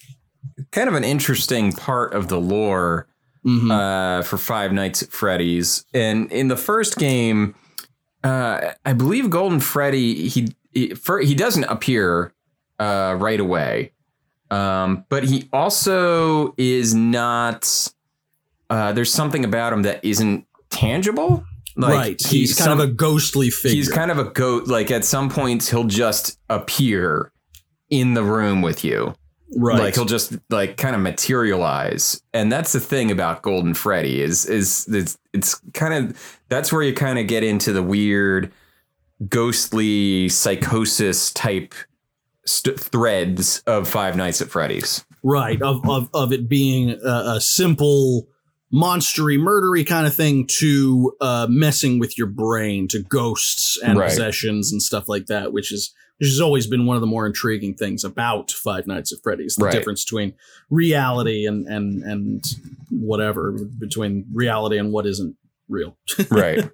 kind 0.71 0.88
of 0.89 0.95
an 0.95 1.03
interesting 1.03 1.71
part 1.71 2.13
of 2.13 2.27
the 2.27 2.39
lore 2.39 3.08
Mhm. 3.45 3.71
uh, 3.71 4.23
for 4.23 4.38
Five 4.38 4.73
Nights 4.73 5.03
at 5.03 5.12
Freddy's. 5.12 5.86
And 5.93 6.31
in 6.31 6.47
the 6.47 6.58
first 6.58 6.97
game, 6.97 7.53
uh, 8.23 8.71
I 8.86 8.93
believe 8.93 9.29
Golden 9.29 9.60
Freddy 9.60 10.27
he 10.29 10.47
he, 10.73 10.89
fir- 10.95 11.21
he 11.21 11.36
doesn't 11.36 11.63
appear 11.65 12.34
uh, 12.79 13.15
right 13.19 13.39
away, 13.39 13.91
um, 14.51 15.05
but 15.10 15.23
he 15.25 15.47
also 15.53 16.53
is 16.58 16.93
not. 16.95 17.88
Uh, 18.69 18.91
there's 18.93 19.13
something 19.13 19.45
about 19.45 19.71
him 19.71 19.84
that 19.84 20.03
isn't 20.03 20.45
tangible. 20.71 21.43
Like, 21.77 21.93
right, 21.93 22.21
he's, 22.27 22.55
kind 22.58 22.69
some- 22.69 22.79
of 22.79 22.89
a 22.89 22.91
ghostly 22.91 23.49
figure. 23.49 23.75
He's 23.75 23.89
kind 23.89 24.10
of 24.10 24.17
a 24.17 24.23
goat. 24.25 24.67
Like 24.67 24.89
at 24.91 25.05
some 25.05 25.29
points, 25.29 25.69
he'll 25.69 25.84
just 25.84 26.39
appear 26.49 27.31
in 27.89 28.13
the 28.15 28.23
room 28.23 28.62
with 28.62 28.84
you. 28.84 29.13
Right. 29.55 29.79
Like 29.79 29.95
he'll 29.95 30.05
just 30.05 30.34
like 30.49 30.77
kind 30.77 30.95
of 30.95 31.01
materialize, 31.01 32.21
and 32.34 32.51
that's 32.51 32.73
the 32.73 32.79
thing 32.79 33.12
about 33.12 33.41
Golden 33.41 33.73
Freddy 33.73 34.21
is 34.21 34.45
is 34.45 34.88
it's, 34.91 35.17
it's 35.34 35.62
kind 35.73 35.93
of 35.93 36.39
that's 36.49 36.71
where 36.71 36.81
you 36.81 36.93
kind 36.93 37.19
of 37.19 37.27
get 37.27 37.43
into 37.43 37.73
the 37.73 37.84
weird, 37.84 38.51
ghostly 39.27 40.29
psychosis 40.29 41.31
type 41.31 41.73
st- 42.45 42.79
threads 42.79 43.62
of 43.67 43.88
Five 43.88 44.15
Nights 44.15 44.41
at 44.41 44.49
Freddy's. 44.49 45.05
right 45.23 45.62
of 45.62 45.88
of 45.89 46.10
of 46.13 46.31
it 46.31 46.47
being 46.47 46.91
a, 46.91 47.36
a 47.36 47.41
simple 47.41 48.27
monstery 48.75 49.38
murdery 49.39 49.85
kind 49.88 50.05
of 50.05 50.13
thing 50.13 50.45
to 50.59 51.15
uh 51.21 51.47
messing 51.49 51.97
with 51.99 52.17
your 52.17 52.27
brain 52.27 52.88
to 52.89 52.99
ghosts 53.01 53.77
and 53.81 53.97
Right. 53.97 54.09
possessions 54.09 54.71
and 54.71 54.81
stuff 54.81 55.07
like 55.07 55.27
that 55.27 55.53
which 55.53 55.71
is 55.71 55.93
which 56.17 56.29
has 56.29 56.39
always 56.41 56.65
been 56.67 56.85
one 56.85 56.95
of 56.97 57.01
the 57.01 57.07
more 57.07 57.25
intriguing 57.27 57.73
things 57.75 58.03
about 58.05 58.49
Five 58.51 58.88
Nights 58.88 59.11
at 59.13 59.19
Freddy's 59.23 59.55
the 59.55 59.65
Right. 59.65 59.71
difference 59.73 60.03
between 60.03 60.33
reality 60.69 61.45
and 61.45 61.65
and 61.67 62.03
and 62.03 62.43
whatever 62.89 63.51
between 63.79 64.25
reality 64.33 64.77
and 64.77 64.91
what 64.91 65.05
isn't 65.05 65.35
real 65.69 65.97
Right. 66.29 66.69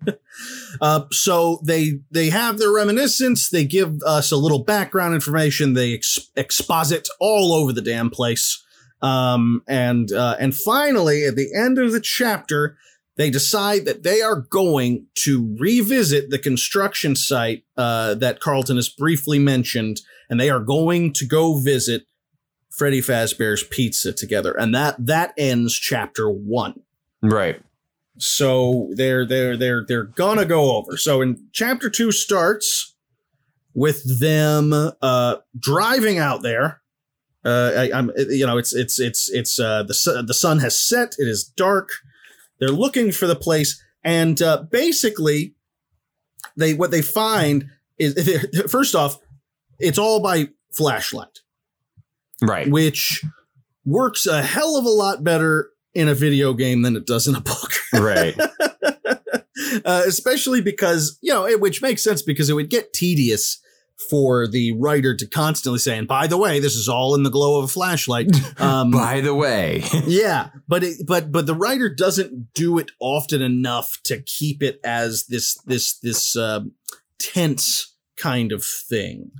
uh, 0.81 1.05
so 1.11 1.59
they 1.63 1.99
they 2.11 2.29
have 2.29 2.57
their 2.57 2.71
reminiscence. 2.71 3.49
They 3.49 3.63
give 3.65 4.01
us 4.05 4.31
a 4.31 4.37
little 4.37 4.63
background 4.63 5.13
information. 5.15 5.73
They 5.73 5.93
ex- 5.93 6.29
exposit 6.35 7.07
all 7.19 7.53
over 7.53 7.71
the 7.73 7.81
damn 7.81 8.09
place. 8.09 8.63
Um, 9.01 9.63
and 9.67 10.11
uh, 10.11 10.35
and 10.39 10.55
finally, 10.55 11.25
at 11.25 11.35
the 11.35 11.53
end 11.55 11.79
of 11.79 11.91
the 11.91 12.01
chapter, 12.01 12.77
they 13.17 13.29
decide 13.29 13.85
that 13.85 14.03
they 14.03 14.21
are 14.21 14.35
going 14.35 15.07
to 15.23 15.55
revisit 15.59 16.29
the 16.29 16.39
construction 16.39 17.15
site 17.15 17.63
uh, 17.77 18.13
that 18.15 18.39
Carlton 18.39 18.77
has 18.77 18.89
briefly 18.89 19.39
mentioned, 19.39 20.01
and 20.29 20.39
they 20.39 20.49
are 20.49 20.59
going 20.59 21.13
to 21.13 21.25
go 21.25 21.59
visit 21.59 22.05
Freddy 22.69 23.01
Fazbear's 23.01 23.63
Pizza 23.63 24.13
together. 24.13 24.53
And 24.53 24.73
that 24.73 24.95
that 25.05 25.33
ends 25.37 25.75
chapter 25.75 26.29
one. 26.29 26.81
right. 27.21 27.61
So 28.17 28.89
they're 28.93 29.25
they're 29.25 29.57
they're 29.57 29.85
they're 29.87 30.03
gonna 30.03 30.45
go 30.45 30.75
over. 30.75 30.97
So 30.97 31.21
in 31.21 31.47
chapter 31.53 31.89
two 31.89 32.11
starts 32.11 32.95
with 33.73 34.19
them 34.19 34.73
uh 34.73 35.35
driving 35.57 36.17
out 36.17 36.41
there. 36.41 36.80
Uh 37.43 37.71
I, 37.75 37.97
I'm 37.97 38.11
you 38.29 38.45
know 38.45 38.57
it's 38.57 38.73
it's 38.73 38.99
it's 38.99 39.29
it's 39.29 39.59
uh 39.59 39.83
the 39.83 39.93
sun 39.93 40.25
the 40.25 40.33
sun 40.33 40.59
has 40.59 40.77
set, 40.79 41.15
it 41.17 41.27
is 41.27 41.43
dark. 41.43 41.89
They're 42.59 42.69
looking 42.69 43.11
for 43.11 43.25
the 43.27 43.35
place 43.35 43.81
and 44.03 44.41
uh 44.41 44.63
basically 44.69 45.55
they 46.57 46.73
what 46.73 46.91
they 46.91 47.01
find 47.01 47.65
is 47.97 48.13
first 48.69 48.95
off 48.95 49.17
it's 49.79 49.97
all 49.97 50.21
by 50.21 50.49
flashlight 50.71 51.39
Right. 52.41 52.69
which 52.69 53.23
works 53.85 54.25
a 54.27 54.41
hell 54.41 54.75
of 54.77 54.85
a 54.85 54.89
lot 54.89 55.23
better 55.23 55.69
in 55.93 56.07
a 56.07 56.15
video 56.15 56.53
game 56.53 56.81
than 56.81 56.95
it 56.95 57.05
does 57.05 57.27
in 57.27 57.35
a 57.35 57.41
book. 57.41 57.71
Right. 57.93 58.35
uh, 59.85 60.03
especially 60.07 60.61
because 60.61 61.17
you 61.21 61.31
know, 61.33 61.45
it, 61.45 61.59
which 61.59 61.81
makes 61.81 62.03
sense 62.03 62.21
because 62.21 62.49
it 62.49 62.53
would 62.53 62.69
get 62.69 62.93
tedious 62.93 63.60
for 64.09 64.47
the 64.47 64.71
writer 64.73 65.15
to 65.15 65.27
constantly 65.27 65.79
say, 65.79 65.97
"And 65.97 66.07
by 66.07 66.27
the 66.27 66.37
way, 66.37 66.59
this 66.59 66.75
is 66.75 66.87
all 66.89 67.15
in 67.15 67.23
the 67.23 67.29
glow 67.29 67.59
of 67.59 67.65
a 67.65 67.67
flashlight." 67.67 68.29
Um, 68.61 68.91
By 68.91 69.21
the 69.21 69.33
way. 69.33 69.83
yeah, 70.05 70.49
but 70.67 70.83
it, 70.83 71.05
but 71.07 71.31
but 71.31 71.47
the 71.47 71.55
writer 71.55 71.89
doesn't 71.89 72.53
do 72.53 72.77
it 72.77 72.91
often 72.99 73.41
enough 73.41 73.97
to 74.03 74.21
keep 74.21 74.61
it 74.61 74.79
as 74.83 75.25
this 75.27 75.55
this 75.65 75.97
this 75.99 76.35
uh, 76.35 76.61
tense 77.17 77.95
kind 78.17 78.51
of 78.51 78.63
thing. 78.63 79.31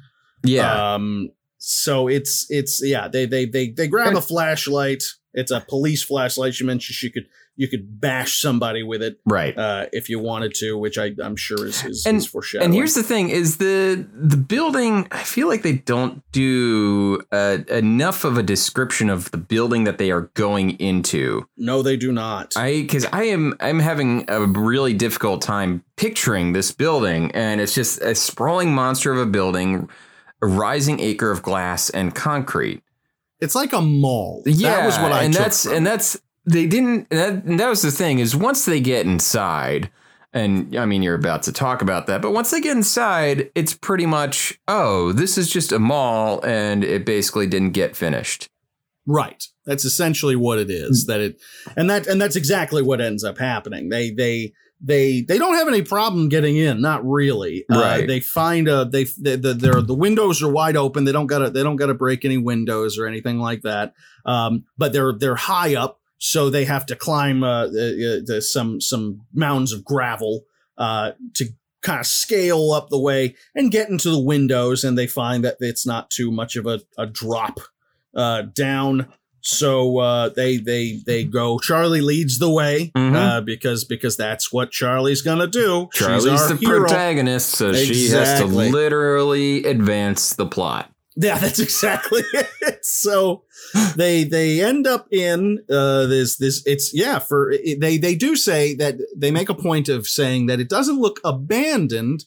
yeah. 0.43 0.93
Um, 0.95 1.32
so 1.57 2.07
it's 2.07 2.47
it's 2.49 2.82
yeah, 2.84 3.07
they 3.07 3.26
they 3.28 3.45
they 3.45 3.70
they 3.70 3.88
grab 3.88 4.16
a 4.16 4.22
flashlight 4.22 5.03
It's 5.34 5.51
a 5.51 5.62
police 5.62 6.03
flashlight. 6.03 6.55
She 6.55 6.64
mentioned 6.66 6.95
she 6.95 7.12
could 7.12 7.28
you 7.62 7.68
could 7.68 8.01
bash 8.01 8.41
somebody 8.41 8.82
with 8.82 9.01
it 9.03 9.20
Right. 9.26 9.55
uh, 9.57 9.86
if 9.93 10.09
you 10.09 10.18
wanted 10.20 10.53
to, 10.55 10.76
which 10.78 10.97
I, 10.97 11.12
I'm 11.24 11.36
sure 11.36 11.66
is 11.68 11.84
is, 11.86 12.05
And- 12.07 12.18
is 12.18 12.26
foreshadowing. 12.26 12.66
And 12.66 12.74
here's 12.74 12.95
the 12.95 13.03
thing: 13.03 13.30
is 13.30 13.57
the 13.57 14.07
the 14.14 14.38
building? 14.38 15.07
I 15.12 15.24
feel 15.24 15.47
like 15.47 15.62
they 15.62 15.74
don't 15.93 16.24
do 16.32 17.22
uh, 17.32 17.59
enough 17.70 18.24
of 18.24 18.38
a 18.38 18.43
description 18.43 19.09
of 19.09 19.30
the 19.32 19.38
building 19.38 19.84
that 19.84 19.97
they 19.99 20.09
are 20.12 20.30
going 20.34 20.72
into. 20.80 21.45
no, 21.55 21.82
they 21.84 21.97
do 21.97 22.12
not. 22.12 22.53
I 22.57 22.82
because 22.82 23.05
I 23.14 23.24
am 23.26 23.53
I'm 23.59 23.80
having 23.80 24.26
a 24.28 24.45
really 24.45 24.93
difficult 24.93 25.41
time 25.41 25.84
picturing 25.97 26.53
this 26.53 26.72
building, 26.72 27.32
and 27.34 27.62
it's 27.62 27.76
just 27.76 28.01
a 28.01 28.16
sprawling 28.16 28.74
monster 28.74 29.12
of 29.12 29.20
a 29.20 29.26
building, 29.28 29.88
a 30.41 30.47
rising 30.47 30.99
acre 30.99 31.30
of 31.32 31.43
glass 31.43 31.89
and 31.91 32.16
concrete. 32.16 32.82
it's 33.39 33.55
like 33.55 33.74
a 33.74 33.82
mall. 33.82 34.41
Yeah, 34.45 34.78
that 34.78 34.86
was 34.86 34.97
what 34.97 35.12
I 35.12 35.24
and 35.26 35.34
took 35.34 35.43
that's 35.43 35.64
from 35.66 35.74
and 35.76 35.86
that's 35.86 36.20
they 36.46 36.68
didn't. 36.68 37.10
That, 37.10 37.46
that 37.58 37.70
was 37.70 37.82
the 37.82 37.92
thing 37.92 38.20
is 38.20 38.36
once 38.36 38.66
they 38.66 38.80
get 38.80 39.06
inside, 39.06 39.89
and 40.34 40.76
I 40.76 40.86
mean 40.86 41.04
you're 41.04 41.16
about 41.16 41.44
to 41.44 41.52
talk 41.52 41.82
about 41.82 42.08
that, 42.08 42.22
but 42.22 42.32
once 42.32 42.52
they 42.52 42.62
get 42.62 42.76
inside, 42.76 43.52
it's 43.56 43.74
pretty 43.74 44.06
much 44.06 44.60
oh 44.68 45.12
this 45.12 45.38
is 45.38 45.50
just 45.52 45.72
a 45.72 45.80
mall, 45.80 46.44
and 46.46 46.84
it 46.84 47.06
basically 47.06 47.48
didn't 47.48 47.72
get 47.72 47.96
finished. 47.96 48.48
Right. 49.08 49.44
That's 49.66 49.86
essentially 49.86 50.36
what 50.36 50.60
it 50.60 50.70
is. 50.70 51.06
That 51.08 51.20
it 51.22 51.42
and 51.78 51.89
that 51.89 52.08
and 52.08 52.22
that's 52.22 52.36
exactly 52.36 52.82
what 52.82 53.02
ends 53.02 53.24
up 53.24 53.38
happening. 53.38 53.89
They 53.89 54.12
they 54.12 54.54
they 54.84 55.22
they 55.22 55.38
don't 55.38 55.54
have 55.56 55.68
any 55.68 55.84
problem 55.84 56.28
getting 56.30 56.58
in, 56.58 56.82
not 56.82 57.06
really. 57.06 57.66
Uh, 57.72 57.80
Right. 57.80 58.08
they 58.08 58.20
find 58.20 58.68
a 58.68 58.86
they 58.86 59.04
the 59.04 59.38
the 59.38 59.54
their- 59.54 59.82
the 59.82 59.94
windows 59.94 60.42
are 60.42 60.52
wide 60.52 60.76
open. 60.76 61.04
They 61.04 61.12
don't 61.12 61.28
got 61.28 61.39
to 61.39 61.50
they 61.52 61.62
don't 61.62 61.76
got 61.76 61.88
to 61.88 61.94
break 61.94 62.26
any 62.26 62.38
windows 62.38 62.98
or 62.98 63.06
anything 63.06 63.38
like 63.39 63.62
that. 63.62 63.94
Um, 64.26 64.66
but 64.78 64.92
they're 64.94 65.14
they're 65.14 65.36
high 65.36 65.76
up, 65.76 66.00
so 66.24 66.51
they 66.51 66.65
have 66.65 66.86
to 66.86 66.95
climb 66.95 67.43
uh, 67.43 67.65
uh, 67.65 68.19
uh, 68.32 68.39
some 68.41 68.80
some 68.80 69.22
mounds 69.34 69.74
of 69.74 69.84
gravel 69.84 70.43
uh, 70.78 71.13
to 71.34 71.45
kind 71.82 71.99
of 71.99 72.05
scale 72.05 72.72
up 72.74 72.89
the 72.89 72.99
way 72.99 73.34
and 73.55 73.72
get 73.72 73.89
into 73.89 74.11
the 74.11 74.19
windows. 74.22 74.84
And 74.84 74.95
they 74.95 75.07
find 75.07 75.43
that 75.43 75.57
it's 75.59 75.84
not 75.84 76.11
too 76.11 76.32
much 76.32 76.55
of 76.55 76.67
a, 76.67 76.82
a 76.95 77.07
drop 77.07 77.59
uh, 78.15 78.43
down. 78.53 79.07
So 79.43 79.97
uh, 79.97 80.30
they 80.30 80.57
they 80.57 80.99
they 81.07 81.24
go. 81.24 81.57
Charlie 81.57 82.01
leads 82.01 82.38
the 82.38 82.51
way 82.51 82.91
Mhm. 82.95 83.15
uh, 83.15 83.41
because 83.41 83.84
because 83.84 84.15
that's 84.15 84.53
what 84.53 84.69
Charlie's 84.69 85.24
gonna 85.24 85.47
do. 85.47 85.89
She's 85.91 86.05
Charlie's 86.05 86.47
the 86.49 86.55
hero. 86.57 86.82
protagonist, 86.82 87.49
so 87.49 87.74
she 87.74 88.09
has 88.09 88.39
to 88.39 88.45
literally 88.45 89.63
advance 89.65 90.36
the 90.36 90.45
plot. 90.45 90.91
Yeah, 91.15 91.38
that's 91.43 91.57
exactly 91.59 92.22
it. 92.34 92.86
So 92.86 93.43
they 93.95 94.24
they 94.24 94.63
end 94.63 94.88
up 94.88 95.07
in 95.11 95.59
uh 95.69 96.05
this 96.05 96.38
this 96.38 96.63
it's 96.65 96.93
yeah 96.93 97.19
for 97.19 97.53
they 97.80 97.97
they 97.97 98.15
do 98.15 98.36
say 98.36 98.76
that 98.76 98.95
they 99.15 99.32
make 99.32 99.49
a 99.49 99.55
point 99.55 99.89
of 99.89 100.07
saying 100.07 100.47
that 100.47 100.59
it 100.59 100.69
doesn't 100.69 100.99
look 100.99 101.19
abandoned 101.24 102.26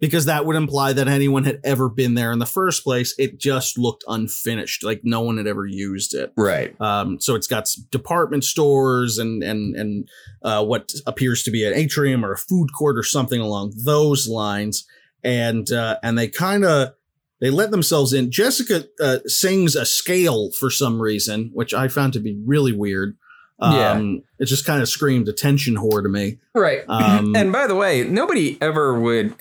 because 0.00 0.24
that 0.24 0.46
would 0.46 0.56
imply 0.56 0.92
that 0.94 1.06
anyone 1.06 1.44
had 1.44 1.60
ever 1.62 1.88
been 1.88 2.14
there 2.14 2.32
in 2.32 2.38
the 2.38 2.46
first 2.46 2.82
place. 2.82 3.14
It 3.18 3.38
just 3.38 3.78
looked 3.78 4.02
unfinished, 4.08 4.82
like 4.82 5.02
no 5.04 5.20
one 5.20 5.36
had 5.36 5.46
ever 5.46 5.66
used 5.66 6.14
it. 6.14 6.32
Right. 6.36 6.78
Um, 6.80 7.20
so 7.20 7.34
it's 7.34 7.46
got 7.46 7.68
department 7.90 8.44
stores 8.44 9.18
and 9.18 9.42
and 9.42 9.76
and 9.76 10.08
uh, 10.42 10.64
what 10.64 10.92
appears 11.06 11.42
to 11.44 11.50
be 11.50 11.64
an 11.66 11.74
atrium 11.74 12.24
or 12.24 12.32
a 12.32 12.38
food 12.38 12.70
court 12.76 12.98
or 12.98 13.02
something 13.02 13.40
along 13.40 13.74
those 13.84 14.26
lines. 14.26 14.86
And 15.22 15.70
uh, 15.70 15.98
and 16.02 16.16
they 16.16 16.28
kind 16.28 16.64
of 16.64 16.94
they 17.40 17.50
let 17.50 17.70
themselves 17.70 18.12
in. 18.12 18.30
Jessica 18.30 18.84
uh, 19.00 19.18
sings 19.26 19.74
a 19.76 19.84
scale 19.86 20.50
for 20.52 20.70
some 20.70 21.00
reason, 21.00 21.50
which 21.54 21.72
I 21.74 21.88
found 21.88 22.12
to 22.14 22.20
be 22.20 22.38
really 22.44 22.72
weird. 22.72 23.16
Um, 23.58 23.74
Yeah. 23.76 24.00
it 24.38 24.44
just 24.46 24.64
kind 24.64 24.80
of 24.82 24.88
screamed 24.88 25.28
attention 25.28 25.76
whore 25.76 26.02
to 26.02 26.08
me. 26.08 26.38
Right. 26.54 26.82
Um, 26.88 27.34
and 27.36 27.52
by 27.52 27.66
the 27.66 27.74
way, 27.74 28.04
nobody 28.04 28.56
ever 28.60 28.98
would. 28.98 29.34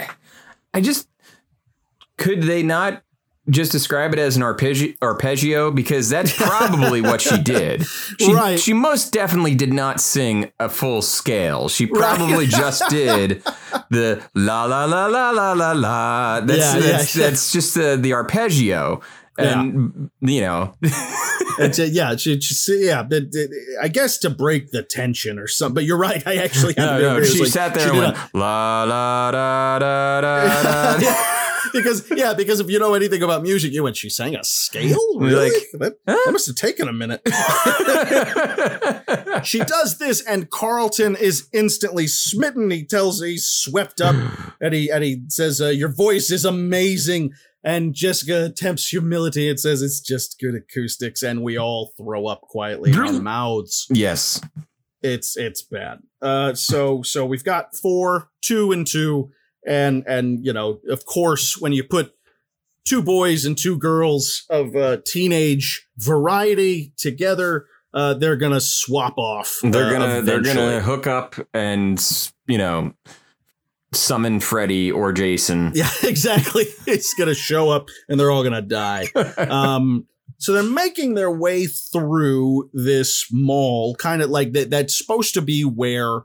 I 0.74 0.82
just 0.82 1.08
could 2.18 2.44
they 2.44 2.64
not 2.64 3.02
just 3.50 3.72
describe 3.72 4.14
it 4.14 4.20
as 4.20 4.38
an 4.38 4.44
arpeggio, 4.44 4.94
arpeggio 5.02 5.72
because 5.72 6.10
that's 6.10 6.36
probably 6.36 7.02
what 7.02 7.22
she 7.22 7.38
did. 7.42 7.86
She, 8.20 8.34
Right. 8.34 8.60
She 8.60 8.74
most 8.74 9.12
definitely 9.12 9.56
did 9.56 9.74
not 9.74 10.00
sing 10.00 10.52
a 10.60 10.70
full 10.70 11.02
scale. 11.02 11.70
She 11.70 11.86
probably 11.86 12.48
just 12.48 12.84
did 12.90 13.44
the 13.90 14.22
la 14.36 14.66
la 14.66 14.86
la 14.86 15.08
la 15.08 15.32
la 15.32 15.54
la 15.54 15.72
la. 15.72 16.42
That's 16.42 16.60
Yeah, 16.60 16.76
yeah, 16.76 16.92
that's, 16.92 17.16
yeah. 17.16 17.24
that's 17.26 17.52
just 17.52 17.76
the 17.76 17.98
the 18.00 18.14
arpeggio. 18.14 19.02
And 19.38 20.10
you 20.22 20.42
know, 20.42 20.76
It's, 21.60 21.78
uh, 21.78 21.84
yeah, 21.84 22.16
she, 22.16 22.40
she, 22.40 22.86
yeah, 22.86 23.04
but, 23.04 23.24
uh, 23.36 23.82
I 23.82 23.90
guess 23.90 24.18
to 24.20 24.30
break 24.30 24.72
the 24.72 24.82
tension 24.82 25.38
or 25.38 25.48
something. 25.48 25.76
But 25.76 25.84
you're 25.84 25.98
right. 25.98 26.26
I 26.26 26.38
actually 26.38 26.74
had 26.78 26.86
no, 26.86 27.00
no. 27.00 27.18
It 27.18 27.26
she 27.26 27.46
sat 27.46 27.74
there 27.74 27.84
she 27.84 27.90
and 27.90 28.00
went 28.00 28.18
la 28.34 28.84
la 28.84 29.32
da 29.32 29.80
da 29.80 30.22
da 30.22 30.98
da. 31.00 31.36
Because 31.74 32.10
yeah, 32.16 32.34
because 32.34 32.60
if 32.60 32.70
you 32.70 32.80
know 32.80 32.94
anything 32.94 33.24
about 33.24 33.44
music, 33.44 33.72
you 33.72 33.84
went. 33.84 33.98
She 33.98 34.10
sang 34.10 34.36
a 34.36 34.44
scale. 34.44 35.00
Really? 35.16 35.52
Like, 35.52 35.54
that, 35.74 35.98
huh? 36.08 36.18
that 36.26 36.32
must 36.32 36.48
have 36.48 36.56
taken 36.56 36.88
a 36.88 36.94
minute. 36.94 37.22
she 39.46 39.60
does 39.60 39.98
this, 39.98 40.22
and 40.22 40.50
Carlton 40.50 41.16
is 41.16 41.48
instantly 41.54 42.08
smitten. 42.08 42.72
He 42.72 42.86
tells 42.86 43.22
he's 43.22 43.48
swept 43.48 44.02
up, 44.02 44.16
and 44.62 44.74
he 44.74 44.90
and 44.90 45.04
he 45.04 45.24
says, 45.28 45.62
uh, 45.62 45.68
"Your 45.68 45.90
voice 45.90 46.32
is 46.32 46.46
amazing." 46.46 47.34
And 47.62 47.94
Jessica 47.94 48.46
attempts 48.46 48.88
humility 48.88 49.50
and 49.50 49.60
says, 49.60 49.82
"It's 49.82 50.00
just 50.00 50.40
good 50.40 50.56
acoustics," 50.56 51.24
and 51.24 51.44
we 51.44 51.58
all 51.58 51.92
throw 51.98 52.28
up 52.28 52.42
quietly 52.42 52.92
in 52.92 53.00
our 53.00 53.12
mouths 53.12 53.88
yes. 53.90 54.42
it's 55.02 55.38
it's 55.38 55.62
bad. 55.62 56.00
Uh, 56.22 56.54
so 56.54 57.02
so 57.02 57.26
we've 57.26 57.44
got 57.44 57.76
four, 57.76 58.30
two 58.42 58.72
and 58.72 58.88
two, 58.88 59.32
and 59.66 60.04
and 60.08 60.46
you 60.46 60.54
know, 60.54 60.80
of 60.90 61.06
course, 61.06 61.58
when 61.60 61.74
you 61.74 61.84
put 61.84 62.14
two 62.86 63.02
boys 63.02 63.46
and 63.46 63.58
two 63.58 63.78
girls 63.78 64.46
of 64.50 64.76
uh, 64.76 64.98
teenage 65.06 65.88
variety 65.98 66.94
together, 66.98 67.66
uh, 67.94 68.14
they're 68.14 68.36
gonna 68.36 68.62
swap 68.62 69.18
off. 69.18 69.60
They're 69.62 69.88
uh, 69.88 69.92
gonna 69.92 70.22
they're 70.22 70.42
gonna 70.42 70.82
hook 70.82 71.08
up 71.08 71.36
and 71.54 72.00
you 72.48 72.58
know 72.58 72.94
summon 73.94 74.40
Freddy 74.40 74.92
or 74.92 75.12
Jason. 75.12 75.72
Yeah, 75.76 75.90
exactly. 76.04 76.66
it's 76.88 77.14
gonna 77.14 77.36
show 77.36 77.70
up, 77.70 77.90
and 78.08 78.20
they're 78.20 78.32
all 78.32 78.44
gonna 78.44 78.62
die. 78.62 79.08
um, 79.38 80.08
so 80.38 80.54
they're 80.54 80.64
making 80.64 81.16
their 81.16 81.32
way 81.32 81.66
through 81.66 82.70
this 82.74 83.28
mall, 83.32 83.96
kind 83.96 84.22
of 84.22 84.30
like 84.30 84.54
that. 84.54 84.70
That's 84.70 84.98
supposed 84.98 85.34
to 85.34 85.42
be 85.42 85.64
where 85.64 86.22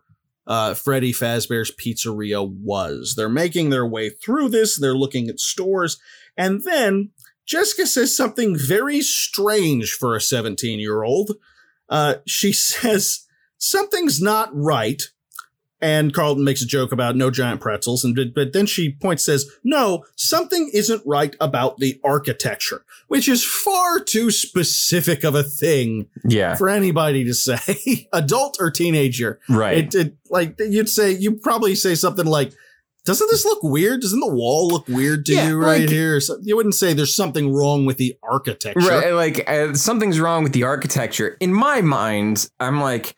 uh, 0.46 0.74
Freddy 0.74 1.12
Fazbear's 1.12 1.72
Pizzeria 1.72 2.48
was. 2.48 3.14
They're 3.16 3.28
making 3.28 3.70
their 3.70 3.86
way 3.86 4.10
through 4.10 4.50
this. 4.50 4.78
They're 4.78 4.96
looking 4.96 5.28
at 5.28 5.40
stores, 5.40 5.98
and 6.36 6.62
then 6.64 7.10
Jessica 7.46 7.86
says 7.86 8.16
something 8.16 8.56
very 8.56 9.00
strange 9.00 9.92
for 9.92 10.14
a 10.14 10.20
17 10.20 10.80
year 10.80 11.02
old. 11.02 11.32
Uh, 11.88 12.16
she 12.26 12.52
says 12.52 13.26
something's 13.58 14.20
not 14.20 14.50
right. 14.52 15.02
And 15.80 16.14
Carlton 16.14 16.44
makes 16.44 16.62
a 16.62 16.66
joke 16.66 16.92
about 16.92 17.14
no 17.16 17.30
giant 17.30 17.60
pretzels, 17.60 18.04
and 18.04 18.16
but 18.34 18.52
then 18.54 18.64
she 18.64 18.92
points 18.92 19.24
says, 19.24 19.50
"No, 19.64 20.04
something 20.16 20.70
isn't 20.72 21.02
right 21.04 21.36
about 21.40 21.76
the 21.78 22.00
architecture, 22.02 22.84
which 23.08 23.28
is 23.28 23.44
far 23.44 24.00
too 24.00 24.30
specific 24.30 25.24
of 25.24 25.34
a 25.34 25.42
thing 25.42 26.06
yeah, 26.26 26.54
for 26.54 26.70
anybody 26.70 27.24
to 27.24 27.34
say, 27.34 28.08
adult 28.14 28.56
or 28.60 28.70
teenager. 28.70 29.40
right. 29.48 29.78
It, 29.78 29.94
it 29.94 30.16
like 30.30 30.54
you'd 30.58 30.88
say, 30.88 31.12
you 31.12 31.32
probably 31.32 31.74
say 31.74 31.94
something 31.94 32.26
like." 32.26 32.52
Doesn't 33.06 33.30
this 33.30 33.44
look 33.44 33.62
weird? 33.62 34.00
Doesn't 34.00 34.20
the 34.20 34.32
wall 34.32 34.66
look 34.68 34.88
weird 34.88 35.26
to 35.26 35.34
Yeah, 35.34 35.48
you 35.48 35.58
right 35.58 35.80
like- 35.82 35.90
here? 35.90 36.20
So 36.20 36.38
you 36.40 36.56
wouldn't 36.56 36.74
say 36.74 36.94
there's 36.94 37.14
something 37.14 37.52
wrong 37.52 37.84
with 37.84 37.98
the 37.98 38.16
architecture. 38.22 38.80
Right, 38.80 39.10
like 39.10 39.46
uh, 39.46 39.74
something's 39.74 40.18
wrong 40.18 40.42
with 40.42 40.54
the 40.54 40.62
architecture. 40.62 41.36
In 41.38 41.52
my 41.52 41.82
mind, 41.82 42.48
I'm 42.60 42.80
like, 42.80 43.14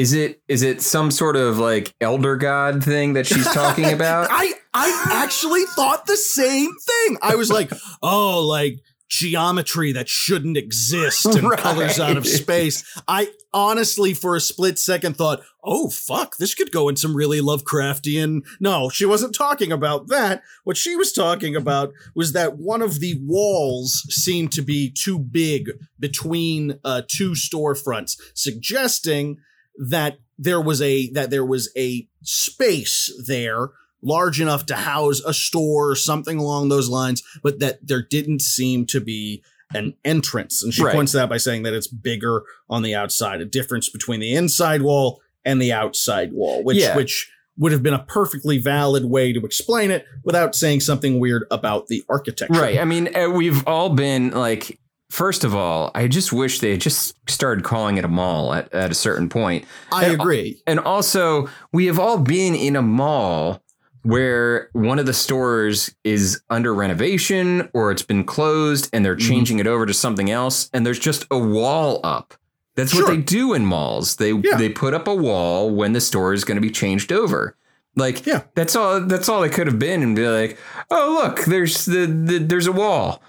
is 0.00 0.14
it 0.14 0.40
is 0.48 0.62
it 0.62 0.80
some 0.80 1.10
sort 1.10 1.36
of 1.36 1.58
like 1.58 1.94
elder 2.00 2.34
god 2.34 2.82
thing 2.82 3.12
that 3.12 3.26
she's 3.26 3.44
talking 3.52 3.92
about? 3.92 4.28
I 4.30 4.54
I 4.72 5.22
actually 5.22 5.64
thought 5.66 6.06
the 6.06 6.16
same 6.16 6.70
thing. 6.86 7.18
I 7.20 7.34
was 7.34 7.50
like, 7.50 7.70
oh, 8.02 8.40
like 8.46 8.78
geometry 9.10 9.92
that 9.92 10.08
shouldn't 10.08 10.56
exist 10.56 11.26
and 11.26 11.42
Right. 11.50 11.58
colors 11.58 12.00
out 12.00 12.16
of 12.16 12.26
space. 12.26 12.82
I 13.06 13.28
honestly, 13.52 14.14
for 14.14 14.36
a 14.36 14.40
split 14.40 14.78
second, 14.78 15.16
thought, 15.18 15.42
oh 15.62 15.90
fuck, 15.90 16.38
this 16.38 16.54
could 16.54 16.72
go 16.72 16.88
in 16.88 16.96
some 16.96 17.14
really 17.14 17.42
Lovecraftian. 17.42 18.40
No, 18.58 18.88
she 18.88 19.04
wasn't 19.04 19.34
talking 19.34 19.70
about 19.70 20.06
that. 20.08 20.42
What 20.64 20.78
she 20.78 20.96
was 20.96 21.12
talking 21.12 21.54
about 21.54 21.92
was 22.14 22.32
that 22.32 22.56
one 22.56 22.80
of 22.80 23.00
the 23.00 23.20
walls 23.22 24.02
seemed 24.08 24.52
to 24.52 24.62
be 24.62 24.90
too 24.90 25.18
big 25.18 25.72
between 25.98 26.78
uh, 26.84 27.02
two 27.06 27.32
storefronts, 27.32 28.16
suggesting 28.34 29.36
that 29.78 30.18
there 30.38 30.60
was 30.60 30.80
a 30.82 31.10
that 31.12 31.30
there 31.30 31.44
was 31.44 31.70
a 31.76 32.08
space 32.22 33.12
there 33.26 33.68
large 34.02 34.40
enough 34.40 34.64
to 34.66 34.74
house 34.74 35.20
a 35.20 35.34
store 35.34 35.90
or 35.90 35.94
something 35.96 36.38
along 36.38 36.68
those 36.70 36.88
lines 36.88 37.22
but 37.42 37.58
that 37.60 37.78
there 37.86 38.02
didn't 38.02 38.40
seem 38.40 38.86
to 38.86 39.00
be 39.00 39.42
an 39.72 39.94
entrance. 40.04 40.64
And 40.64 40.74
she 40.74 40.82
Right. 40.82 40.94
points 40.94 41.12
that 41.12 41.22
out 41.24 41.28
by 41.28 41.36
saying 41.36 41.62
that 41.62 41.74
it's 41.74 41.86
bigger 41.86 42.42
on 42.68 42.82
the 42.82 42.94
outside, 42.94 43.40
a 43.40 43.44
difference 43.44 43.88
between 43.88 44.18
the 44.18 44.34
inside 44.34 44.82
wall 44.82 45.20
and 45.44 45.62
the 45.62 45.72
outside 45.72 46.32
wall, 46.32 46.64
which 46.64 46.78
Yeah. 46.78 46.96
which 46.96 47.30
would 47.56 47.70
have 47.70 47.82
been 47.82 47.94
a 47.94 48.02
perfectly 48.08 48.58
valid 48.58 49.04
way 49.04 49.32
to 49.32 49.40
explain 49.44 49.90
it 49.92 50.06
without 50.24 50.56
saying 50.56 50.80
something 50.80 51.20
weird 51.20 51.44
about 51.52 51.86
the 51.88 52.02
architecture. 52.08 52.58
Right. 52.58 52.80
I 52.80 52.84
mean, 52.84 53.14
uh, 53.14 53.28
we've 53.28 53.64
all 53.66 53.90
been 53.90 54.30
like, 54.30 54.79
first 55.10 55.44
of 55.44 55.54
all, 55.54 55.90
I 55.94 56.08
just 56.08 56.32
wish 56.32 56.60
they 56.60 56.70
had 56.70 56.80
just 56.80 57.14
started 57.28 57.64
calling 57.64 57.98
it 57.98 58.04
a 58.04 58.08
mall 58.08 58.54
at, 58.54 58.72
at 58.72 58.90
a 58.90 58.94
certain 58.94 59.28
point. 59.28 59.64
I 59.92 60.04
And- 60.06 60.14
agree. 60.14 60.62
And 60.66 60.80
also, 60.80 61.48
we 61.72 61.86
have 61.86 61.98
all 61.98 62.18
been 62.18 62.54
in 62.54 62.76
a 62.76 62.82
mall 62.82 63.62
where 64.02 64.70
one 64.72 64.98
of 64.98 65.04
the 65.04 65.12
stores 65.12 65.94
is 66.04 66.40
under 66.48 66.72
renovation 66.72 67.68
or 67.74 67.90
it's 67.90 68.02
been 68.02 68.24
closed 68.24 68.88
and 68.94 69.04
they're 69.04 69.16
Mhm. 69.16 69.28
changing 69.28 69.58
it 69.58 69.66
over 69.66 69.84
to 69.84 69.92
something 69.92 70.30
else 70.30 70.70
and 70.72 70.86
there's 70.86 70.98
just 70.98 71.26
a 71.30 71.38
wall 71.38 72.00
up. 72.02 72.32
That's 72.76 72.94
what 72.94 73.08
they 73.08 73.18
do 73.18 73.52
in 73.52 73.66
malls. 73.66 74.16
They 74.16 74.32
Yeah. 74.32 74.56
they 74.56 74.70
put 74.70 74.94
up 74.94 75.06
a 75.06 75.14
wall 75.14 75.70
when 75.70 75.92
the 75.92 76.00
store 76.00 76.32
is 76.32 76.44
going 76.44 76.56
to 76.56 76.62
be 76.62 76.70
changed 76.70 77.12
over. 77.12 77.56
Like 77.94 78.24
Yeah. 78.24 78.42
that's 78.54 78.74
all 78.74 79.00
that's 79.02 79.28
all 79.28 79.42
it 79.42 79.52
could 79.52 79.66
have 79.66 79.78
been 79.78 80.02
and 80.02 80.16
be 80.16 80.26
like, 80.26 80.56
"Oh, 80.90 81.20
look, 81.22 81.44
there's 81.44 81.84
the, 81.84 82.06
the 82.06 82.38
there's 82.38 82.68
a 82.68 82.72
wall." 82.72 83.20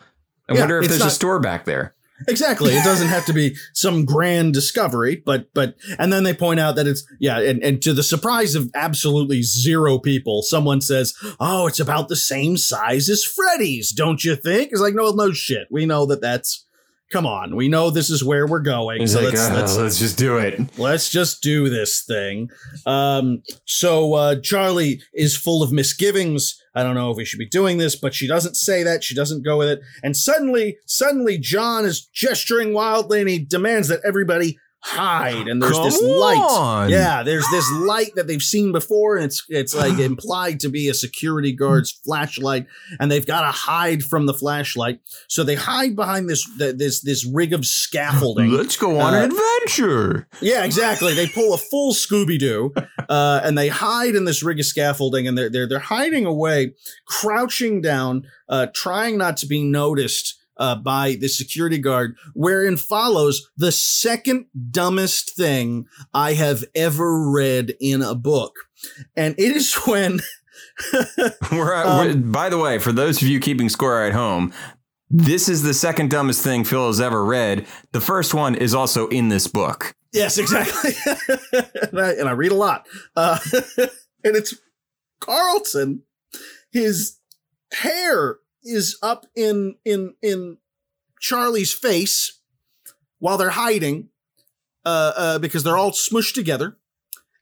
I 0.51 0.55
Yeah, 0.55 0.59
wonder 0.61 0.79
if 0.81 0.89
there's 0.89 1.01
a 1.01 1.09
store 1.09 1.39
back 1.39 1.65
there. 1.65 1.95
Exactly. 2.27 2.73
It 2.73 2.83
doesn't 2.83 3.07
have 3.07 3.25
to 3.25 3.33
be 3.33 3.55
some 3.73 4.05
grand 4.05 4.53
discovery, 4.53 5.23
but 5.25 5.51
but 5.55 5.75
and 5.97 6.13
then 6.13 6.23
they 6.23 6.35
point 6.35 6.59
out 6.59 6.75
that 6.75 6.85
it's 6.85 7.03
yeah, 7.19 7.39
and, 7.39 7.63
and 7.63 7.81
to 7.81 7.93
the 7.93 8.03
surprise 8.03 8.53
of 8.53 8.69
absolutely 8.75 9.41
zero 9.41 9.97
people, 9.97 10.43
someone 10.43 10.81
says, 10.81 11.15
"Oh, 11.39 11.65
it's 11.65 11.79
about 11.79 12.09
the 12.09 12.15
same 12.15 12.57
size 12.57 13.09
as 13.09 13.23
Freddy's, 13.23 13.91
don't 13.91 14.23
you 14.23 14.35
think?" 14.35 14.71
It's 14.71 14.81
like, 14.81 14.93
no, 14.93 15.09
no 15.11 15.31
shit. 15.31 15.67
We 15.71 15.85
know 15.87 16.05
that 16.05 16.21
that's. 16.21 16.65
Come 17.11 17.25
on, 17.25 17.57
we 17.57 17.67
know 17.67 17.89
this 17.89 18.09
is 18.09 18.23
where 18.23 18.47
we're 18.47 18.59
going. 18.61 19.01
He's 19.01 19.11
so 19.13 19.19
like, 19.19 19.33
let's, 19.33 19.49
"Oh, 19.49 19.53
let's 19.55 19.77
let's 19.77 19.99
just 19.99 20.17
do 20.17 20.37
it. 20.37 20.61
let's 20.77 21.09
just 21.09 21.41
do 21.43 21.69
this 21.69 22.03
thing. 22.03 22.49
Um, 22.85 23.41
so 23.65 24.13
uh, 24.13 24.35
Charlie 24.41 25.01
is 25.13 25.35
full 25.35 25.61
of 25.63 25.73
misgivings. 25.73 26.60
I 26.73 26.83
don't 26.83 26.95
know 26.95 27.11
if 27.11 27.17
we 27.17 27.25
should 27.25 27.39
be 27.39 27.47
doing 27.47 27.77
this, 27.77 27.95
but 27.95 28.13
she 28.13 28.27
doesn't 28.27 28.55
say 28.55 28.83
that. 28.83 29.03
She 29.03 29.13
doesn't 29.13 29.43
go 29.43 29.57
with 29.57 29.67
it. 29.67 29.81
And 30.03 30.15
suddenly, 30.15 30.77
suddenly, 30.85 31.37
John 31.37 31.85
is 31.85 32.05
gesturing 32.13 32.73
wildly, 32.73 33.19
and 33.19 33.29
he 33.29 33.39
demands 33.39 33.89
that 33.89 34.01
everybody 34.05 34.57
hide. 34.83 35.47
And 35.47 35.61
there's 35.61 35.79
this 35.79 36.01
light. 36.01 36.37
on. 36.37 36.89
Yeah, 36.89 37.23
there's 37.23 37.45
this 37.51 37.71
light 37.73 38.15
that 38.15 38.27
they've 38.27 38.41
seen 38.41 38.71
before, 38.71 39.15
and 39.15 39.25
it's 39.25 39.43
it's 39.49 39.75
like 39.75 39.99
implied 39.99 40.59
to 40.61 40.69
be 40.69 40.89
a 40.89 40.93
security 40.93 41.51
guard's 41.53 41.91
flashlight, 41.91 42.67
and 42.99 43.11
they've 43.11 43.25
got 43.25 43.41
to 43.41 43.47
hide 43.51 44.03
from 44.03 44.25
the 44.25 44.33
flashlight. 44.33 44.99
So 45.27 45.43
they 45.43 45.55
hide 45.55 45.95
behind 45.95 46.29
this 46.29 46.47
this 46.57 47.01
this 47.01 47.25
rig 47.25 47.53
of 47.53 47.65
scaffolding. 47.65 48.51
Let's 48.51 48.77
go 48.77 48.99
on 48.99 49.13
Uh, 49.13 49.17
an 49.17 49.31
adventure. 49.31 50.27
Yeah, 50.41 50.63
exactly. 50.65 51.13
They 51.13 51.27
pull 51.27 51.53
a 51.53 51.57
full 51.57 51.93
Scooby 51.93 52.39
Doo, 52.39 52.73
uh, 53.09 53.41
and 53.43 53.57
they 53.57 53.67
hide 53.69 54.15
in 54.15 54.25
this 54.25 54.43
rig 54.43 54.59
of 54.59 54.65
scaffolding, 54.65 55.27
and 55.27 55.37
they're 55.37 55.49
they're 55.49 55.67
they're 55.67 55.79
hiding 55.79 56.25
away, 56.25 56.73
crouching 57.07 57.81
down, 57.81 58.25
uh, 58.49 58.67
trying 58.73 59.17
not 59.17 59.37
to 59.37 59.45
be 59.47 59.63
noticed. 59.63 60.37
Uh, 60.61 60.75
by 60.75 61.15
the 61.19 61.27
security 61.27 61.79
guard, 61.79 62.15
wherein 62.35 62.77
follows 62.77 63.49
the 63.57 63.71
second 63.71 64.45
dumbest 64.69 65.35
thing 65.35 65.87
I 66.13 66.33
have 66.33 66.63
ever 66.75 67.29
read 67.31 67.73
in 67.81 68.03
a 68.03 68.13
book. 68.13 68.53
And 69.15 69.33
it 69.39 69.55
is 69.55 69.73
when 69.87 70.19
We're, 71.51 71.75
Um, 71.75 71.97
we're- 71.97 72.15
by 72.15 72.49
the 72.49 72.59
way, 72.59 72.77
for 72.77 72.91
those 72.91 73.21
of 73.21 73.27
you 73.27 73.39
keeping 73.39 73.69
score 73.69 74.03
at 74.03 74.13
home, 74.13 74.53
this 75.09 75.49
is 75.49 75.63
the 75.63 75.73
second 75.73 76.11
dumbest 76.11 76.43
thing 76.43 76.63
Phil 76.63 76.85
has 76.87 77.01
ever 77.01 77.25
read. 77.25 77.65
The 77.91 78.01
first 78.01 78.33
one 78.33 78.53
is 78.55 78.73
also 78.75 79.07
in 79.07 79.29
this 79.29 79.47
book. 79.47 79.95
Yes, 80.13 80.37
exactly. 80.37 80.91
and, 81.91 81.99
I, 81.99 82.11
and 82.13 82.29
I 82.29 82.33
read 82.33 82.51
a 82.51 82.55
lot. 82.55 82.85
Uh, 83.15 83.39
and 84.23 84.35
it's 84.35 84.53
Carlton. 85.19 86.03
His 86.71 87.17
hair 87.73 88.37
is 88.63 88.97
up 89.01 89.25
in 89.35 89.75
in 89.85 90.15
in 90.21 90.57
Charlie's 91.19 91.73
face 91.73 92.39
while 93.19 93.37
they're 93.37 93.51
hiding, 93.51 94.09
uh, 94.85 95.13
uh, 95.15 95.39
because 95.39 95.63
they're 95.63 95.77
all 95.77 95.91
smushed 95.91 96.33
together. 96.33 96.77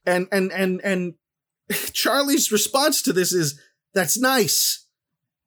And 0.05 0.27
and 0.31 0.51
and 0.51 0.81
and 0.83 1.13
Charlie's 1.93 2.51
response 2.51 3.01
to 3.03 3.13
this 3.13 3.31
is, 3.31 3.59
"That's 3.93 4.17
nice." 4.17 4.85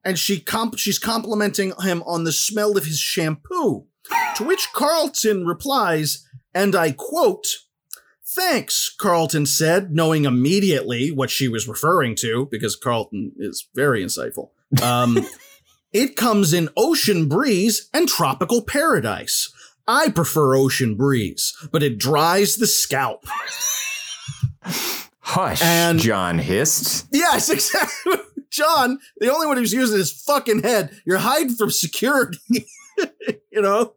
And 0.04 0.18
she 0.18 0.40
comp- 0.40 0.78
she's 0.78 0.98
complimenting 0.98 1.72
him 1.80 2.02
on 2.04 2.24
the 2.24 2.32
smell 2.32 2.76
of 2.76 2.86
his 2.86 2.98
shampoo. 2.98 3.86
To 4.36 4.44
which 4.44 4.72
Carlton 4.72 5.46
replies, 5.46 6.26
and 6.52 6.74
I 6.74 6.90
quote, 6.90 7.46
Thanks, 8.34 8.94
Carlton 8.98 9.44
said, 9.44 9.92
knowing 9.92 10.24
immediately 10.24 11.10
what 11.10 11.30
she 11.30 11.48
was 11.48 11.68
referring 11.68 12.14
to, 12.16 12.48
because 12.50 12.76
Carlton 12.76 13.32
is 13.36 13.68
very 13.74 14.02
insightful. 14.02 14.50
Um, 14.82 15.18
it 15.92 16.16
comes 16.16 16.52
in 16.52 16.68
ocean 16.76 17.28
breeze 17.28 17.88
and 17.92 18.08
tropical 18.08 18.62
paradise. 18.62 19.52
I 19.86 20.10
prefer 20.10 20.54
ocean 20.56 20.94
breeze, 20.96 21.54
but 21.72 21.82
it 21.82 21.98
dries 21.98 22.56
the 22.56 22.66
scalp. 22.66 23.24
Hush, 25.20 25.62
And- 25.62 25.98
John 25.98 26.38
hissed. 26.38 27.06
Yes, 27.12 27.48
exactly. 27.50 28.14
John, 28.50 28.98
the 29.18 29.32
only 29.32 29.46
one 29.46 29.56
who's 29.56 29.72
using 29.72 29.96
his 29.98 30.12
fucking 30.12 30.62
head. 30.62 30.94
You're 31.06 31.18
hiding 31.18 31.54
from 31.54 31.70
security, 31.70 32.38
you 33.50 33.62
know? 33.62 33.94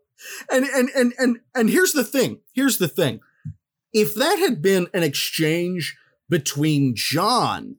And, 0.51 0.65
and, 0.65 0.89
and, 0.95 1.13
and, 1.19 1.39
and 1.53 1.69
here's 1.69 1.91
the 1.91 2.03
thing. 2.05 2.39
Here's 2.53 2.77
the 2.77 2.87
thing. 2.87 3.19
If 3.93 4.15
that 4.15 4.39
had 4.39 4.61
been 4.61 4.87
an 4.93 5.03
exchange 5.03 5.97
between 6.29 6.93
John 6.95 7.75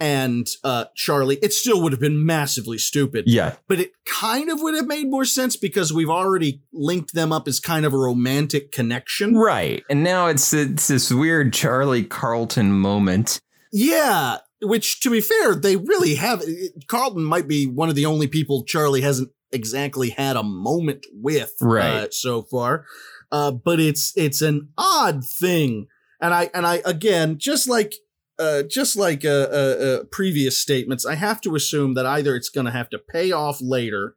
and 0.00 0.46
uh, 0.64 0.86
Charlie, 0.96 1.38
it 1.42 1.52
still 1.52 1.82
would 1.82 1.92
have 1.92 2.00
been 2.00 2.24
massively 2.26 2.78
stupid. 2.78 3.24
Yeah. 3.26 3.54
But 3.68 3.80
it 3.80 3.92
kind 4.06 4.50
of 4.50 4.60
would 4.60 4.74
have 4.74 4.86
made 4.86 5.08
more 5.08 5.24
sense 5.24 5.56
because 5.56 5.92
we've 5.92 6.10
already 6.10 6.62
linked 6.72 7.14
them 7.14 7.32
up 7.32 7.46
as 7.48 7.60
kind 7.60 7.86
of 7.86 7.92
a 7.94 7.98
romantic 7.98 8.72
connection. 8.72 9.36
Right. 9.36 9.84
And 9.88 10.02
now 10.02 10.26
it's, 10.26 10.52
it's 10.52 10.88
this 10.88 11.12
weird 11.12 11.52
Charlie 11.52 12.04
Carlton 12.04 12.72
moment. 12.72 13.38
Yeah, 13.72 14.38
which 14.62 15.00
to 15.00 15.10
be 15.10 15.20
fair, 15.20 15.54
they 15.54 15.76
really 15.76 16.14
have. 16.14 16.42
Carlton 16.86 17.24
might 17.24 17.48
be 17.48 17.66
one 17.66 17.88
of 17.88 17.94
the 17.96 18.06
only 18.06 18.28
people 18.28 18.62
Charlie 18.64 19.00
hasn't 19.00 19.30
exactly 19.52 20.10
had 20.10 20.36
a 20.36 20.42
moment 20.42 21.06
with 21.12 21.52
Right. 21.60 22.04
uh, 22.04 22.06
so 22.10 22.42
far. 22.42 22.84
Uh, 23.32 23.50
but 23.50 23.80
it's 23.80 24.12
it's 24.16 24.42
an 24.42 24.68
odd 24.78 25.24
thing, 25.24 25.88
and 26.20 26.32
I 26.32 26.50
and 26.54 26.64
I 26.66 26.82
again 26.84 27.36
just 27.38 27.68
like 27.68 27.94
uh, 28.38 28.62
just 28.62 28.96
like 28.96 29.24
uh, 29.24 29.28
uh, 29.28 29.76
uh, 30.00 30.04
previous 30.10 30.58
statements, 30.58 31.06
I 31.06 31.14
have 31.14 31.40
to 31.42 31.54
assume 31.54 31.94
that 31.94 32.06
either 32.06 32.34
it's 32.36 32.48
going 32.48 32.66
to 32.66 32.72
have 32.72 32.90
to 32.90 32.98
pay 32.98 33.32
off 33.32 33.58
later, 33.60 34.16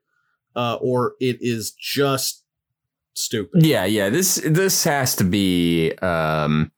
uh, 0.55 0.76
or 0.82 1.13
it 1.20 1.38
is 1.41 1.72
just 1.72 2.43
stupid. 3.13 3.65
Yeah, 3.65 3.86
yeah. 3.86 4.09
This 4.09 4.36
this 4.45 4.84
has 4.86 5.15
to 5.18 5.24
be. 5.24 5.91
Um, 6.01 6.72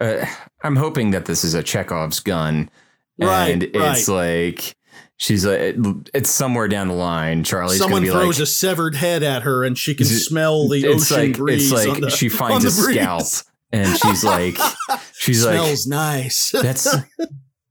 uh, 0.00 0.24
I'm 0.62 0.76
hoping 0.76 1.10
that 1.10 1.24
this 1.26 1.42
is 1.44 1.54
a 1.54 1.62
Chekhov's 1.62 2.20
gun, 2.20 2.70
Right, 3.20 3.48
and 3.48 3.62
it's 3.64 4.08
like 4.08 4.76
she's 5.16 5.44
like 5.44 5.74
it's 6.14 6.30
somewhere 6.30 6.68
down 6.68 6.88
the 6.88 6.94
line. 6.94 7.42
Charlie's 7.44 7.78
Someone 7.78 8.02
gonna 8.02 8.12
be 8.12 8.18
throws 8.18 8.38
like, 8.38 8.44
a 8.44 8.46
severed 8.46 8.94
head 8.94 9.22
at 9.24 9.42
her, 9.42 9.64
and 9.64 9.76
she 9.76 9.94
can 9.94 10.06
smell 10.06 10.68
the 10.68 10.84
it's 10.84 11.10
ocean 11.10 11.28
like 11.30 11.36
breeze. 11.36 11.72
it's 11.72 11.86
like 11.86 12.00
the- 12.00 12.10
she 12.10 12.28
finds 12.28 12.64
a 12.64 12.82
breeze. 12.82 12.96
scalp, 12.96 13.26
and 13.72 13.96
she's 13.98 14.22
like, 14.24 14.56
she's 15.28 15.44
like, 15.44 15.54
smells 15.54 15.86
nice. 15.86 16.50
that's 16.62 16.96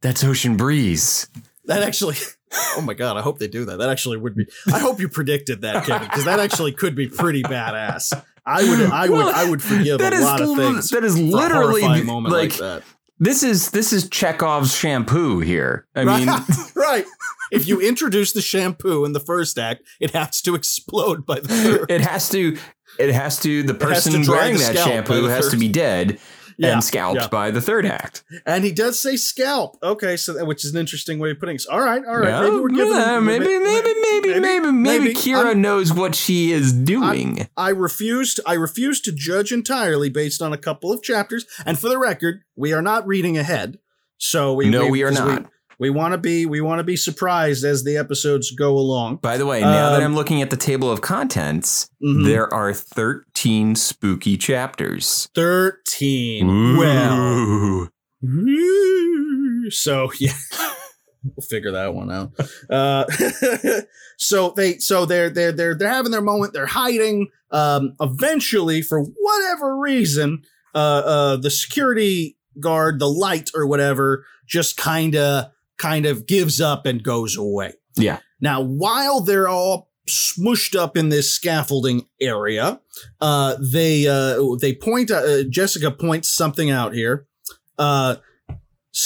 that's 0.01 0.23
ocean 0.23 0.57
breeze. 0.57 1.27
that 1.65 1.83
actually. 1.83 2.15
Oh 2.77 2.81
my 2.81 2.93
god! 2.93 3.17
I 3.17 3.21
hope 3.21 3.39
they 3.39 3.49
do 3.49 3.65
that. 3.65 3.77
That 3.79 3.89
actually 3.89 4.17
would 4.17 4.35
be. 4.35 4.47
I 4.71 4.79
hope 4.79 5.01
you 5.01 5.09
predicted 5.09 5.61
that, 5.61 5.85
Kevin, 5.85 6.07
because 6.07 6.23
that 6.25 6.39
actually 6.39 6.71
could 6.71 6.95
be 6.95 7.07
pretty 7.07 7.43
badass. 7.43 8.13
I 8.45 8.63
would. 8.63 8.89
I 8.89 9.09
would. 9.09 9.35
I 9.35 9.49
would 9.49 9.61
forgive 9.61 9.99
a 9.99 10.09
lot 10.21 10.41
of 10.41 10.55
things. 10.55 10.89
That 10.91 11.03
is 11.03 11.19
literally 11.19 12.03
moment 12.03 12.33
like, 12.33 12.51
like 12.51 12.59
that. 12.59 12.83
this 13.19 13.43
is 13.43 13.71
this 13.71 13.91
is 13.91 14.09
Chekhov's 14.09 14.73
shampoo 14.73 15.39
here. 15.39 15.85
I 15.93 16.05
mean, 16.05 16.29
right. 16.75 17.05
If 17.51 17.67
you 17.67 17.81
introduce 17.81 18.31
the 18.31 18.41
shampoo 18.41 19.03
in 19.03 19.11
the 19.11 19.19
first 19.19 19.59
act, 19.59 19.83
it 19.99 20.11
has 20.11 20.41
to 20.43 20.55
explode 20.55 21.25
by 21.25 21.41
the 21.41 21.47
third. 21.49 21.85
it 21.91 22.01
has 22.01 22.29
to 22.29 22.57
it 22.97 23.13
has 23.13 23.39
to 23.41 23.63
the 23.63 23.73
person 23.73 24.25
wearing 24.25 24.53
the 24.53 24.63
that 24.63 24.77
shampoo 24.77 25.25
has 25.25 25.49
to 25.49 25.57
be 25.57 25.67
dead 25.67 26.17
Yeah, 26.59 26.73
and 26.73 26.83
scalped 26.83 27.21
yeah. 27.21 27.27
by 27.27 27.51
the 27.51 27.61
third 27.61 27.85
act. 27.85 28.23
And 28.45 28.63
he 28.63 28.71
does 28.71 28.99
say 28.99 29.15
scalp. 29.15 29.77
Okay, 29.83 30.17
so 30.17 30.33
that, 30.33 30.47
which 30.47 30.65
is 30.65 30.71
an 30.73 30.79
interesting 30.79 31.19
way 31.19 31.29
of 31.31 31.39
putting 31.39 31.55
it. 31.55 31.65
All 31.69 31.79
right, 31.79 32.03
all 32.03 32.17
right. 32.17 32.43
Maybe 32.43 32.55
we're 32.55 32.69
giving. 32.69 32.93
yeah, 32.93 33.17
him- 33.17 33.25
maybe, 33.25 33.45
maybe, 33.45 33.61
maybe, 33.61 33.93
maybe, 34.01 34.39
maybe, 34.39 34.71
maybe. 34.71 35.13
Kira 35.13 35.45
I'm- 35.45 35.61
knows 35.61 35.93
what 35.93 36.15
she 36.15 36.51
is 36.51 36.73
doing. 36.73 37.47
I 37.55 37.69
refused. 37.69 38.39
I 38.45 38.53
refuse 38.53 39.01
to 39.01 39.11
judge 39.11 39.51
entirely 39.51 40.09
based 40.09 40.41
on 40.41 40.51
a 40.51 40.57
couple 40.57 40.91
of 40.91 41.03
chapters. 41.03 41.45
And 41.65 41.77
for 41.77 41.89
the 41.89 41.99
record, 41.99 42.41
we 42.55 42.73
are 42.73 42.81
not 42.81 43.05
reading 43.05 43.37
ahead. 43.37 43.77
So 44.17 44.53
we 44.53 44.69
No, 44.69 44.87
we 44.87 45.03
are 45.03 45.11
not. 45.11 45.43
we 45.43 45.45
want 45.79 46.13
to 46.13 46.17
be 46.17 46.45
we 46.45 46.59
want 46.61 46.79
to 46.79 46.83
be 46.83 46.95
surprised 46.95 47.63
as 47.63 47.83
the 47.83 47.97
episodes 47.97 48.51
go 48.51 48.77
along. 48.77 49.17
By 49.17 49.37
the 49.37 49.45
way, 49.45 49.61
now 49.61 49.91
that 49.91 49.97
Um, 49.97 50.03
I'm 50.03 50.15
looking 50.15 50.41
at 50.41 50.49
the 50.49 50.57
table 50.57 50.91
of 50.91 51.01
contents, 51.01 51.89
Mhm. 52.03 52.25
there 52.25 52.51
are 52.53 52.73
13 52.73 53.75
spooky 53.75 54.37
chapters. 54.37 55.27
Thirteen. 55.35 56.77
Well, 56.77 57.17
Ooh. 57.19 57.89
Woo. 58.21 59.69
So 59.69 60.11
yeah, 60.19 60.33
we'll 61.23 61.45
figure 61.47 61.71
that 61.71 61.93
one 61.93 62.11
out. 62.11 62.31
Uh, 62.69 63.05
so 64.17 64.53
they, 64.55 64.77
so 64.79 65.05
they're 65.05 65.29
they're 65.29 65.51
they're 65.51 65.75
they're 65.75 65.89
having 65.89 66.11
their 66.11 66.21
moment. 66.21 66.53
They're 66.53 66.65
hiding. 66.65 67.29
Um, 67.51 67.93
eventually, 68.01 68.81
for 68.81 69.01
whatever 69.03 69.77
reason, 69.77 70.41
uh, 70.75 70.77
uh, 71.05 71.35
the 71.37 71.49
security 71.51 72.37
guard, 72.59 72.99
the 72.99 73.09
light 73.09 73.49
or 73.55 73.65
whatever, 73.65 74.25
just 74.47 74.75
kind 74.77 75.15
of 75.15 75.45
kind 75.77 76.05
of 76.05 76.27
gives 76.27 76.59
up 76.59 76.85
and 76.85 77.03
goes 77.03 77.37
away. 77.37 77.73
Yeah. 77.95 78.19
Now, 78.39 78.61
while 78.61 79.21
they're 79.21 79.47
all 79.47 79.89
smushed 80.07 80.77
up 80.77 80.95
in 80.95 81.09
this 81.09 81.33
scaffolding 81.33 82.07
area, 82.21 82.79
uh, 83.21 83.55
they 83.59 84.07
uh, 84.07 84.55
they 84.61 84.73
point. 84.73 85.11
Uh, 85.11 85.43
Jessica 85.43 85.91
points 85.91 86.29
something 86.29 86.69
out 86.69 86.93
here. 86.93 87.27
Uh, 87.77 88.15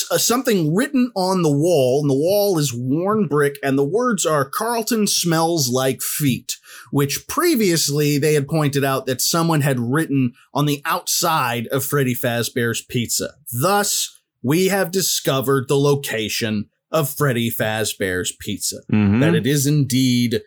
uh, 0.09 0.17
something 0.17 0.73
written 0.73 1.11
on 1.15 1.41
the 1.41 1.51
wall, 1.51 2.01
and 2.01 2.09
the 2.09 2.15
wall 2.15 2.57
is 2.57 2.73
worn 2.73 3.27
brick, 3.27 3.57
and 3.61 3.77
the 3.77 3.83
words 3.83 4.25
are 4.25 4.45
"Carlton 4.49 5.07
smells 5.07 5.69
like 5.69 6.01
feet," 6.01 6.57
which 6.91 7.27
previously 7.27 8.17
they 8.17 8.33
had 8.33 8.47
pointed 8.47 8.83
out 8.85 9.05
that 9.05 9.21
someone 9.21 9.61
had 9.61 9.79
written 9.79 10.33
on 10.53 10.65
the 10.65 10.81
outside 10.85 11.67
of 11.67 11.83
Freddy 11.83 12.15
Fazbear's 12.15 12.81
Pizza. 12.81 13.35
Thus, 13.51 14.20
we 14.43 14.67
have 14.67 14.91
discovered 14.91 15.67
the 15.67 15.77
location 15.77 16.65
of 16.91 17.09
Freddy 17.09 17.49
Fazbear's 17.49 18.33
Pizza 18.39 18.77
Mhm. 18.91 19.21
that 19.21 19.35
it 19.35 19.47
is 19.47 19.65
indeed 19.65 20.41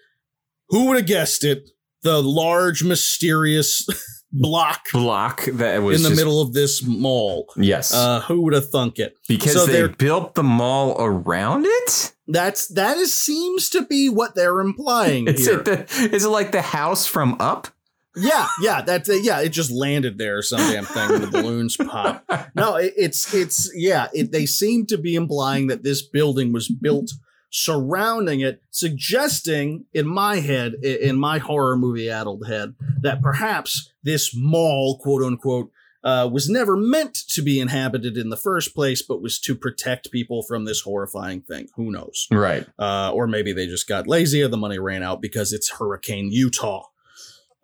who 0.69 0.87
would 0.87 0.97
have 0.97 1.07
guessed 1.07 1.45
it 1.45 1.71
the 2.03 2.23
large 2.23 2.83
mysterious 2.85 3.87
block 4.33 4.91
block 4.93 5.45
that 5.47 5.83
was 5.83 5.99
in 5.99 6.03
the 6.03 6.09
just- 6.11 6.19
middle 6.21 6.41
of 6.43 6.53
this 6.53 6.83
mall 6.83 7.47
Yes. 7.57 7.95
uh 7.95 8.21
who 8.23 8.43
would 8.43 8.53
have 8.53 8.69
thunk 8.69 8.99
it 8.99 9.17
because 9.29 9.53
so 9.55 9.65
they 9.67 9.87
built 9.87 10.35
the 10.35 10.43
mall 10.43 10.97
around 10.99 11.65
it? 11.67 12.13
that's 12.27 12.67
that 12.69 12.97
is 12.97 13.19
seems 13.19 13.69
to 13.71 13.83
be 13.87 14.09
what 14.09 14.35
they're 14.35 14.61
implying 14.61 15.29
Is 15.29 15.47
here 15.47 15.61
it 15.61 15.65
the 15.65 16.11
is 16.15 16.25
it 16.25 16.29
like 16.31 16.51
the 16.53 16.63
house 16.63 17.07
from 17.07 17.37
up? 17.41 17.69
Yeah 18.17 18.49
yeah 18.61 18.81
that's 18.83 19.09
it. 19.09 19.25
Yeah 19.25 19.41
it 19.41 19.51
just 19.51 19.71
landed 19.71 20.19
there 20.19 20.41
some 20.43 20.59
damn 20.59 20.85
thing 20.85 21.21
the 21.21 21.29
balloons 21.31 21.77
pop 21.77 22.25
no 22.55 22.77
it, 22.77 22.93
it's 22.97 23.33
it's 23.35 23.71
yeah 23.75 24.09
it, 24.13 24.33
they 24.33 24.47
seem 24.47 24.87
to 24.87 24.99
be 24.99 25.15
implying 25.15 25.67
that 25.67 25.83
this 25.83 26.03
building 26.03 26.53
was 26.53 26.69
built 26.69 27.11
surrounding 27.51 28.41
it 28.41 28.63
suggesting 28.71 29.85
in 29.93 30.07
my 30.07 30.37
head 30.37 30.75
in 30.83 31.17
my 31.17 31.39
horror 31.39 31.77
movie 31.77 32.11
addled 32.11 32.47
head 32.47 32.75
that 33.01 33.23
perhaps 33.23 33.93
this 34.03 34.35
mall 34.37 34.99
quote 34.99 35.23
unquote 35.23 35.71
uh, 36.03 36.29
was 36.31 36.51
never 36.51 36.77
meant 36.77 37.15
to 37.15 37.41
be 37.41 37.59
inhabited 37.59 38.19
in 38.19 38.29
the 38.29 38.37
first 38.37 38.75
place 38.75 39.01
but 39.03 39.23
was 39.23 39.39
to 39.39 39.55
protect 39.55 40.11
people 40.13 40.43
from 40.43 40.67
this 40.67 40.83
horrifying 40.83 41.41
thing. 41.41 41.69
Who 41.77 41.91
knows? 41.91 42.27
Right. 42.31 42.67
uh, 42.79 43.11
or 43.13 43.27
maybe 43.27 43.53
they 43.53 43.67
just 43.67 43.89
got 43.89 44.07
lazy 44.07 44.43
or 44.43 44.49
the 44.49 44.57
money 44.59 44.79
ran 44.79 45.03
out 45.03 45.23
because 45.23 45.53
it's 45.53 45.71
hurricane 45.71 46.31
utah 46.31 46.85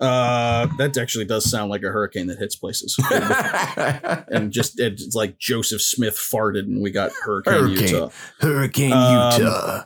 uh, 0.00 0.66
that 0.78 0.96
actually 0.96 1.24
does 1.26 1.48
sound 1.50 1.70
like 1.70 1.82
a 1.82 1.88
hurricane 1.88 2.26
that 2.28 2.38
hits 2.38 2.56
places 2.56 2.96
and 4.28 4.50
just 4.50 4.80
it's 4.80 5.14
like 5.14 5.38
Joseph 5.38 5.82
Smith 5.82 6.16
farted 6.16 6.60
and 6.60 6.82
we 6.82 6.90
got 6.90 7.12
Hurricane, 7.22 7.52
Hurricane. 7.54 7.88
Utah. 7.88 8.10
Hurricane 8.40 8.92
Um, 8.92 9.40
Utah. 9.40 9.84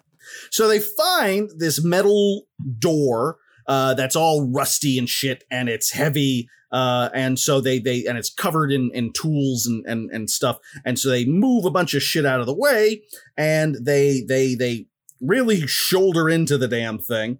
So 0.51 0.69
they 0.69 0.79
find 0.81 1.51
this 1.59 1.83
metal 1.83 2.47
door 2.79 3.39
uh, 3.67 3.95
that's 3.95 4.15
all 4.17 4.51
rusty 4.53 4.99
and 4.99 5.09
shit, 5.09 5.45
and 5.51 5.69
it's 5.69 5.91
heavy. 5.93 6.49
Uh, 6.71 7.09
and 7.15 7.39
so 7.39 7.61
they 7.61 7.79
they 7.79 8.05
and 8.05 8.19
it's 8.19 8.33
covered 8.33 8.71
in 8.73 8.91
in 8.93 9.13
tools 9.13 9.67
and 9.67 9.85
and 9.87 10.11
and 10.11 10.29
stuff. 10.29 10.59
And 10.85 10.99
so 10.99 11.09
they 11.09 11.25
move 11.25 11.65
a 11.65 11.71
bunch 11.71 11.95
of 11.95 12.03
shit 12.03 12.27
out 12.27 12.41
of 12.41 12.47
the 12.47 12.55
way, 12.55 13.03
and 13.37 13.77
they 13.81 14.23
they 14.29 14.55
they 14.55 14.87
really 15.21 15.67
shoulder 15.67 16.29
into 16.29 16.59
the 16.59 16.69
damn 16.69 16.99
thing, 16.99 17.39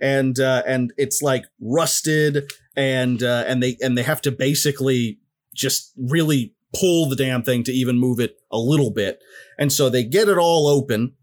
and 0.00 0.38
uh, 0.38 0.62
and 0.66 0.92
it's 0.96 1.22
like 1.22 1.44
rusted, 1.60 2.52
and 2.76 3.22
uh, 3.22 3.44
and 3.46 3.62
they 3.62 3.76
and 3.80 3.96
they 3.96 4.02
have 4.02 4.20
to 4.22 4.32
basically 4.32 5.18
just 5.54 5.92
really 5.96 6.54
pull 6.78 7.08
the 7.08 7.16
damn 7.16 7.42
thing 7.42 7.64
to 7.64 7.72
even 7.72 7.98
move 7.98 8.20
it 8.20 8.38
a 8.50 8.58
little 8.58 8.90
bit. 8.90 9.22
And 9.58 9.72
so 9.72 9.88
they 9.88 10.04
get 10.04 10.28
it 10.28 10.38
all 10.38 10.68
open. 10.68 11.14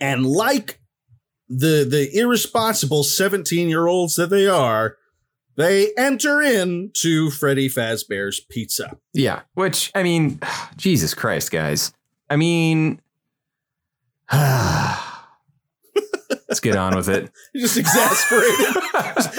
And 0.00 0.26
like 0.26 0.80
the 1.48 1.86
the 1.88 2.10
irresponsible 2.12 3.04
17 3.04 3.68
year 3.68 3.86
olds 3.86 4.16
that 4.16 4.30
they 4.30 4.46
are, 4.46 4.96
they 5.56 5.92
enter 5.96 6.42
into 6.42 7.30
Freddy 7.30 7.68
Fazbear's 7.68 8.40
Pizza. 8.40 8.98
Yeah. 9.12 9.42
Which 9.54 9.90
I 9.94 10.02
mean, 10.02 10.40
Jesus 10.76 11.14
Christ, 11.14 11.50
guys. 11.50 11.92
I 12.28 12.36
mean, 12.36 13.00
let's 16.48 16.60
get 16.60 16.76
on 16.76 16.96
with 16.96 17.08
it. 17.08 17.30
Just 17.56 17.76
exasperated. 17.76 18.76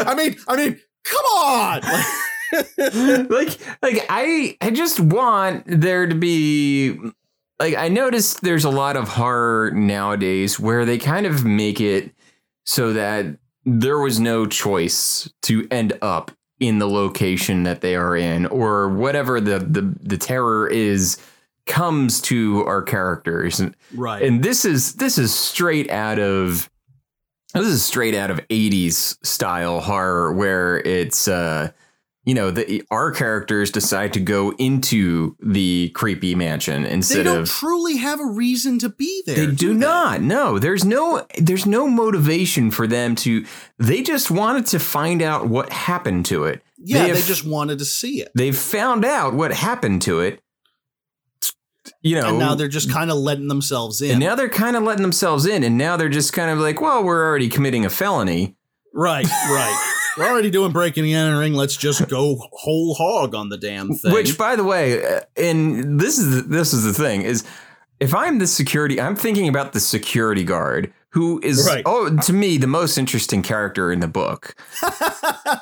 I 0.08 0.14
mean, 0.16 0.36
I 0.48 0.56
mean, 0.56 0.80
come 1.04 1.26
on. 1.26 1.82
like 3.30 3.60
like 3.82 4.06
I 4.10 4.58
I 4.62 4.72
just 4.72 5.02
want 5.02 5.66
there 5.68 6.08
to 6.08 6.16
be 6.16 6.98
like 7.60 7.76
I 7.76 7.90
noticed 7.90 8.42
there's 8.42 8.64
a 8.64 8.70
lot 8.70 8.96
of 8.96 9.10
horror 9.10 9.72
nowadays 9.72 10.58
where 10.58 10.86
they 10.86 10.98
kind 10.98 11.26
of 11.26 11.44
make 11.44 11.82
it 11.82 12.12
so 12.64 12.94
that 12.94 13.38
there 13.66 14.00
was 14.00 14.20
no 14.20 14.46
choice 14.46 15.30
to 15.42 15.68
end 15.70 15.98
up 16.02 16.32
in 16.60 16.80
the 16.80 16.88
location 16.88 17.64
that 17.64 17.82
they 17.82 17.96
are 17.96 18.16
in 18.16 18.46
or 18.48 18.90
whatever 18.90 19.42
the 19.42 19.60
the, 19.60 19.94
the 20.02 20.18
terror 20.18 20.68
is 20.68 21.18
comes 21.66 22.22
to 22.22 22.64
our 22.66 22.82
characters 22.82 23.62
right. 23.94 24.24
and 24.24 24.42
this 24.42 24.64
is 24.64 24.94
this 24.96 25.18
is 25.18 25.36
straight 25.36 25.92
out 25.92 26.18
of 26.18 26.70
this 27.54 27.68
is 27.68 27.84
straight 27.84 28.16
out 28.16 28.30
of 28.32 28.40
80s 28.50 29.18
style 29.26 29.80
horror 29.82 30.34
where 30.34 30.78
it's 30.80 31.28
uh 31.28 31.72
you 32.26 32.34
know 32.34 32.52
the 32.52 32.84
our 32.92 33.12
characters 33.12 33.72
decide 33.72 34.12
to 34.14 34.20
go 34.20 34.52
into 34.58 35.36
the 35.42 35.90
creepy 35.96 36.36
mansion 36.36 36.86
instead 36.86 37.20
of. 37.20 37.24
they 37.26 37.30
don't 37.32 37.42
of 37.44 37.50
truly 37.50 37.98
have 37.98 38.20
a 38.20 38.26
reason 38.26 38.80
to 38.80 38.90
be 38.90 39.24
there. 39.26 39.36
they 39.46 39.48
do 39.48 39.74
not 39.74 40.22
no 40.22 40.60
there's 40.60 40.84
no 40.84 41.26
there's 41.38 41.66
no 41.66 41.88
motivation 41.88 42.70
for 42.70 42.86
them 42.86 43.16
to 43.16 43.46
they 43.80 44.02
just 44.04 44.30
wanted 44.30 44.66
to 44.66 44.78
find 44.80 45.22
out 45.22 45.48
what 45.48 45.72
happened 45.72 46.26
to 46.26 46.44
it 46.44 46.62
Yeah, 46.78 47.04
They 47.08 47.14
they, 47.14 47.22
just 47.22 47.46
wanted 47.46 47.80
to 47.80 47.86
see 47.86 48.22
it. 48.22 48.30
they've 48.36 48.58
found 48.58 49.06
out 49.06 49.34
what 49.34 49.54
happened 49.54 50.02
to 50.04 50.20
it 50.20 50.42
you 52.02 52.16
know 52.20 52.30
and 52.30 52.40
now 52.40 52.56
they're 52.56 52.68
just 52.68 52.92
kind 52.92 53.10
of 53.12 53.18
letting 53.18 53.48
themselves 53.48 54.02
in. 54.02 54.12
And 54.12 54.20
now 54.20 54.36
they're 54.36 54.50
kind 54.50 54.76
of 54.76 54.84
letting 54.84 55.02
themselves 55.02 55.46
in, 55.46 55.64
and 55.64 55.78
now 55.78 55.98
they're 55.98 56.10
just 56.10 56.34
kind 56.34 56.52
of 56.52 56.60
like, 56.60 56.82
well, 56.82 57.04
we're 57.04 57.26
already 57.26 57.50
committing 57.50 57.86
a 57.86 57.90
felony. 57.90 58.56
right, 58.94 59.26
right. 59.26 59.94
We're 60.18 60.28
already 60.28 60.50
doing 60.50 60.72
breaking 60.72 61.06
and 61.14 61.30
entering. 61.30 61.54
Let's 61.54 61.78
just 61.78 62.08
go 62.10 62.38
whole 62.52 62.96
hog 62.96 63.36
on 63.36 63.50
the 63.50 63.58
damn 63.58 63.90
thing. 63.94 64.12
Which, 64.12 64.36
by 64.36 64.56
the 64.56 64.64
way, 64.64 65.06
uh, 65.06 65.22
and 65.38 66.00
this 66.00 66.18
is 66.18 66.38
the, 66.38 66.42
this 66.42 66.74
is 66.74 66.84
the 66.86 66.94
thing 66.94 67.22
is, 67.22 67.44
if 68.00 68.16
I'm 68.16 68.40
the 68.40 68.48
security, 68.48 69.00
I'm 69.00 69.16
thinking 69.16 69.48
about 69.48 69.74
the 69.74 69.80
security 69.80 70.44
guard 70.44 70.92
who 71.12 71.40
is 71.44 71.68
Right. 71.68 71.84
oh 71.86 72.16
to 72.16 72.34
me 72.34 72.58
the 72.58 72.66
most 72.66 72.98
interesting 72.98 73.44
character 73.44 73.92
in 73.92 74.00
the 74.00 74.08
book 74.08 74.56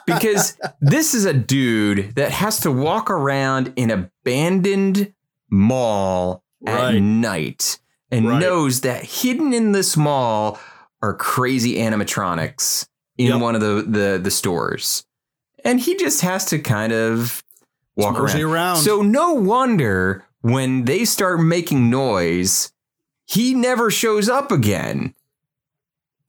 because 0.05 0.57
this 0.81 1.13
is 1.13 1.25
a 1.25 1.33
dude 1.33 2.15
that 2.15 2.31
has 2.31 2.59
to 2.61 2.71
walk 2.71 3.09
around 3.09 3.73
in 3.75 3.91
abandoned 3.91 5.13
mall 5.49 6.43
at 6.65 6.95
night 6.95 7.79
and 8.11 8.27
Right. 8.27 8.39
knows 8.39 8.81
that 8.81 9.03
hidden 9.03 9.53
in 9.53 9.71
this 9.71 9.95
mall 9.97 10.59
are 11.01 11.13
crazy 11.13 11.75
animatronics 11.77 12.87
in 13.17 13.27
Yep. 13.27 13.39
one 13.41 13.55
of 13.55 13.61
the, 13.61 13.83
the 13.87 14.19
the 14.21 14.31
stores 14.31 15.05
and 15.63 15.79
he 15.79 15.95
just 15.95 16.21
has 16.21 16.45
to 16.45 16.59
kind 16.59 16.91
of 16.93 17.43
walk 17.95 18.19
around. 18.19 18.41
around. 18.41 18.77
so 18.77 19.01
no 19.01 19.33
wonder 19.33 20.25
when 20.41 20.85
they 20.85 21.05
start 21.05 21.39
making 21.41 21.89
noise 21.89 22.71
he 23.25 23.53
never 23.53 23.89
shows 23.91 24.27
up 24.29 24.51
again 24.51 25.13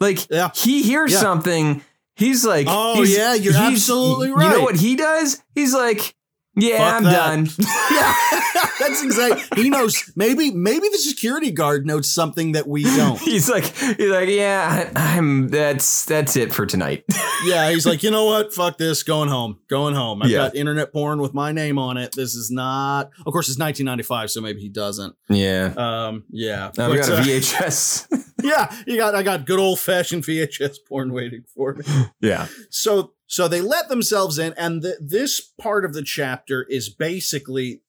like 0.01 0.29
Yeah. 0.31 0.51
he 0.55 0.83
hears 0.83 1.13
Yeah. 1.13 1.21
something 1.21 1.83
he's 2.15 2.45
like 2.45 2.67
Oh, 2.69 2.97
he's- 3.03 3.17
yeah, 3.17 3.35
you're 3.35 3.55
absolutely 3.57 4.31
right." 4.31 4.45
you 4.53 4.59
know 4.59 4.65
what 4.65 4.77
he 4.77 4.97
does 4.97 5.43
he's 5.55 5.73
like 5.75 6.15
Yeah, 6.59 6.79
Fuck 6.79 6.95
I'm 6.97 7.05
that. 7.05 7.13
done. 7.13 7.49
yeah, 7.93 8.71
that's 8.81 9.03
exactly. 9.03 9.63
He 9.63 9.69
knows. 9.69 10.11
Maybe 10.17 10.51
maybe 10.53 10.89
the 10.89 10.97
security 10.99 11.51
guard 11.51 11.87
knows 11.87 12.11
something 12.11 12.53
that 12.53 12.67
we 12.67 12.83
don't. 12.85 13.19
he's 13.21 13.49
like, 13.51 13.65
he's 13.77 14.11
like, 14.11 14.29
yeah, 14.31 14.91
I, 14.97 15.17
I'm. 15.19 15.49
That's 15.49 16.07
that's 16.07 16.35
it 16.37 16.55
for 16.55 16.65
tonight. 16.65 17.05
Yeah, 17.45 17.71
he's 17.71 17.85
like, 17.87 18.03
you 18.03 18.11
know 18.11 18.25
what? 18.25 18.55
Fuck 18.55 18.79
this. 18.79 19.03
Going 19.03 19.29
home. 19.29 19.59
Going 19.69 19.95
home. 19.95 20.23
I've 20.23 20.31
Yeah. 20.31 20.39
got 20.47 20.57
internet 20.57 20.93
porn 20.93 21.21
with 21.21 21.35
my 21.35 21.53
name 21.53 21.79
on 21.79 21.99
it. 21.99 22.13
This 22.17 22.35
is 22.35 22.51
not. 22.51 23.11
Of 23.27 23.33
course, 23.33 23.49
it's 23.49 23.59
1995, 23.59 24.31
so 24.31 24.41
maybe 24.41 24.61
he 24.61 24.69
doesn't. 24.71 25.15
yeah, 25.29 25.75
Um. 25.77 26.25
Yeah. 26.31 26.69
I've 26.69 26.75
But, 26.75 26.97
got 26.97 27.09
a 27.11 27.17
uh, 27.19 27.23
VHS. 27.23 28.25
yeah. 28.43 28.75
You 28.87 28.97
got. 28.97 29.15
I 29.15 29.23
got 29.23 29.45
good 29.45 29.59
old 29.59 29.79
fashioned 29.79 30.23
VHS 30.25 30.77
porn 30.89 31.13
waiting 31.13 31.45
for 31.55 31.75
me. 31.75 31.85
yeah, 32.21 32.47
So 32.71 33.13
so 33.27 33.49
they 33.49 33.61
let 33.61 33.89
themselves 33.89 34.39
in, 34.39 34.55
and 34.57 34.83
th- 34.83 34.97
this 35.01 35.41
part 35.41 35.85
of 35.85 35.95
the 35.95 36.03
chapter 36.03 36.65
is 36.69 36.89
basically 36.89 37.83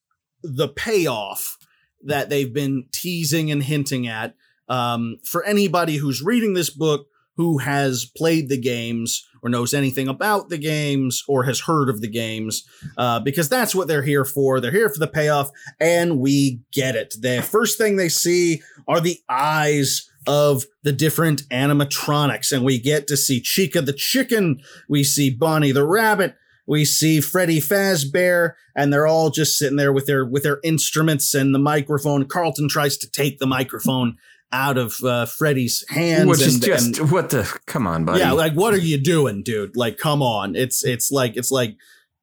the 0.44 0.68
payoff 0.68 1.58
that 2.04 2.30
they've 2.30 2.54
been 2.54 2.88
teasing 2.92 3.52
and 3.52 3.64
hinting 3.64 4.08
at. 4.08 4.36
Um, 4.70 5.18
for 5.24 5.46
anybody 5.46 5.98
who's 5.98 6.22
reading 6.22 6.54
this 6.54 6.70
book 6.70 7.08
who 7.38 7.60
has 7.60 8.06
played 8.18 8.50
the 8.50 8.60
games 8.60 9.26
or 9.44 9.50
knows 9.50 9.74
anything 9.74 10.08
about 10.08 10.50
the 10.50 10.58
games 10.58 11.24
or 11.28 11.44
has 11.44 11.62
heard 11.62 11.88
of 11.88 12.02
the 12.02 12.10
games, 12.10 12.68
uh, 12.98 13.20
because 13.20 13.48
that's 13.48 13.76
what 13.76 13.88
they're 13.88 14.02
here 14.02 14.26
for. 14.26 14.60
They're 14.60 14.72
here 14.72 14.90
for 14.90 15.00
the 15.00 15.08
payoff, 15.08 15.52
and 15.80 16.20
we 16.20 16.62
get 16.72 16.96
it. 16.96 17.14
The 17.20 17.42
first 17.44 17.78
thing 17.78 17.96
they 17.96 18.10
see 18.10 18.62
are 18.88 19.00
the 19.00 19.20
eyes 19.30 20.10
of 20.28 20.66
the 20.84 20.92
different 20.92 21.44
animatronics, 21.50 22.52
and 22.52 22.64
we 22.64 22.80
get 22.80 23.08
to 23.08 23.18
see 23.18 23.42
Chica 23.42 23.82
the 23.82 23.94
chicken, 23.94 24.60
we 24.90 25.04
see 25.04 25.30
Bonnie 25.30 25.72
the 25.72 25.86
rabbit, 25.86 26.36
we 26.68 26.84
see 26.86 27.22
Freddy 27.22 27.60
Fazbear, 27.60 28.54
and 28.76 28.92
they're 28.92 29.08
all 29.08 29.30
just 29.30 29.58
sitting 29.58 29.78
there 29.78 29.94
with 29.94 30.06
their 30.06 30.26
with 30.26 30.44
their 30.44 30.60
instruments 30.64 31.34
and 31.34 31.56
the 31.56 31.60
microphone. 31.60 32.26
Carlton 32.26 32.68
tries 32.68 32.98
to 32.98 33.10
take 33.10 33.40
the 33.40 33.48
microphone 33.48 34.18
out 34.52 34.78
of 34.78 35.02
uh, 35.04 35.26
Freddy's 35.26 35.86
hands, 35.90 36.28
which 36.28 36.42
is 36.42 36.60
just 36.60 37.00
and- 37.00 37.12
what 37.12 37.30
the. 37.30 37.44
Come 37.66 37.88
on, 37.88 38.06
buddy. 38.06 38.20
yeah, 38.20 38.32
like 38.34 38.54
what 38.54 38.74
are 38.74 38.80
you 38.80 38.98
doing, 38.98 39.44
dude? 39.44 39.76
Like, 39.76 39.98
come 39.98 40.22
on. 40.22 40.56
It's 40.56 40.84
it's 40.84 41.12
like 41.12 41.38
it's 41.38 41.52
like 41.52 41.76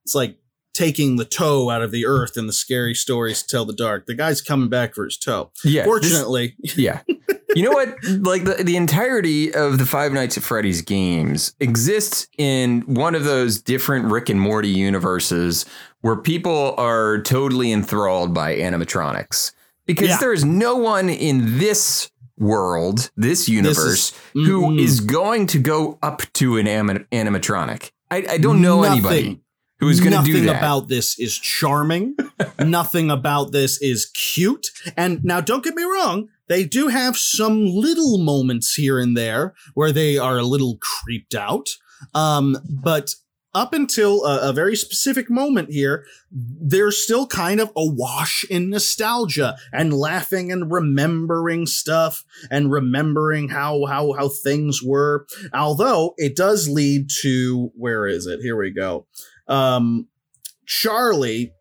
it's 0.04 0.14
like 0.14 0.36
taking 0.74 1.16
the 1.16 1.24
toe 1.24 1.70
out 1.70 1.80
of 1.82 1.90
the 1.92 2.04
earth 2.04 2.36
in 2.36 2.46
the 2.46 2.52
scary 2.52 2.94
stories 2.94 3.42
to 3.42 3.48
tell 3.48 3.64
the 3.64 3.72
dark. 3.72 4.06
The 4.06 4.14
guy's 4.14 4.42
coming 4.42 4.68
back 4.68 4.94
for 4.94 5.04
his 5.04 5.16
toe. 5.16 5.50
yeah. 5.64 5.82
this- 5.82 5.86
Fortunately, 5.86 6.56
Yeah. 6.76 7.00
You 7.56 7.62
know 7.62 7.70
what? 7.70 7.94
Like 8.04 8.42
the, 8.44 8.64
the 8.64 8.76
entirety 8.76 9.54
of 9.54 9.78
the 9.78 9.86
Five 9.86 10.12
Nights 10.12 10.36
at 10.36 10.42
Freddy's 10.42 10.82
games 10.82 11.54
exists 11.60 12.26
in 12.36 12.80
one 12.82 13.14
of 13.14 13.22
those 13.22 13.62
different 13.62 14.06
Rick 14.06 14.28
and 14.28 14.40
Morty 14.40 14.68
universes 14.68 15.64
where 16.00 16.16
people 16.16 16.74
are 16.76 17.22
totally 17.22 17.70
enthralled 17.70 18.34
by 18.34 18.56
animatronics. 18.56 19.52
Because 19.86 20.08
Yeah. 20.08 20.16
there 20.18 20.32
is 20.32 20.44
no 20.44 20.74
one 20.74 21.08
in 21.08 21.58
this 21.58 22.10
world, 22.36 23.10
this 23.16 23.48
universe, 23.48 24.12
who 24.32 24.76
is 24.76 25.00
Mm-mm. 25.00 25.06
going 25.12 25.46
to 25.46 25.58
go 25.60 25.98
up 26.02 26.22
to 26.34 26.56
an 26.56 26.66
anim- 26.66 27.06
animatronic. 27.12 27.92
I, 28.10 28.24
I 28.30 28.38
don't 28.38 28.60
know 28.60 28.82
Nothing. 28.82 28.92
anybody 28.98 29.40
who 29.84 29.90
is 29.90 30.00
going 30.00 30.12
to 30.12 30.18
Nothing 30.18 30.32
do 30.32 30.40
that. 30.46 30.56
about 30.58 30.88
this 30.88 31.18
is 31.18 31.38
charming. 31.38 32.16
Nothing 32.58 33.10
about 33.10 33.52
this 33.52 33.80
is 33.82 34.06
cute. 34.06 34.68
And 34.96 35.22
now, 35.22 35.40
don't 35.40 35.62
get 35.62 35.74
me 35.74 35.82
wrong, 35.82 36.28
they 36.48 36.64
do 36.64 36.88
have 36.88 37.16
some 37.18 37.66
little 37.66 38.18
moments 38.18 38.74
here 38.74 38.98
and 38.98 39.16
there 39.16 39.54
where 39.74 39.92
they 39.92 40.16
are 40.16 40.38
a 40.38 40.42
little 40.42 40.78
creeped 40.80 41.34
out. 41.34 41.68
Um, 42.14 42.56
but 42.68 43.14
up 43.54 43.72
until 43.72 44.24
a, 44.24 44.50
a 44.50 44.52
very 44.52 44.76
specific 44.76 45.30
moment 45.30 45.70
here, 45.70 46.04
they're 46.30 46.90
still 46.90 47.26
kind 47.26 47.60
of 47.60 47.70
awash 47.76 48.44
in 48.50 48.70
nostalgia 48.70 49.56
and 49.72 49.92
laughing 49.92 50.50
and 50.50 50.72
remembering 50.72 51.66
stuff 51.66 52.24
and 52.50 52.70
remembering 52.70 53.48
how 53.48 53.86
how 53.86 54.12
how 54.12 54.28
things 54.28 54.82
were. 54.82 55.26
Although 55.52 56.14
it 56.16 56.36
does 56.36 56.68
lead 56.68 57.08
to 57.22 57.70
where 57.76 58.06
is 58.06 58.26
it? 58.26 58.40
Here 58.40 58.56
we 58.56 58.72
go 58.72 59.06
um, 59.48 60.08
Charlie 60.66 61.52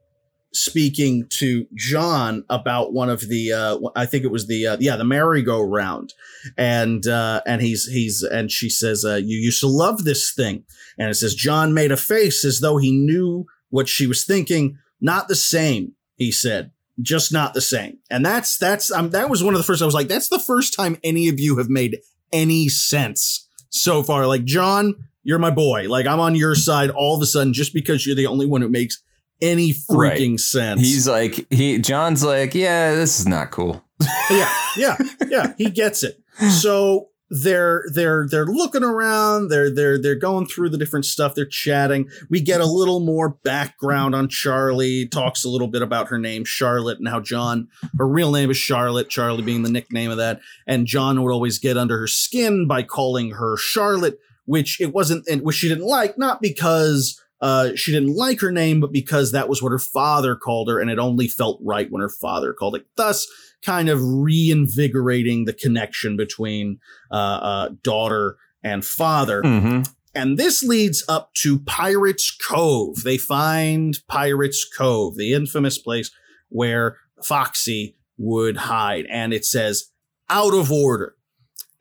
speaking 0.53 1.25
to 1.29 1.65
John 1.75 2.45
about 2.49 2.93
one 2.93 3.09
of 3.09 3.27
the 3.27 3.51
uh, 3.51 3.79
I 3.95 4.05
think 4.05 4.23
it 4.23 4.31
was 4.31 4.47
the 4.47 4.67
uh, 4.67 4.77
yeah 4.79 4.95
the 4.95 5.03
merry-go-round. 5.03 6.13
And 6.57 7.05
uh, 7.07 7.41
and 7.45 7.61
he's 7.61 7.85
he's 7.85 8.23
and 8.23 8.51
she 8.51 8.69
says 8.69 9.03
uh, 9.03 9.15
you 9.15 9.37
used 9.37 9.59
to 9.61 9.67
love 9.67 10.03
this 10.03 10.33
thing. 10.33 10.63
And 10.97 11.09
it 11.09 11.15
says 11.15 11.33
John 11.35 11.73
made 11.73 11.91
a 11.91 11.97
face 11.97 12.45
as 12.45 12.59
though 12.59 12.77
he 12.77 12.91
knew 12.91 13.45
what 13.69 13.89
she 13.89 14.07
was 14.07 14.25
thinking. 14.25 14.77
Not 15.01 15.27
the 15.27 15.35
same 15.35 15.93
he 16.15 16.31
said. 16.31 16.71
Just 17.01 17.33
not 17.33 17.53
the 17.53 17.61
same. 17.61 17.97
And 18.09 18.25
that's 18.25 18.57
that's 18.57 18.91
um, 18.91 19.09
that 19.09 19.29
was 19.29 19.43
one 19.43 19.53
of 19.53 19.59
the 19.59 19.63
first 19.63 19.81
I 19.81 19.85
was 19.85 19.95
like 19.95 20.07
that's 20.07 20.29
the 20.29 20.39
first 20.39 20.75
time 20.75 20.97
any 21.03 21.27
of 21.27 21.39
you 21.39 21.57
have 21.57 21.69
made 21.69 21.99
any 22.31 22.69
sense 22.69 23.47
so 23.69 24.03
far. 24.03 24.27
Like 24.27 24.45
John 24.45 24.95
you're 25.23 25.39
my 25.39 25.51
boy. 25.51 25.87
Like 25.89 26.05
I'm 26.05 26.19
on 26.19 26.35
your 26.35 26.53
side 26.53 26.89
all 26.89 27.15
of 27.15 27.21
a 27.21 27.25
sudden 27.25 27.53
just 27.53 27.73
because 27.73 28.05
you're 28.05 28.15
the 28.15 28.27
only 28.27 28.45
one 28.45 28.61
who 28.61 28.69
makes 28.69 29.01
any 29.43 29.73
freaking 29.73 30.39
sense. 30.39 30.81
He's 30.81 31.07
like, 31.07 31.45
he 31.51 31.77
John's 31.79 32.23
like, 32.23 32.55
yeah, 32.55 32.95
this 32.95 33.19
is 33.19 33.27
not 33.27 33.51
cool. 33.51 33.83
yeah, 34.29 34.51
yeah, 34.77 34.97
yeah. 35.27 35.53
He 35.57 35.69
gets 35.69 36.03
it. 36.03 36.19
So 36.61 37.09
they're 37.29 37.85
they're 37.91 38.27
they're 38.29 38.45
looking 38.45 38.83
around. 38.83 39.47
They're 39.47 39.73
they're 39.73 39.99
they're 39.99 40.15
going 40.15 40.45
through 40.45 40.69
the 40.69 40.77
different 40.77 41.05
stuff. 41.05 41.33
They're 41.33 41.45
chatting. 41.45 42.07
We 42.29 42.41
get 42.41 42.61
a 42.61 42.65
little 42.65 42.99
more 42.99 43.29
background 43.29 44.13
on 44.13 44.27
Charlie. 44.27 45.07
Talks 45.07 45.43
a 45.43 45.49
little 45.49 45.67
bit 45.67 45.81
about 45.81 46.09
her 46.09 46.19
name, 46.19 46.45
Charlotte, 46.45 46.99
and 46.99 47.07
how 47.07 47.19
John. 47.19 47.69
Her 47.97 48.07
real 48.07 48.31
name 48.31 48.51
is 48.51 48.57
Charlotte. 48.57 49.09
Charlie 49.09 49.41
being 49.41 49.63
the 49.63 49.71
nickname 49.71 50.11
of 50.11 50.17
that. 50.17 50.41
And 50.67 50.85
John 50.85 51.23
would 51.23 51.33
always 51.33 51.57
get 51.57 51.77
under 51.77 51.97
her 51.97 52.07
skin 52.07 52.67
by 52.67 52.83
calling 52.83 53.31
her 53.31 53.57
Charlotte, 53.57 54.19
which 54.45 54.79
it 54.79 54.93
wasn't, 54.93 55.27
and 55.27 55.41
which 55.41 55.55
she 55.55 55.69
didn't 55.69 55.87
like, 55.87 56.17
not 56.17 56.41
because. 56.41 57.19
Uh, 57.43 57.75
she 57.75 57.91
didn't 57.91 58.15
like 58.15 58.39
her 58.39 58.53
name, 58.53 58.79
but 58.79 58.93
because 58.93 59.33
that 59.33 59.49
was 59.49 59.61
what 59.61 59.73
her 59.73 59.77
father 59.77 60.33
called 60.33 60.69
her, 60.69 60.79
and 60.79 60.89
it 60.89 60.97
only 60.97 61.27
felt 61.27 61.59
right 61.61 61.91
when 61.91 62.01
her 62.01 62.07
father 62.07 62.53
called 62.53 62.73
it. 62.73 62.85
Thus, 62.95 63.27
kind 63.61 63.89
of 63.89 63.99
reinvigorating 64.01 65.43
the 65.43 65.51
connection 65.51 66.15
between 66.15 66.79
uh, 67.11 67.15
uh, 67.15 67.69
daughter 67.83 68.37
and 68.63 68.85
father. 68.85 69.41
Mm-hmm. 69.41 69.91
And 70.15 70.37
this 70.37 70.63
leads 70.63 71.03
up 71.09 71.33
to 71.39 71.59
Pirates 71.59 72.31
Cove. 72.31 73.03
They 73.03 73.17
find 73.17 73.99
Pirates 74.07 74.65
Cove, 74.77 75.17
the 75.17 75.33
infamous 75.33 75.77
place 75.77 76.11
where 76.47 76.95
Foxy 77.21 77.97
would 78.17 78.55
hide. 78.55 79.05
And 79.09 79.33
it 79.33 79.43
says 79.43 79.91
out 80.29 80.53
of 80.53 80.71
order. 80.71 81.15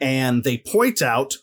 And 0.00 0.42
they 0.42 0.58
point 0.58 1.02
out 1.02 1.36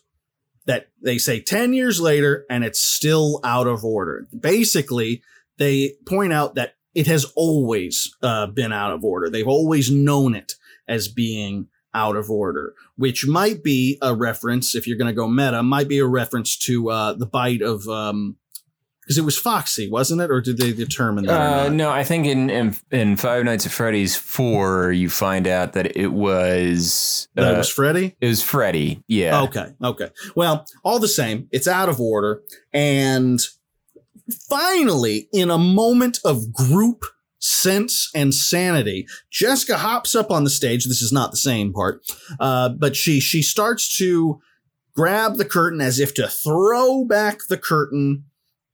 they 1.02 1.18
say 1.18 1.40
10 1.40 1.72
years 1.72 2.00
later 2.00 2.44
and 2.50 2.64
it's 2.64 2.80
still 2.80 3.40
out 3.44 3.66
of 3.66 3.84
order. 3.84 4.26
Basically, 4.38 5.22
they 5.58 5.94
point 6.06 6.32
out 6.32 6.54
that 6.54 6.74
it 6.94 7.06
has 7.06 7.24
always 7.36 8.14
uh, 8.22 8.46
been 8.46 8.72
out 8.72 8.92
of 8.92 9.04
order. 9.04 9.30
They've 9.30 9.46
always 9.46 9.90
known 9.90 10.34
it 10.34 10.54
as 10.88 11.08
being 11.08 11.68
out 11.94 12.16
of 12.16 12.30
order, 12.30 12.74
which 12.96 13.26
might 13.26 13.62
be 13.62 13.98
a 14.02 14.14
reference, 14.14 14.74
if 14.74 14.86
you're 14.86 14.98
going 14.98 15.08
to 15.08 15.14
go 15.14 15.28
meta, 15.28 15.62
might 15.62 15.88
be 15.88 15.98
a 15.98 16.06
reference 16.06 16.56
to 16.56 16.90
uh, 16.90 17.12
the 17.14 17.26
bite 17.26 17.62
of, 17.62 17.86
um, 17.88 18.36
because 19.10 19.18
it 19.18 19.24
was 19.24 19.36
Foxy, 19.36 19.90
wasn't 19.90 20.20
it? 20.20 20.30
Or 20.30 20.40
did 20.40 20.56
they 20.56 20.72
determine 20.72 21.24
that? 21.24 21.66
Uh, 21.66 21.68
no, 21.68 21.90
I 21.90 22.04
think 22.04 22.26
in, 22.26 22.48
in 22.48 22.76
in 22.92 23.16
Five 23.16 23.44
Nights 23.44 23.66
at 23.66 23.72
Freddy's 23.72 24.14
four, 24.14 24.92
you 24.92 25.10
find 25.10 25.48
out 25.48 25.72
that 25.72 25.96
it 25.96 26.12
was 26.12 27.26
That 27.34 27.44
uh, 27.44 27.54
it 27.54 27.56
was 27.56 27.68
Freddy? 27.68 28.14
it 28.20 28.28
was 28.28 28.40
Freddy. 28.40 29.02
Yeah. 29.08 29.42
Okay. 29.42 29.74
Okay. 29.82 30.10
Well, 30.36 30.64
all 30.84 31.00
the 31.00 31.08
same, 31.08 31.48
it's 31.50 31.66
out 31.66 31.88
of 31.88 32.00
order. 32.00 32.42
And 32.72 33.40
finally, 34.48 35.28
in 35.32 35.50
a 35.50 35.58
moment 35.58 36.20
of 36.24 36.52
group 36.52 37.02
sense 37.40 38.12
and 38.14 38.32
sanity, 38.32 39.08
Jessica 39.28 39.78
hops 39.78 40.14
up 40.14 40.30
on 40.30 40.44
the 40.44 40.50
stage. 40.50 40.84
This 40.84 41.02
is 41.02 41.10
not 41.10 41.32
the 41.32 41.36
same 41.36 41.72
part, 41.72 42.00
uh, 42.38 42.68
but 42.68 42.94
she 42.94 43.18
she 43.18 43.42
starts 43.42 43.96
to 43.96 44.40
grab 44.94 45.34
the 45.36 45.44
curtain 45.44 45.80
as 45.80 45.98
if 45.98 46.14
to 46.14 46.28
throw 46.28 47.04
back 47.04 47.38
the 47.48 47.58
curtain 47.58 48.26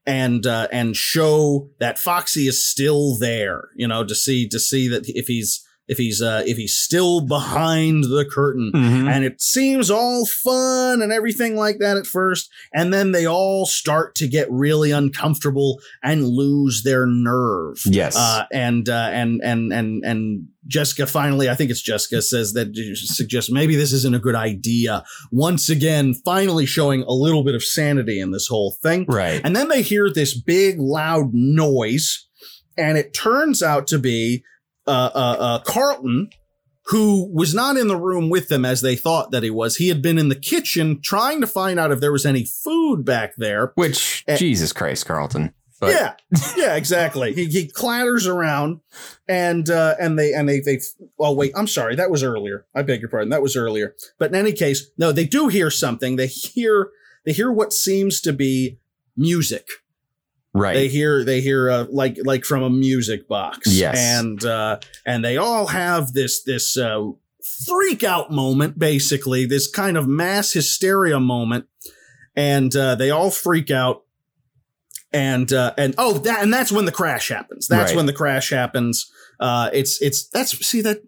and 0.06 0.46
uh, 0.46 0.68
and 0.70 0.96
show 0.96 1.70
that 1.78 1.98
Foxy 1.98 2.46
is 2.46 2.64
still 2.64 3.16
there. 3.16 3.68
You 3.74 3.88
know, 3.88 4.04
to 4.04 4.14
see 4.14 4.48
to 4.48 4.60
see 4.60 4.88
that 4.88 5.08
if 5.08 5.26
he's 5.26 5.65
if 5.88 5.98
he's 5.98 6.20
uh, 6.20 6.42
if 6.46 6.56
he's 6.56 6.74
still 6.74 7.20
behind 7.20 8.04
the 8.04 8.24
curtain 8.24 8.70
Mhm. 8.74 9.08
and 9.10 9.24
it 9.24 9.40
seems 9.40 9.90
all 9.90 10.26
fun 10.26 11.00
and 11.02 11.12
everything 11.12 11.56
like 11.56 11.78
that 11.78 11.96
at 11.96 12.06
first 12.06 12.50
and 12.74 12.92
then 12.92 13.12
they 13.12 13.26
all 13.26 13.66
start 13.66 14.14
to 14.16 14.26
get 14.28 14.50
really 14.50 14.90
uncomfortable 14.90 15.80
and 16.02 16.26
lose 16.26 16.82
their 16.82 17.06
nerve 17.06 17.80
Yes. 17.86 18.16
uh, 18.16 18.44
and 18.52 18.88
uh, 18.88 19.10
and 19.12 19.40
and 19.44 19.72
and 19.72 20.04
and 20.04 20.46
Jessica 20.68 21.06
finally, 21.06 21.48
I 21.48 21.54
think 21.54 21.70
it's 21.70 21.80
Jessica, 21.80 22.20
says 22.20 22.52
that 22.54 22.74
suggests 22.96 23.52
maybe 23.52 23.76
this 23.76 23.92
isn't 23.92 24.16
a 24.16 24.18
good 24.18 24.34
idea. 24.34 25.04
Once 25.30 25.68
again, 25.68 26.12
finally 26.12 26.66
showing 26.66 27.02
a 27.02 27.12
little 27.12 27.44
bit 27.44 27.54
of 27.54 27.62
sanity 27.62 28.18
in 28.18 28.32
this 28.32 28.48
whole 28.48 28.72
thing. 28.82 29.04
right. 29.08 29.40
And 29.44 29.54
then 29.54 29.68
they 29.68 29.82
hear 29.82 30.10
this 30.12 30.34
big, 30.36 30.80
loud 30.80 31.32
noise. 31.32 32.26
and 32.76 32.98
it 32.98 33.14
turns 33.14 33.62
out 33.62 33.86
to 33.86 33.98
be 33.98 34.42
uh, 34.86 35.10
uh, 35.14 35.36
uh, 35.38 35.58
Carlton, 35.60 36.30
who 36.86 37.28
was 37.32 37.54
not 37.54 37.76
in 37.76 37.88
the 37.88 37.96
room 37.96 38.30
with 38.30 38.48
them 38.48 38.64
as 38.64 38.80
they 38.80 38.96
thought 38.96 39.30
that 39.32 39.42
he 39.42 39.50
was. 39.50 39.76
He 39.76 39.88
had 39.88 40.00
been 40.02 40.18
in 40.18 40.28
the 40.28 40.34
kitchen 40.38 41.00
trying 41.02 41.40
to 41.40 41.46
find 41.46 41.78
out 41.80 41.90
if 41.90 42.00
there 42.00 42.12
was 42.12 42.24
any 42.26 42.44
food 42.44 43.04
back 43.04 43.34
there. 43.36 43.72
Which 43.74 44.24
Eh. 44.28 44.36
Jesus 44.36 44.72
Christ, 44.72 45.06
Carlton. 45.06 45.52
But 45.78 45.90
yeah, 45.90 46.14
yeah, 46.56 46.74
exactly. 46.74 47.34
He, 47.34 47.46
he 47.46 47.68
clatters 47.68 48.26
around, 48.26 48.80
and 49.28 49.68
uh, 49.68 49.94
and 50.00 50.18
they 50.18 50.32
and 50.32 50.48
they 50.48 50.60
they. 50.60 50.80
Oh 51.18 51.34
wait, 51.34 51.52
I'm 51.54 51.66
sorry. 51.66 51.96
That 51.96 52.10
was 52.10 52.22
earlier. 52.22 52.64
I 52.74 52.80
beg 52.80 53.00
your 53.00 53.10
pardon. 53.10 53.28
That 53.28 53.42
was 53.42 53.56
earlier. 53.56 53.94
But 54.18 54.30
in 54.30 54.36
any 54.36 54.52
case, 54.52 54.90
no, 54.96 55.12
they 55.12 55.26
do 55.26 55.48
hear 55.48 55.70
something. 55.70 56.16
They 56.16 56.28
hear 56.28 56.90
they 57.26 57.32
hear 57.32 57.52
what 57.52 57.74
seems 57.74 58.22
to 58.22 58.32
be 58.32 58.78
music. 59.18 59.68
Right. 60.56 60.74
They 60.74 60.88
hear 60.88 61.24
they 61.24 61.40
hear 61.40 61.70
uh, 61.70 61.86
like 61.90 62.18
like 62.24 62.44
from 62.44 62.62
a 62.62 62.70
music 62.70 63.28
box. 63.28 63.72
Yes. 63.72 63.96
and 63.98 64.44
uh, 64.44 64.78
and 65.04 65.24
they 65.24 65.36
all 65.36 65.66
have 65.68 66.12
this 66.12 66.42
this 66.42 66.76
uh, 66.76 67.10
freak 67.66 68.02
out 68.04 68.30
moment, 68.30 68.78
basically 68.78 69.46
this 69.46 69.70
kind 69.70 69.96
of 69.96 70.06
mass 70.08 70.52
hysteria 70.52 71.20
moment, 71.20 71.66
and 72.34 72.74
uh, 72.74 72.94
they 72.94 73.10
all 73.10 73.30
freak 73.30 73.70
out. 73.70 74.02
And 75.12 75.50
uh, 75.52 75.72
and 75.78 75.94
oh 75.98 76.14
that 76.18 76.42
and 76.42 76.52
that's 76.52 76.72
when 76.72 76.84
the 76.84 76.92
crash 76.92 77.28
happens. 77.28 77.68
That's 77.68 77.90
Right. 77.92 77.96
when 77.96 78.06
the 78.06 78.12
crash 78.12 78.50
happens. 78.50 79.10
Uh, 79.38 79.70
it's 79.72 80.02
it's 80.02 80.28
that's 80.28 80.50
see 80.66 80.82
that 80.82 80.98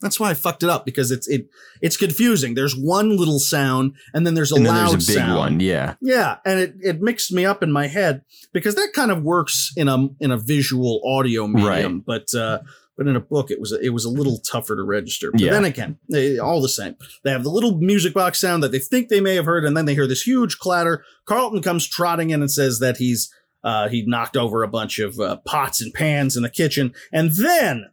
that's 0.00 0.18
why 0.18 0.30
I 0.30 0.34
fucked 0.34 0.62
it 0.62 0.68
up 0.70 0.84
because 0.84 1.10
it's 1.10 1.28
it 1.28 1.48
it's 1.80 1.96
confusing. 1.96 2.54
There's 2.54 2.76
one 2.76 3.16
little 3.16 3.38
sound 3.38 3.94
and 4.14 4.26
then 4.26 4.34
there's 4.34 4.52
a 4.52 4.56
and 4.56 4.64
loud 4.64 4.92
there's 4.92 5.08
a 5.08 5.12
big 5.12 5.16
sound. 5.18 5.36
one. 5.38 5.60
Yeah. 5.60 5.94
Yeah, 6.00 6.36
and 6.44 6.58
it, 6.60 6.74
it 6.80 7.02
mixed 7.02 7.32
me 7.32 7.44
up 7.44 7.62
in 7.62 7.70
my 7.70 7.86
head 7.86 8.22
because 8.52 8.74
that 8.76 8.92
kind 8.94 9.10
of 9.10 9.22
works 9.22 9.72
in 9.76 9.88
a 9.88 10.08
in 10.20 10.30
a 10.30 10.36
visual 10.38 11.00
audio 11.04 11.46
medium, 11.46 11.96
right. 11.96 12.04
but 12.06 12.34
uh, 12.38 12.60
but 12.96 13.06
in 13.06 13.16
a 13.16 13.20
book 13.20 13.50
it 13.50 13.60
was 13.60 13.72
it 13.72 13.90
was 13.90 14.04
a 14.04 14.10
little 14.10 14.38
tougher 14.38 14.76
to 14.76 14.82
register. 14.82 15.30
But 15.32 15.40
Yeah. 15.40 15.52
then 15.52 15.64
again, 15.64 15.98
they, 16.10 16.38
all 16.38 16.60
the 16.60 16.68
same, 16.68 16.96
they 17.24 17.30
have 17.30 17.44
the 17.44 17.50
little 17.50 17.78
music 17.78 18.12
box 18.14 18.38
sound 18.40 18.62
that 18.62 18.72
they 18.72 18.78
think 18.78 19.08
they 19.08 19.20
may 19.20 19.34
have 19.36 19.46
heard, 19.46 19.64
and 19.64 19.76
then 19.76 19.84
they 19.86 19.94
hear 19.94 20.06
this 20.06 20.22
huge 20.22 20.58
clatter. 20.58 21.04
Carlton 21.26 21.62
comes 21.62 21.86
trotting 21.86 22.30
in 22.30 22.40
and 22.42 22.50
says 22.50 22.78
that 22.80 22.96
he's 22.98 23.32
uh, 23.62 23.88
he 23.88 24.04
knocked 24.06 24.36
over 24.36 24.62
a 24.62 24.68
bunch 24.68 24.98
of 24.98 25.18
uh, 25.20 25.36
pots 25.46 25.80
and 25.82 25.92
pans 25.92 26.36
in 26.36 26.42
the 26.42 26.48
kitchen, 26.50 26.94
and 27.12 27.30
then 27.32 27.84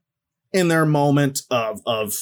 in 0.54 0.68
their 0.68 0.86
moment 0.86 1.42
of 1.52 1.82
of 1.86 2.14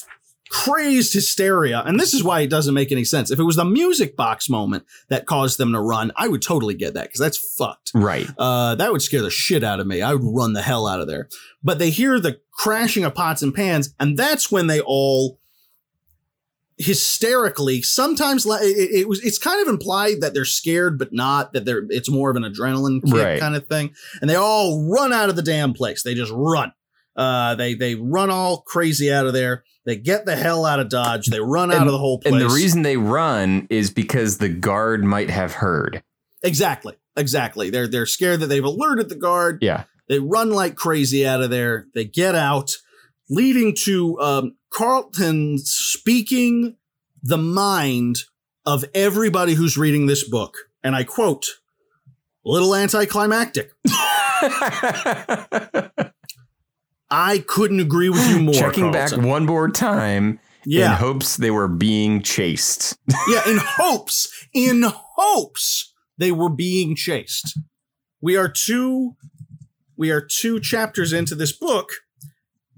crazed 0.49 1.11
hysteria, 1.13 1.81
and 1.85 1.99
this 1.99 2.13
is 2.13 2.23
why 2.23 2.41
it 2.41 2.49
doesn't 2.49 2.73
make 2.75 2.91
any 2.91 3.03
sense. 3.03 3.31
If 3.31 3.39
it 3.39 3.43
was 3.43 3.55
the 3.55 3.65
music 3.65 4.15
box 4.15 4.47
moment 4.49 4.85
that 5.09 5.25
caused 5.25 5.57
them 5.57 5.73
to 5.73 5.79
run, 5.81 6.11
I 6.15 6.27
would 6.27 6.41
totally 6.41 6.75
get 6.75 6.93
that 6.93 7.05
because 7.05 7.19
that's 7.19 7.55
fucked. 7.57 7.91
Right. 7.95 8.27
Uh, 8.37 8.75
that 8.75 8.91
would 8.91 9.01
scare 9.01 9.23
the 9.23 9.31
shit 9.31 9.63
out 9.63 9.79
of 9.79 9.87
me. 9.87 10.01
I 10.03 10.13
would 10.13 10.21
run 10.23 10.53
the 10.53 10.61
hell 10.61 10.87
out 10.87 11.01
of 11.01 11.07
there. 11.07 11.29
But 11.63 11.79
they 11.79 11.89
hear 11.89 12.19
the 12.19 12.39
crashing 12.51 13.03
of 13.03 13.15
pots 13.15 13.41
and 13.41 13.53
pans, 13.55 13.93
and 13.99 14.15
that's 14.17 14.51
when 14.51 14.67
they 14.67 14.79
all 14.81 15.39
hysterically 16.77 17.81
sometimes 17.81 18.45
it, 18.45 18.89
it 18.91 19.07
was 19.07 19.23
it's 19.23 19.37
kind 19.37 19.61
of 19.61 19.67
implied 19.69 20.19
that 20.19 20.33
they're 20.33 20.43
scared 20.43 20.99
but 20.99 21.13
not 21.13 21.53
that 21.53 21.63
they're 21.63 21.83
it's 21.89 22.09
more 22.09 22.29
of 22.29 22.35
an 22.35 22.43
adrenaline 22.43 23.01
kick 23.01 23.13
Right. 23.13 23.39
kind 23.39 23.55
of 23.55 23.65
thing 23.67 23.95
and 24.19 24.29
they 24.29 24.35
all 24.35 24.85
run 24.91 25.13
out 25.13 25.29
of 25.29 25.37
the 25.37 25.41
damn 25.41 25.73
place 25.73 26.03
they 26.03 26.13
just 26.13 26.33
run 26.35 26.73
uh 27.15 27.55
they 27.55 27.73
they 27.73 27.95
run 27.95 28.29
all 28.29 28.61
crazy 28.61 29.11
out 29.11 29.25
of 29.25 29.33
there 29.33 29.63
they 29.85 29.95
get 29.95 30.25
the 30.25 30.35
hell 30.35 30.65
out 30.65 30.79
of 30.79 30.89
dodge 30.89 31.27
they 31.27 31.39
run 31.39 31.71
out 31.71 31.77
And- 31.81 31.87
of 31.87 31.91
the 31.93 31.97
whole 31.99 32.19
place 32.19 32.33
And 32.33 32.41
the 32.41 32.49
reason 32.53 32.81
they 32.81 32.97
run 32.97 33.67
is 33.69 33.89
because 33.91 34.37
the 34.39 34.49
guard 34.49 35.03
might 35.03 35.29
have 35.29 35.53
heard. 35.53 36.03
exactly 36.43 36.95
exactly 37.15 37.69
they're 37.69 37.87
they're 37.87 38.05
scared 38.05 38.39
that 38.41 38.47
they've 38.47 38.63
alerted 38.63 39.09
the 39.09 39.15
guard 39.15 39.59
Yeah. 39.61 39.83
They 40.07 40.19
run 40.19 40.51
like 40.51 40.75
crazy 40.75 41.25
out 41.25 41.41
of 41.41 41.49
there. 41.49 41.87
They 41.95 42.05
get 42.05 42.35
out, 42.35 42.73
leading 43.27 43.73
to 43.85 44.19
um, 44.19 44.55
Carlton 44.71 45.57
speaking 45.57 46.75
the 47.23 47.39
mind 47.39 48.17
of 48.67 48.85
everybody 48.93 49.55
who's 49.55 49.79
reading 49.79 50.05
this 50.05 50.23
book. 50.29 50.53
And 50.83 50.95
I 50.95 51.05
quote, 51.05 51.47
little 52.45 52.75
anticlimactic. 52.75 53.71
I 57.09 57.39
couldn't 57.39 57.79
agree 57.79 58.09
with 58.09 58.27
you 58.29 58.39
more. 58.41 58.53
Checking 58.53 58.91
back 58.91 59.15
one 59.15 59.45
more 59.45 59.69
time 59.69 60.39
yeah. 60.65 60.91
in 60.91 60.97
hopes 60.97 61.37
they 61.37 61.51
were 61.51 61.67
being 61.67 62.21
chased. 62.21 62.97
yeah. 63.29 63.47
In 63.47 63.57
hopes, 63.61 64.47
in 64.53 64.83
hopes 64.85 65.93
they 66.17 66.31
were 66.31 66.49
being 66.49 66.95
chased. 66.95 67.57
We 68.21 68.35
are 68.37 68.49
two, 68.49 69.15
we 69.95 70.11
are 70.11 70.21
two 70.21 70.59
chapters 70.59 71.13
into 71.13 71.35
this 71.35 71.51
book. 71.51 71.89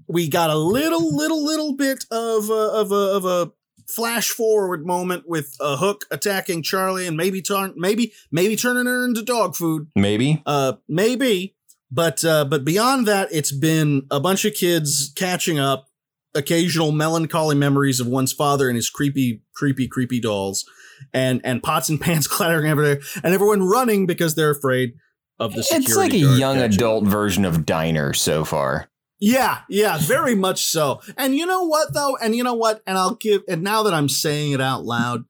We 0.06 0.28
got 0.28 0.50
a 0.50 0.56
little, 0.56 1.14
little, 1.14 1.44
little 1.44 1.76
bit 1.76 2.04
of 2.10 2.50
a, 2.50 2.52
of 2.52 2.92
a, 2.92 2.94
of 2.94 3.24
a 3.24 3.52
flash 3.86 4.28
forward 4.28 4.86
moment 4.86 5.24
with 5.26 5.54
a 5.60 5.76
hook 5.76 6.04
attacking 6.10 6.62
Charlie 6.62 7.06
and 7.06 7.16
maybe 7.16 7.40
turn, 7.40 7.74
maybe, 7.76 8.12
maybe 8.30 8.56
turning 8.56 8.86
her 8.86 9.06
into 9.06 9.22
dog 9.22 9.54
food. 9.54 9.88
Maybe. 9.96 10.42
Uh, 10.44 10.74
maybe, 10.88 11.56
but 11.90 12.24
uh, 12.24 12.44
but 12.44 12.64
beyond 12.64 13.06
that, 13.06 13.28
it's 13.32 13.52
been 13.52 14.06
a 14.10 14.20
bunch 14.20 14.44
of 14.44 14.54
kids 14.54 15.12
catching 15.16 15.58
up, 15.58 15.88
occasional 16.34 16.92
melancholy 16.92 17.54
memories 17.54 18.00
of 18.00 18.06
one's 18.06 18.32
father 18.32 18.68
and 18.68 18.76
his 18.76 18.90
creepy, 18.90 19.42
creepy, 19.54 19.88
creepy 19.88 20.20
dolls, 20.20 20.64
and 21.12 21.40
and 21.44 21.62
pots 21.62 21.88
and 21.88 22.00
pans 22.00 22.26
clattering 22.28 22.68
everywhere, 22.70 23.00
and 23.22 23.34
everyone 23.34 23.62
running 23.62 24.06
because 24.06 24.34
they're 24.34 24.50
afraid 24.50 24.94
of 25.38 25.54
the 25.54 25.62
security. 25.62 25.86
It's 25.86 25.96
like 25.96 26.12
a 26.12 26.38
young 26.38 26.56
catching. 26.56 26.74
adult 26.74 27.04
version 27.04 27.44
of 27.44 27.64
Diner 27.64 28.12
so 28.12 28.44
far. 28.44 28.90
Yeah, 29.20 29.60
yeah, 29.68 29.98
very 29.98 30.36
much 30.36 30.64
so. 30.64 31.00
And 31.16 31.34
you 31.34 31.44
know 31.44 31.64
what 31.64 31.92
though? 31.92 32.16
And 32.16 32.36
you 32.36 32.44
know 32.44 32.54
what? 32.54 32.82
And 32.86 32.96
I'll 32.96 33.14
give 33.14 33.42
and 33.48 33.62
now 33.62 33.82
that 33.82 33.94
I'm 33.94 34.08
saying 34.08 34.52
it 34.52 34.60
out 34.60 34.84
loud, 34.84 35.24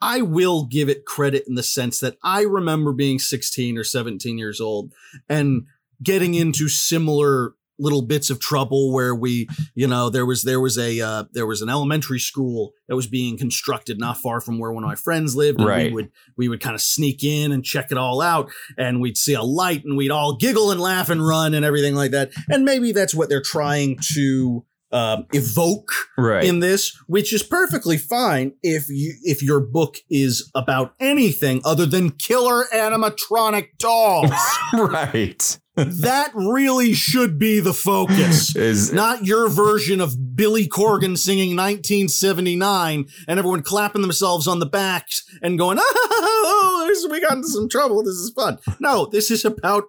I 0.00 0.22
will 0.22 0.64
give 0.64 0.88
it 0.88 1.04
credit 1.04 1.44
in 1.46 1.54
the 1.54 1.62
sense 1.62 2.00
that 2.00 2.16
I 2.22 2.42
remember 2.42 2.92
being 2.92 3.18
16 3.18 3.76
or 3.78 3.84
17 3.84 4.38
years 4.38 4.60
old 4.60 4.92
and 5.28 5.66
getting 6.02 6.34
into 6.34 6.68
similar 6.68 7.54
little 7.80 8.02
bits 8.02 8.28
of 8.28 8.40
trouble 8.40 8.92
where 8.92 9.14
we, 9.14 9.48
you 9.76 9.86
know, 9.86 10.10
there 10.10 10.26
was 10.26 10.42
there 10.42 10.60
was 10.60 10.76
a 10.76 11.00
uh, 11.00 11.24
there 11.32 11.46
was 11.46 11.62
an 11.62 11.68
elementary 11.68 12.18
school 12.18 12.72
that 12.88 12.96
was 12.96 13.06
being 13.06 13.38
constructed 13.38 14.00
not 14.00 14.18
far 14.18 14.40
from 14.40 14.58
where 14.58 14.72
one 14.72 14.82
of 14.82 14.88
my 14.88 14.96
friends 14.96 15.36
lived. 15.36 15.60
And 15.60 15.68
Right. 15.68 15.86
we 15.86 15.92
would 15.94 16.10
we 16.36 16.48
would 16.48 16.60
kind 16.60 16.74
of 16.74 16.80
sneak 16.80 17.22
in 17.22 17.52
and 17.52 17.64
check 17.64 17.92
it 17.92 17.96
all 17.96 18.20
out 18.20 18.50
and 18.76 19.00
we'd 19.00 19.16
see 19.16 19.34
a 19.34 19.42
light 19.42 19.84
and 19.84 19.96
we'd 19.96 20.10
all 20.10 20.34
giggle 20.36 20.72
and 20.72 20.80
laugh 20.80 21.08
and 21.08 21.24
run 21.24 21.54
and 21.54 21.64
everything 21.64 21.94
like 21.94 22.10
that. 22.10 22.32
And 22.48 22.64
maybe 22.64 22.90
that's 22.90 23.14
what 23.14 23.28
they're 23.28 23.40
trying 23.40 23.98
to 24.14 24.64
um, 24.90 25.26
evoke 25.32 25.92
Right. 26.16 26.42
in 26.44 26.58
this, 26.60 26.96
which 27.06 27.32
is 27.32 27.42
perfectly 27.44 27.96
fine 27.98 28.54
if 28.62 28.88
you 28.88 29.14
if 29.22 29.40
your 29.40 29.60
book 29.60 29.98
is 30.10 30.50
about 30.52 30.94
anything 30.98 31.60
other 31.64 31.86
than 31.86 32.10
killer 32.10 32.64
animatronic 32.74 33.76
dolls. 33.78 34.32
right. 34.72 35.58
That 35.84 36.30
really 36.34 36.92
should 36.92 37.38
be 37.38 37.60
the 37.60 37.72
focus. 37.72 38.54
Is 38.56 38.92
Not 38.92 39.24
your 39.24 39.48
version 39.48 40.00
of 40.00 40.36
Billy 40.36 40.66
Corgan 40.66 41.16
singing 41.16 41.50
1979 41.50 43.06
and 43.26 43.38
everyone 43.38 43.62
clapping 43.62 44.02
themselves 44.02 44.48
on 44.48 44.58
the 44.58 44.66
backs 44.66 45.24
and 45.42 45.58
going, 45.58 45.78
oh, 45.80 47.06
we 47.10 47.20
got 47.20 47.36
into 47.36 47.48
some 47.48 47.68
trouble. 47.68 48.02
This 48.02 48.14
is 48.14 48.30
fun. 48.30 48.58
No, 48.80 49.06
this 49.06 49.30
is 49.30 49.44
about 49.44 49.84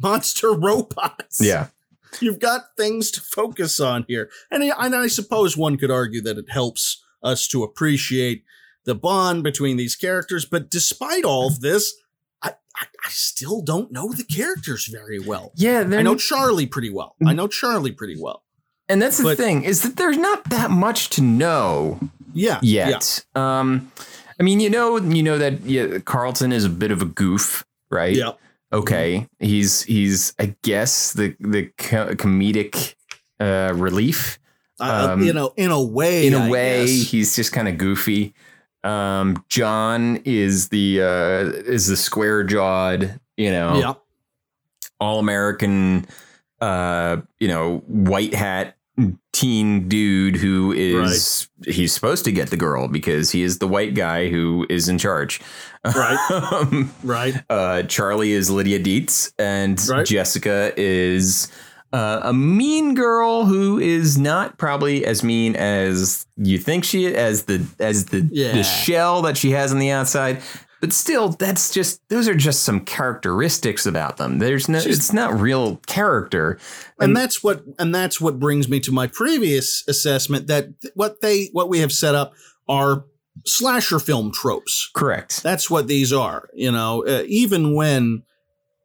monster 0.00 0.52
robots. 0.52 1.40
yeah. 1.40 1.68
You've 2.20 2.38
got 2.38 2.76
things 2.76 3.10
to 3.12 3.20
focus 3.20 3.80
on 3.80 4.06
here. 4.08 4.30
And 4.50 4.64
I, 4.64 4.86
and 4.86 4.94
I 4.94 5.08
suppose 5.08 5.56
one 5.56 5.76
could 5.76 5.90
argue 5.90 6.22
that 6.22 6.38
it 6.38 6.50
helps 6.50 7.04
us 7.22 7.46
to 7.48 7.62
appreciate 7.62 8.44
the 8.86 8.94
bond 8.94 9.42
between 9.42 9.76
these 9.76 9.94
characters. 9.94 10.46
But 10.46 10.70
despite 10.70 11.24
all 11.24 11.48
of 11.48 11.60
this, 11.60 11.94
I, 12.80 12.86
still 13.10 13.62
don't 13.62 13.90
know 13.92 14.12
the 14.12 14.24
characters 14.24 14.86
very 14.86 15.18
well. 15.18 15.52
Yeah, 15.56 15.80
I 15.80 16.02
know 16.02 16.14
Charlie 16.16 16.66
pretty 16.66 16.90
well. 16.90 17.16
I 17.26 17.32
know 17.32 17.48
Charlie 17.48 17.92
pretty 17.92 18.16
well. 18.20 18.42
and 18.88 19.00
that's 19.02 19.18
the 19.18 19.24
but- 19.24 19.36
thing 19.36 19.64
is 19.64 19.82
that 19.82 19.96
there's 19.96 20.16
not 20.18 20.44
that 20.50 20.70
much 20.70 21.08
to 21.10 21.22
know 21.22 21.98
Yeah. 22.34 22.58
Yeah. 22.62 22.88
yet. 22.90 23.24
Um 23.34 23.90
I 24.40 24.44
mean, 24.44 24.60
you 24.60 24.70
know, 24.70 24.96
you 24.98 25.22
know 25.22 25.36
that 25.38 25.62
yeah, 25.64 25.98
Carlton 25.98 26.52
is 26.52 26.64
a 26.64 26.68
bit 26.68 26.90
of 26.92 27.02
a 27.02 27.06
goof, 27.06 27.64
right? 27.90 28.14
Yeah. 28.14 28.32
Okay, 28.72 29.26
he's 29.40 29.82
he's 29.82 30.32
I 30.38 30.54
guess 30.62 31.12
the 31.12 31.34
the 31.40 31.70
co- 31.78 32.14
comedic 32.14 32.94
uh, 33.40 33.72
relief. 33.74 34.38
Uh, 34.80 35.10
Um, 35.14 35.22
you 35.24 35.32
know, 35.32 35.52
in 35.56 35.70
a 35.72 35.82
way. 35.82 36.26
In 36.26 36.34
a 36.34 36.44
I 36.44 36.50
way, 36.50 36.86
guess. 36.86 37.10
he's 37.10 37.34
just 37.34 37.50
kind 37.52 37.66
of 37.66 37.78
goofy. 37.78 38.32
Um, 38.84 39.44
John 39.48 40.20
is 40.24 40.68
the 40.68 41.02
uh, 41.02 41.50
is 41.66 41.86
the 41.88 41.96
square 41.96 42.44
jawed, 42.44 43.18
you 43.36 43.50
know, 43.50 43.78
Yeah. 43.80 43.94
all 45.00 45.18
American, 45.18 46.06
uh, 46.60 47.18
you 47.40 47.48
know, 47.48 47.78
white 47.86 48.34
hat 48.34 48.76
teen 49.32 49.88
dude 49.88 50.34
who 50.36 50.72
is 50.72 51.48
he's 51.66 51.92
supposed 51.92 52.24
to 52.24 52.32
get 52.32 52.50
the 52.50 52.56
girl 52.56 52.88
because 52.88 53.30
he 53.30 53.42
is 53.42 53.58
the 53.60 53.68
white 53.68 53.94
guy 53.94 54.28
who 54.28 54.66
is 54.68 54.88
in 54.88 54.98
charge. 54.98 55.40
Right. 55.84 56.18
Um, 56.52 56.92
Right. 57.04 57.34
uh, 57.48 57.84
Charlie 57.84 58.32
is 58.32 58.50
Lydia 58.50 58.80
Dietz, 58.80 59.32
and 59.38 59.80
Right. 59.88 60.04
Jessica 60.04 60.72
is 60.76 61.48
uh, 61.92 62.20
a 62.22 62.32
mean 62.32 62.94
girl 62.94 63.44
who 63.46 63.78
is 63.78 64.18
not 64.18 64.58
probably 64.58 65.04
as 65.06 65.22
mean 65.22 65.56
as 65.56 66.26
you 66.36 66.58
think 66.58 66.84
she 66.84 67.06
as 67.14 67.44
the 67.44 67.66
as 67.78 68.06
the 68.06 68.28
Yeah. 68.30 68.52
the 68.52 68.62
shell 68.62 69.22
that 69.22 69.36
she 69.36 69.50
has 69.52 69.72
on 69.72 69.78
the 69.78 69.90
outside. 69.90 70.42
But 70.80 70.92
still, 70.92 71.30
that's 71.30 71.72
just 71.74 72.00
those 72.08 72.28
are 72.28 72.34
just 72.36 72.62
some 72.62 72.84
characteristics 72.84 73.84
about 73.84 74.16
them. 74.16 74.38
There's 74.38 74.68
no, 74.68 74.78
She's- 74.78 74.96
it's 74.96 75.12
not 75.12 75.40
real 75.40 75.76
character. 75.88 76.58
and 77.00 77.16
that's 77.16 77.42
what 77.42 77.64
and 77.78 77.92
that's 77.94 78.20
what 78.20 78.38
brings 78.38 78.68
me 78.68 78.78
to 78.80 78.92
my 78.92 79.06
previous 79.08 79.82
assessment 79.88 80.46
that 80.46 80.68
what 80.94 81.20
they 81.20 81.48
what 81.52 81.68
we 81.68 81.80
have 81.80 81.90
set 81.92 82.14
up 82.14 82.32
are 82.68 83.04
slasher 83.46 83.98
film 83.98 84.30
tropes 84.32 84.90
Correct. 84.94 85.42
that's 85.44 85.70
what 85.70 85.86
these 85.86 86.12
are 86.12 86.48
you 86.54 86.70
know 86.72 87.04
uh, 87.06 87.22
even 87.28 87.72
when 87.74 88.22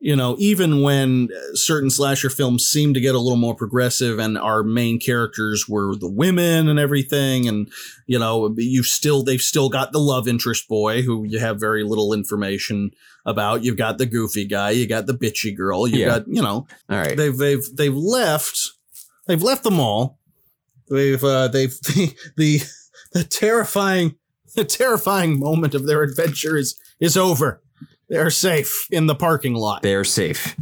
you 0.06 0.16
know 0.16 0.36
even 0.38 0.82
when 0.82 1.30
uh, 1.32 1.56
certain 1.56 1.89
slasher 1.89 2.30
films 2.30 2.66
seem 2.68 2.93
to 2.93 2.99
get 2.99 3.16
a 3.16 3.20
little 3.20 3.38
more 3.38 3.56
progressive 3.56 4.20
and 4.20 4.38
our 4.38 4.62
main 4.62 4.99
characters 4.99 5.66
were 5.70 5.95
the 5.95 6.10
women 6.10 6.68
and 6.68 6.78
everything 6.78 7.47
and 7.47 7.72
you 8.06 8.20
know 8.20 8.54
you 8.58 8.84
still 8.84 9.24
they've 9.24 9.39
still 9.41 9.70
got 9.70 9.91
the 9.93 9.99
love 9.99 10.28
interest 10.28 10.68
boy 10.68 11.01
who 11.04 11.24
you 11.24 11.39
have 11.39 11.58
very 11.60 11.84
little 11.84 12.12
information 12.14 12.91
about 13.26 13.64
you've 13.64 13.78
got 13.78 13.97
the 13.97 14.06
goofy 14.06 14.45
guy 14.45 14.72
you 14.72 14.86
got 14.86 15.06
the 15.06 15.14
bitchy 15.14 15.56
girl 15.56 15.88
you 15.88 15.99
Yeah. 15.99 16.06
got 16.08 16.28
you 16.28 16.41
know 16.41 16.68
All 16.89 16.97
right. 16.97 17.16
they've 17.16 17.38
they've 17.38 17.64
they've 17.74 17.95
left 17.95 18.72
they've 19.28 19.41
left 19.41 19.64
them 19.64 19.80
all. 19.80 20.20
They've 20.89 21.24
uh, 21.24 21.47
they've 21.47 21.72
the, 21.82 22.14
the 22.36 22.62
the 23.14 23.24
terrifying 23.24 24.16
the 24.56 24.66
terrifying 24.66 25.39
moment 25.39 25.74
of 25.74 25.86
their 25.88 26.04
adventure 26.04 26.58
is 26.58 26.78
is 26.99 27.16
over. 27.16 27.62
They're 28.10 28.30
safe 28.30 28.88
in 28.91 29.08
the 29.08 29.16
parking 29.16 29.54
lot. 29.54 29.82
They're 29.82 30.04
safe. 30.04 30.56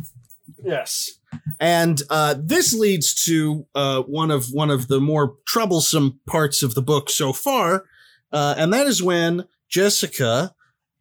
Yes. 0.64 1.12
And 1.60 2.02
uh, 2.10 2.36
this 2.38 2.74
leads 2.74 3.14
to 3.26 3.66
uh, 3.74 4.02
one 4.02 4.32
of 4.32 4.48
one 4.52 4.70
of 4.70 4.88
the 4.88 5.00
more 5.00 5.36
troublesome 5.46 6.20
parts 6.28 6.62
of 6.62 6.76
the 6.76 6.82
book 6.82 7.10
so 7.10 7.34
far, 7.34 7.86
uh, 8.32 8.56
and 8.58 8.74
that 8.74 8.88
is 8.88 9.02
when 9.02 9.48
Jessica 9.70 10.54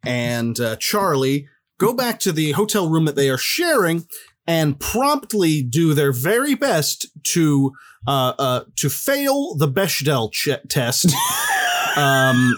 and 0.05 0.59
uh, 0.59 0.77
Charlie 0.77 1.47
go 1.79 1.93
back 1.93 2.19
to 2.21 2.31
the 2.31 2.51
hotel 2.51 2.89
room 2.89 3.05
that 3.05 3.15
they 3.15 3.29
are 3.29 3.37
sharing 3.37 4.05
and 4.47 4.79
promptly 4.79 5.61
do 5.61 5.93
their 5.93 6.11
very 6.11 6.55
best 6.55 7.07
to 7.23 7.73
uh, 8.07 8.33
uh, 8.39 8.63
to 8.77 8.89
fail 8.89 9.55
the 9.55 9.67
Bechdel 9.67 10.31
ch- 10.31 10.49
test. 10.69 11.13
um, 11.97 12.55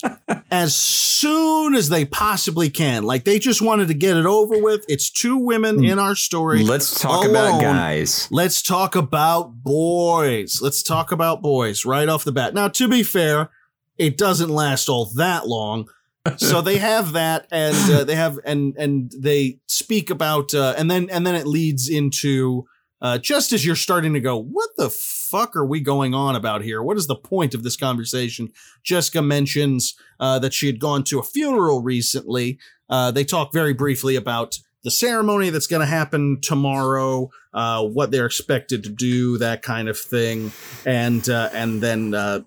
as 0.50 0.74
soon 0.74 1.74
as 1.74 1.88
they 1.88 2.04
possibly 2.04 2.70
can. 2.70 3.04
Like 3.04 3.24
they 3.24 3.38
just 3.38 3.62
wanted 3.62 3.88
to 3.88 3.94
get 3.94 4.16
it 4.16 4.26
over 4.26 4.60
with. 4.60 4.84
It's 4.88 5.10
two 5.10 5.36
women 5.36 5.84
in 5.84 5.98
our 5.98 6.14
story. 6.14 6.62
Let's 6.62 7.00
talk 7.00 7.26
about 7.26 7.60
guys. 7.60 8.28
Let's 8.30 8.62
talk 8.62 8.96
about 8.96 9.62
boys. 9.62 10.60
Let's 10.60 10.82
talk 10.82 11.12
about 11.12 11.42
boys 11.42 11.84
right 11.84 12.08
off 12.08 12.24
the 12.24 12.32
bat. 12.32 12.54
Now, 12.54 12.68
to 12.68 12.88
be 12.88 13.02
fair, 13.02 13.50
it 13.98 14.16
doesn't 14.16 14.50
last 14.50 14.88
all 14.88 15.06
that 15.16 15.46
long. 15.46 15.88
so 16.36 16.60
they 16.62 16.78
have 16.78 17.12
that, 17.12 17.46
and 17.50 17.76
uh, 17.92 18.04
they 18.04 18.16
have, 18.16 18.38
and 18.44 18.74
and 18.76 19.12
they 19.16 19.58
speak 19.66 20.10
about, 20.10 20.54
uh, 20.54 20.74
and 20.76 20.90
then 20.90 21.08
and 21.10 21.26
then 21.26 21.34
it 21.34 21.46
leads 21.46 21.88
into 21.88 22.66
uh, 23.00 23.18
just 23.18 23.52
as 23.52 23.64
you're 23.64 23.76
starting 23.76 24.14
to 24.14 24.20
go, 24.20 24.40
what 24.40 24.70
the 24.76 24.90
fuck 25.30 25.56
are 25.56 25.66
we 25.66 25.80
going 25.80 26.14
on 26.14 26.36
about 26.36 26.62
here? 26.62 26.82
What 26.82 26.96
is 26.96 27.06
the 27.06 27.16
point 27.16 27.54
of 27.54 27.62
this 27.62 27.76
conversation? 27.76 28.50
Jessica 28.82 29.22
mentions 29.22 29.94
uh, 30.20 30.38
that 30.38 30.54
she 30.54 30.66
had 30.66 30.80
gone 30.80 31.04
to 31.04 31.18
a 31.18 31.22
funeral 31.22 31.82
recently. 31.82 32.58
Uh, 32.88 33.10
they 33.10 33.24
talk 33.24 33.52
very 33.52 33.74
briefly 33.74 34.16
about 34.16 34.58
the 34.84 34.90
ceremony 34.90 35.50
that's 35.50 35.66
going 35.66 35.80
to 35.80 35.86
happen 35.86 36.40
tomorrow, 36.40 37.28
uh, 37.52 37.82
what 37.84 38.12
they're 38.12 38.26
expected 38.26 38.84
to 38.84 38.90
do, 38.90 39.36
that 39.38 39.62
kind 39.62 39.88
of 39.88 39.98
thing, 39.98 40.52
and 40.84 41.28
uh, 41.28 41.50
and 41.52 41.82
then 41.82 42.14
uh, 42.14 42.40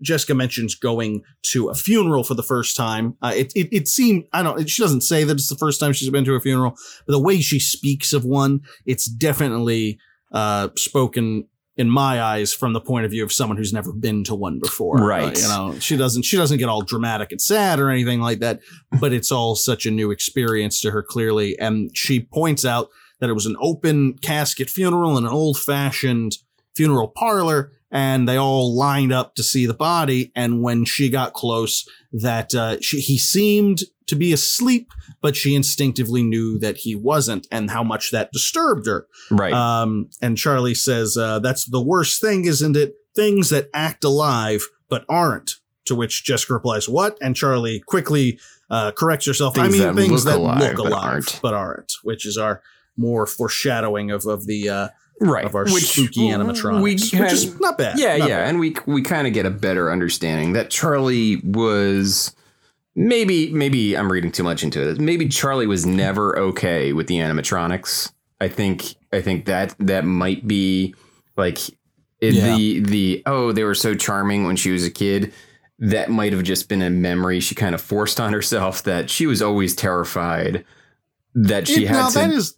Jessica 0.00 0.34
mentions 0.34 0.74
going 0.74 1.22
to 1.42 1.68
a 1.68 1.74
funeral 1.74 2.24
for 2.24 2.32
the 2.32 2.42
first 2.42 2.76
time. 2.76 3.14
Uh, 3.20 3.32
it, 3.36 3.52
it 3.54 3.68
it 3.72 3.88
seemed 3.88 4.24
I 4.32 4.42
don't. 4.42 4.68
She 4.70 4.80
doesn't 4.80 5.02
say 5.02 5.24
that 5.24 5.34
it's 5.34 5.50
the 5.50 5.56
first 5.56 5.78
time 5.78 5.92
she's 5.92 6.08
been 6.08 6.24
to 6.24 6.34
a 6.34 6.40
funeral, 6.40 6.78
but 7.06 7.12
the 7.12 7.20
way 7.20 7.42
she 7.42 7.58
speaks 7.58 8.14
of 8.14 8.24
one, 8.24 8.62
it's 8.86 9.04
definitely 9.04 9.98
uh, 10.32 10.68
spoken 10.76 11.46
in 11.76 11.90
my 11.90 12.22
eyes 12.22 12.54
from 12.54 12.72
the 12.72 12.80
point 12.80 13.04
of 13.04 13.10
view 13.10 13.22
of 13.22 13.32
someone 13.32 13.56
who's 13.56 13.72
never 13.72 13.92
been 13.92 14.24
to 14.24 14.34
one 14.34 14.58
before. 14.58 14.96
Right. 14.96 15.36
Uh, 15.36 15.40
you 15.40 15.48
know, 15.48 15.78
she 15.78 15.96
doesn't 15.96 16.22
she 16.22 16.36
doesn't 16.36 16.58
get 16.58 16.68
all 16.68 16.82
dramatic 16.82 17.32
and 17.32 17.40
sad 17.40 17.78
or 17.78 17.90
anything 17.90 18.20
like 18.20 18.38
that, 18.38 18.60
but 19.00 19.12
it's 19.12 19.30
all 19.30 19.54
such 19.54 19.86
a 19.86 19.90
new 19.90 20.10
experience 20.10 20.80
to 20.80 20.90
her 20.90 21.02
clearly. 21.02 21.58
And 21.58 21.94
she 21.96 22.20
points 22.20 22.64
out 22.64 22.88
that 23.20 23.30
it 23.30 23.34
was 23.34 23.46
an 23.46 23.56
open 23.60 24.18
casket 24.18 24.70
funeral 24.70 25.16
in 25.18 25.24
an 25.24 25.30
old 25.30 25.58
fashioned 25.58 26.38
funeral 26.74 27.08
parlor 27.08 27.72
and 27.90 28.28
they 28.28 28.36
all 28.36 28.74
lined 28.74 29.12
up 29.12 29.34
to 29.36 29.42
see 29.42 29.66
the 29.66 29.74
body. 29.74 30.32
And 30.34 30.62
when 30.62 30.84
she 30.84 31.08
got 31.08 31.32
close, 31.32 31.88
that 32.12 32.54
uh, 32.54 32.80
she, 32.80 33.00
he 33.00 33.18
seemed 33.18 33.82
to 34.06 34.16
be 34.16 34.32
asleep, 34.32 34.92
but 35.20 35.36
she 35.36 35.54
instinctively 35.54 36.22
knew 36.22 36.58
that 36.58 36.78
he 36.78 36.94
wasn't, 36.94 37.46
and 37.50 37.70
how 37.70 37.82
much 37.82 38.10
that 38.10 38.32
disturbed 38.32 38.86
her. 38.86 39.06
Right. 39.30 39.52
Um, 39.52 40.10
and 40.22 40.36
Charlie 40.36 40.74
says, 40.74 41.16
uh, 41.16 41.40
"That's 41.40 41.64
the 41.64 41.82
worst 41.82 42.20
thing, 42.20 42.44
isn't 42.44 42.76
it? 42.76 42.94
Things 43.14 43.50
that 43.50 43.68
act 43.74 44.04
alive 44.04 44.66
but 44.88 45.04
aren't." 45.08 45.56
To 45.86 45.94
which 45.94 46.24
Jessica 46.24 46.54
replies, 46.54 46.88
"What?" 46.88 47.16
And 47.20 47.36
Charlie 47.36 47.80
quickly 47.80 48.38
uh, 48.70 48.92
corrects 48.92 49.26
herself. 49.26 49.54
Things 49.54 49.68
I 49.68 49.70
mean, 49.70 49.80
that 49.82 49.94
things 49.94 50.24
look 50.24 50.34
that 50.34 50.40
alive 50.40 50.60
look 50.60 50.76
but 50.76 50.86
alive 50.86 51.02
aren't. 51.04 51.40
but 51.42 51.54
aren't, 51.54 51.92
which 52.02 52.26
is 52.26 52.36
our 52.36 52.62
more 52.96 53.26
foreshadowing 53.26 54.10
of 54.10 54.26
of 54.26 54.46
the 54.46 54.68
uh, 54.68 54.88
right. 55.20 55.44
of 55.44 55.54
our 55.54 55.64
Which 55.64 55.84
spooky 55.92 56.28
animatronics, 56.28 56.82
We 56.82 56.92
which 56.94 57.12
is 57.32 57.58
not 57.60 57.78
bad. 57.78 57.98
Yeah, 57.98 58.16
Not 58.16 58.28
yeah, 58.28 58.38
bad. 58.40 58.48
and 58.50 58.60
we 58.60 58.76
we 58.86 59.02
kind 59.02 59.26
of 59.26 59.32
get 59.32 59.46
a 59.46 59.50
better 59.50 59.90
understanding 59.90 60.52
that 60.54 60.70
Charlie 60.70 61.36
was 61.44 62.34
maybe 62.94 63.50
maybe 63.52 63.96
I'm 63.96 64.10
reading 64.10 64.32
too 64.32 64.42
much 64.44 64.62
into 64.62 64.88
it. 64.88 64.98
Maybe 64.98 65.28
Charlie 65.28 65.66
was 65.66 65.86
never 65.86 66.38
okay 66.38 66.92
with 66.92 67.06
the 67.06 67.16
animatronics. 67.16 68.12
I 68.40 68.48
think 68.48 68.94
I 69.12 69.20
think 69.22 69.46
that 69.46 69.74
that 69.78 70.04
might 70.04 70.46
be 70.46 70.94
like 71.36 71.58
Yeah. 72.20 72.56
the 72.56 72.80
the 72.80 73.22
oh 73.26 73.52
they 73.52 73.64
were 73.64 73.74
so 73.74 73.94
charming 73.94 74.44
when 74.44 74.56
she 74.56 74.70
was 74.70 74.84
a 74.84 74.90
kid. 74.90 75.32
That 75.78 76.08
might 76.10 76.32
have 76.32 76.42
just 76.42 76.70
been 76.70 76.80
a 76.80 76.88
memory 76.88 77.38
she 77.40 77.54
kind 77.54 77.74
of 77.74 77.82
forced 77.82 78.18
on 78.18 78.32
herself 78.32 78.82
that 78.84 79.10
she 79.10 79.26
was 79.26 79.42
always 79.42 79.76
terrified 79.76 80.64
that 81.34 81.68
she 81.68 81.84
It- 81.84 81.88
had 81.88 81.96
now 81.98 82.08
to 82.08 82.14
that 82.18 82.30
is 82.30 82.56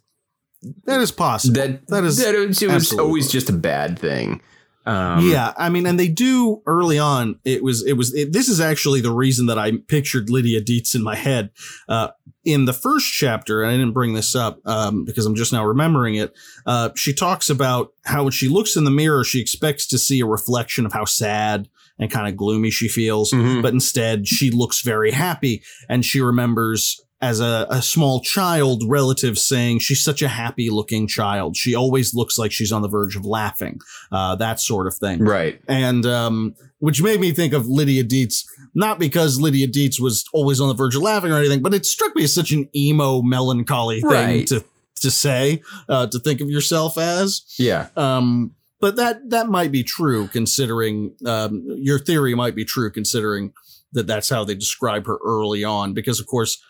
that 0.85 0.99
is 0.99 1.11
possible. 1.11 1.55
that 1.55 1.87
that 1.87 2.03
is 2.03 2.17
that 2.17 2.35
it 2.35 2.47
was, 2.47 2.61
it 2.61 2.67
was 2.67 2.75
absolutely 2.75 3.07
always 3.07 3.31
just 3.31 3.49
a 3.49 3.53
bad 3.53 3.97
thing. 3.97 4.41
Um, 4.85 5.29
yeah, 5.29 5.53
I 5.55 5.69
mean, 5.69 5.85
and 5.85 5.99
they 5.99 6.07
do 6.07 6.63
early 6.65 6.97
on. 6.97 7.39
It 7.45 7.63
was, 7.63 7.85
it 7.85 7.93
was. 7.93 8.13
It, 8.13 8.33
this 8.33 8.47
is 8.47 8.59
actually 8.59 9.01
the 9.01 9.11
reason 9.11 9.45
that 9.45 9.59
I 9.59 9.73
pictured 9.87 10.31
Lydia 10.31 10.61
Deetz 10.61 10.95
in 10.95 11.03
my 11.03 11.15
head. 11.15 11.51
Uh, 11.87 12.09
in 12.45 12.65
the 12.65 12.73
first 12.73 13.13
chapter, 13.13 13.61
and 13.61 13.71
I 13.71 13.77
didn't 13.77 13.93
bring 13.93 14.13
this 14.13 14.33
up 14.33 14.59
um, 14.65 15.05
because 15.05 15.25
I'm 15.25 15.35
just 15.35 15.53
now 15.53 15.63
remembering 15.63 16.15
it. 16.15 16.33
Uh, 16.65 16.89
she 16.95 17.13
talks 17.13 17.49
about 17.49 17.93
how 18.05 18.23
when 18.23 18.31
she 18.31 18.47
looks 18.47 18.75
in 18.75 18.85
the 18.85 18.91
mirror, 18.91 19.23
she 19.23 19.39
expects 19.39 19.85
to 19.87 19.99
see 19.99 20.21
a 20.21 20.25
reflection 20.25 20.85
of 20.85 20.93
how 20.93 21.05
sad 21.05 21.69
and 21.99 22.09
kind 22.09 22.27
of 22.27 22.37
gloomy 22.37 22.71
she 22.71 22.87
feels, 22.87 23.31
mhm. 23.31 23.61
but 23.61 23.73
instead 23.73 24.27
she 24.27 24.49
looks 24.49 24.81
very 24.81 25.11
happy, 25.11 25.61
and 25.87 26.03
she 26.03 26.21
remembers. 26.21 26.99
As 27.21 27.41
a, 27.41 27.67
a 27.69 27.81
small 27.81 28.21
child, 28.21 28.83
relative 28.87 29.37
saying 29.37 29.79
she's 29.79 30.01
such 30.01 30.21
a 30.21 30.29
happy 30.29 30.69
looking 30.69 31.05
child. 31.05 31.57
She 31.57 31.75
always 31.75 32.13
looks 32.13 32.37
like 32.37 32.53
she's 32.53 32.71
on 32.71 32.81
the 32.81 32.87
verge 32.87 33.17
of 33.17 33.25
laughing 33.25 33.79
uh, 34.09 34.35
that 34.37 34.61
sort 34.61 34.87
of 34.87 34.95
thing. 34.95 35.19
right. 35.25 35.59
And 35.67 36.05
um, 36.05 36.55
which 36.77 37.01
made 37.01 37.19
me 37.19 37.31
think 37.33 37.51
of 37.51 37.67
Lydia 37.67 38.05
Deetz, 38.05 38.45
not 38.73 38.99
because 38.99 39.37
Lydia 39.37 39.67
Deetz 39.67 39.99
was 39.99 40.23
always 40.33 40.61
on 40.61 40.69
the 40.69 40.73
verge 40.73 40.95
of 40.95 41.01
laughing 41.01 41.33
or 41.33 41.37
anything, 41.37 41.61
but 41.61 41.73
it 41.73 41.85
struck 41.85 42.15
me 42.15 42.23
as 42.23 42.33
such 42.33 42.51
an 42.53 42.69
emo, 42.73 43.21
melancholy 43.21 43.99
thing 43.99 44.09
Right. 44.09 44.47
to 44.47 44.63
to 45.01 45.11
say, 45.11 45.61
uh, 45.89 46.07
to 46.07 46.19
think 46.19 46.39
of 46.41 46.49
yourself 46.49 46.97
as. 46.97 47.41
Yeah. 47.57 47.87
Um, 47.97 48.55
but 48.79 48.95
that 48.95 49.29
that 49.29 49.49
might 49.49 49.73
be 49.73 49.83
true, 49.83 50.27
considering 50.29 51.15
um, 51.25 51.65
your 51.77 51.99
theory 51.99 52.33
might 52.33 52.55
be 52.55 52.63
true, 52.63 52.89
considering 52.91 53.51
that 53.91 54.07
that's 54.07 54.29
how 54.29 54.43
they 54.45 54.55
describe 54.55 55.05
her 55.07 55.17
early 55.25 55.63
on. 55.65 55.93
Because 55.93 56.19
of 56.21 56.27
course, 56.27 56.61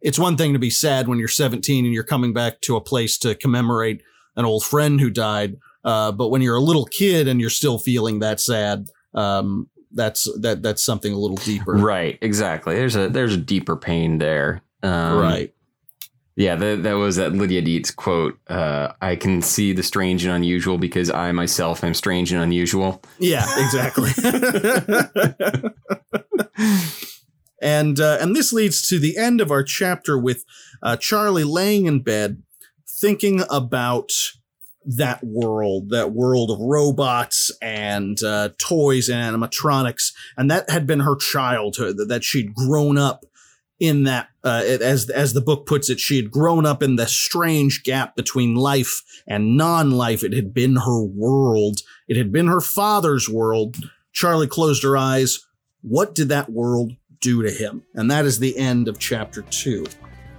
it's 0.00 0.18
one 0.18 0.36
thing 0.36 0.52
to 0.52 0.58
be 0.58 0.70
sad 0.70 1.08
when 1.08 1.18
you're 1.18 1.28
17 1.28 1.84
and 1.84 1.94
you're 1.94 2.04
coming 2.04 2.32
back 2.32 2.60
to 2.62 2.76
a 2.76 2.80
place 2.80 3.18
to 3.18 3.34
commemorate 3.34 4.02
an 4.36 4.44
old 4.44 4.64
friend 4.64 5.00
who 5.00 5.10
died. 5.10 5.56
Uh, 5.84 6.12
but 6.12 6.28
when 6.28 6.42
you're 6.42 6.56
a 6.56 6.62
little 6.62 6.84
kid 6.84 7.28
and 7.28 7.40
you're 7.40 7.50
still 7.50 7.78
feeling 7.78 8.20
that 8.20 8.40
sad, 8.40 8.88
um, 9.14 9.68
that's 9.92 10.28
that 10.40 10.62
that's 10.62 10.82
something 10.82 11.12
a 11.12 11.18
little 11.18 11.38
deeper. 11.38 11.72
Right. 11.72 12.18
Exactly. 12.20 12.74
There's 12.74 12.94
a 12.94 13.08
there's 13.08 13.34
a 13.34 13.38
deeper 13.38 13.76
pain 13.76 14.18
there. 14.18 14.62
Um, 14.82 15.18
right. 15.18 15.54
Yeah. 16.36 16.56
That 16.56 16.82
that 16.82 16.92
was 16.92 17.16
that 17.16 17.32
Lydia 17.32 17.62
Deetz 17.62 17.94
quote. 17.94 18.38
Uh, 18.48 18.92
I 19.00 19.16
can 19.16 19.40
see 19.40 19.72
the 19.72 19.82
strange 19.82 20.24
and 20.24 20.34
unusual 20.34 20.78
because 20.78 21.10
I 21.10 21.32
myself 21.32 21.82
am 21.82 21.94
strange 21.94 22.32
and 22.32 22.42
unusual. 22.42 23.02
Yeah, 23.18 23.46
exactly. 23.56 24.10
and 27.60 27.98
uh, 28.00 28.18
and 28.20 28.34
this 28.34 28.52
leads 28.52 28.88
to 28.88 28.98
the 28.98 29.16
end 29.16 29.40
of 29.40 29.50
our 29.50 29.62
chapter 29.62 30.18
with 30.18 30.44
uh, 30.82 30.96
Charlie 30.96 31.44
laying 31.44 31.86
in 31.86 32.02
bed, 32.02 32.42
thinking 32.86 33.42
about 33.50 34.10
that 34.84 35.22
world, 35.22 35.90
that 35.90 36.12
world 36.12 36.50
of 36.50 36.58
robots 36.60 37.50
and 37.60 38.22
uh, 38.22 38.50
toys 38.58 39.08
and 39.08 39.36
animatronics, 39.36 40.12
and 40.36 40.50
that 40.50 40.70
had 40.70 40.86
been 40.86 41.00
her 41.00 41.16
childhood. 41.16 41.96
That, 42.08 42.24
she'd 42.24 42.54
grown 42.54 42.96
up 42.96 43.26
in 43.78 44.04
that, 44.04 44.28
uh, 44.42 44.62
as 44.64 45.10
as 45.10 45.32
the 45.32 45.40
book 45.40 45.66
puts 45.66 45.90
it, 45.90 46.00
she 46.00 46.16
had 46.16 46.30
grown 46.30 46.64
up 46.64 46.82
in 46.82 46.96
the 46.96 47.06
strange 47.06 47.82
gap 47.82 48.16
between 48.16 48.54
life 48.54 49.02
and 49.26 49.56
non-life. 49.56 50.24
It 50.24 50.32
had 50.32 50.54
been 50.54 50.76
her 50.76 51.02
world. 51.02 51.80
It 52.08 52.16
had 52.16 52.32
been 52.32 52.46
her 52.46 52.60
father's 52.60 53.28
world. 53.28 53.76
Charlie 54.12 54.48
closed 54.48 54.82
her 54.82 54.96
eyes. 54.96 55.46
What 55.82 56.14
did 56.14 56.28
that 56.30 56.50
world 56.50 56.92
do 57.20 57.42
to 57.42 57.50
him? 57.50 57.82
And 57.94 58.10
that 58.10 58.24
is 58.24 58.38
the 58.38 58.56
end 58.56 58.88
of 58.88 58.98
chapter 58.98 59.42
two. 59.42 59.86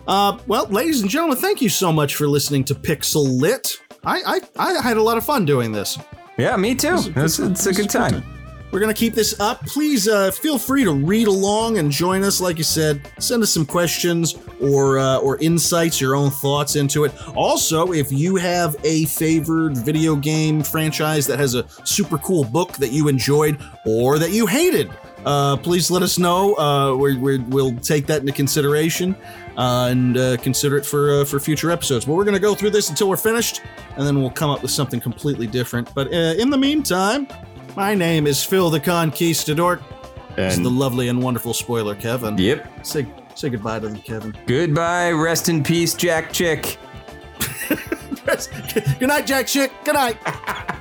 Uh, 0.07 0.39
well, 0.47 0.65
ladies 0.67 1.01
and 1.01 1.09
gentlemen, 1.09 1.37
thank 1.37 1.61
you 1.61 1.69
so 1.69 1.91
much 1.91 2.15
for 2.15 2.27
listening 2.27 2.63
to 2.65 2.75
Pixel 2.75 3.39
Lit. 3.39 3.79
I, 4.03 4.41
I, 4.57 4.71
I 4.71 4.81
had 4.81 4.97
a 4.97 5.03
lot 5.03 5.17
of 5.17 5.25
fun 5.25 5.45
doing 5.45 5.71
this. 5.71 5.99
Yeah, 6.37 6.55
me 6.55 6.73
too. 6.73 6.97
It's, 7.15 7.37
it's 7.37 7.65
a 7.65 7.73
good 7.73 7.89
time. 7.89 8.23
We're 8.71 8.79
going 8.79 8.93
to 8.93 8.99
keep 8.99 9.15
this 9.15 9.39
up. 9.39 9.65
Please 9.65 10.07
uh, 10.07 10.29
feel 10.29 10.59
free 10.59 10.83
to 10.83 10.91
read 10.91 11.27
along 11.27 11.79
and 11.79 11.91
join 11.91 12.23
us. 12.23 12.39
Like 12.39 12.59
you 12.59 12.63
said, 12.63 13.11
send 13.17 13.41
us 13.41 13.49
some 13.49 13.65
questions 13.65 14.35
or 14.61 14.99
uh, 14.99 15.17
or 15.17 15.39
insights, 15.39 15.99
your 15.99 16.15
own 16.15 16.29
thoughts 16.29 16.75
into 16.75 17.03
it. 17.03 17.11
Also, 17.35 17.93
if 17.93 18.11
you 18.11 18.35
have 18.35 18.75
a 18.83 19.05
favored 19.05 19.75
video 19.75 20.15
game 20.15 20.61
franchise 20.61 21.25
that 21.25 21.39
has 21.39 21.55
a 21.55 21.67
super 21.83 22.19
cool 22.19 22.43
book 22.43 22.73
that 22.73 22.91
you 22.91 23.07
enjoyed 23.07 23.59
or 23.87 24.19
that 24.19 24.29
you 24.29 24.45
hated, 24.45 24.91
uh, 25.29 25.57
please 25.57 25.91
let 25.91 26.01
us 26.01 26.17
know. 26.17 26.55
Uh, 26.57 26.95
we 26.95 27.37
will 27.37 27.75
take 27.77 28.07
that 28.07 28.21
into 28.21 28.33
consideration 28.33 29.15
uh, 29.57 29.87
and 29.91 30.17
uh, 30.17 30.37
consider 30.37 30.75
it 30.75 30.85
for 30.85 31.21
uh, 31.21 31.23
for 31.23 31.39
future 31.39 31.69
episodes. 31.69 32.05
But 32.05 32.13
we're 32.15 32.23
going 32.23 32.33
to 32.33 32.41
go 32.41 32.55
through 32.55 32.71
this 32.71 32.89
until 32.89 33.09
we're 33.09 33.17
finished, 33.17 33.61
and 33.95 34.07
then 34.07 34.19
we'll 34.19 34.31
come 34.31 34.49
up 34.49 34.63
with 34.63 34.71
something 34.71 34.99
completely 34.99 35.45
different. 35.45 35.93
But 35.93 36.07
uh, 36.07 36.33
in 36.39 36.49
the 36.49 36.57
meantime, 36.57 37.27
my 37.75 37.93
name 37.93 38.25
is 38.25 38.43
Phil 38.43 38.71
the 38.71 38.79
Conquistador. 38.79 39.79
And- 40.37 40.65
the 40.65 40.71
lovely 40.71 41.09
and 41.09 41.21
wonderful 41.21 41.53
spoiler, 41.53 41.93
Kevin. 41.93 42.35
Yep. 42.37 42.85
Say 42.85 43.05
say 43.35 43.49
goodbye 43.49 43.79
to 43.81 43.89
them, 43.89 43.97
Kevin. 43.97 44.35
Goodbye. 44.47 45.11
Rest 45.11 45.47
in 45.47 45.63
peace, 45.63 45.93
Jack 45.93 46.33
Chick. 46.33 46.77
Good 48.99 49.09
night, 49.09 49.27
Jack 49.27 49.45
Chick. 49.45 49.71
Good 49.83 49.93
night. 49.93 50.17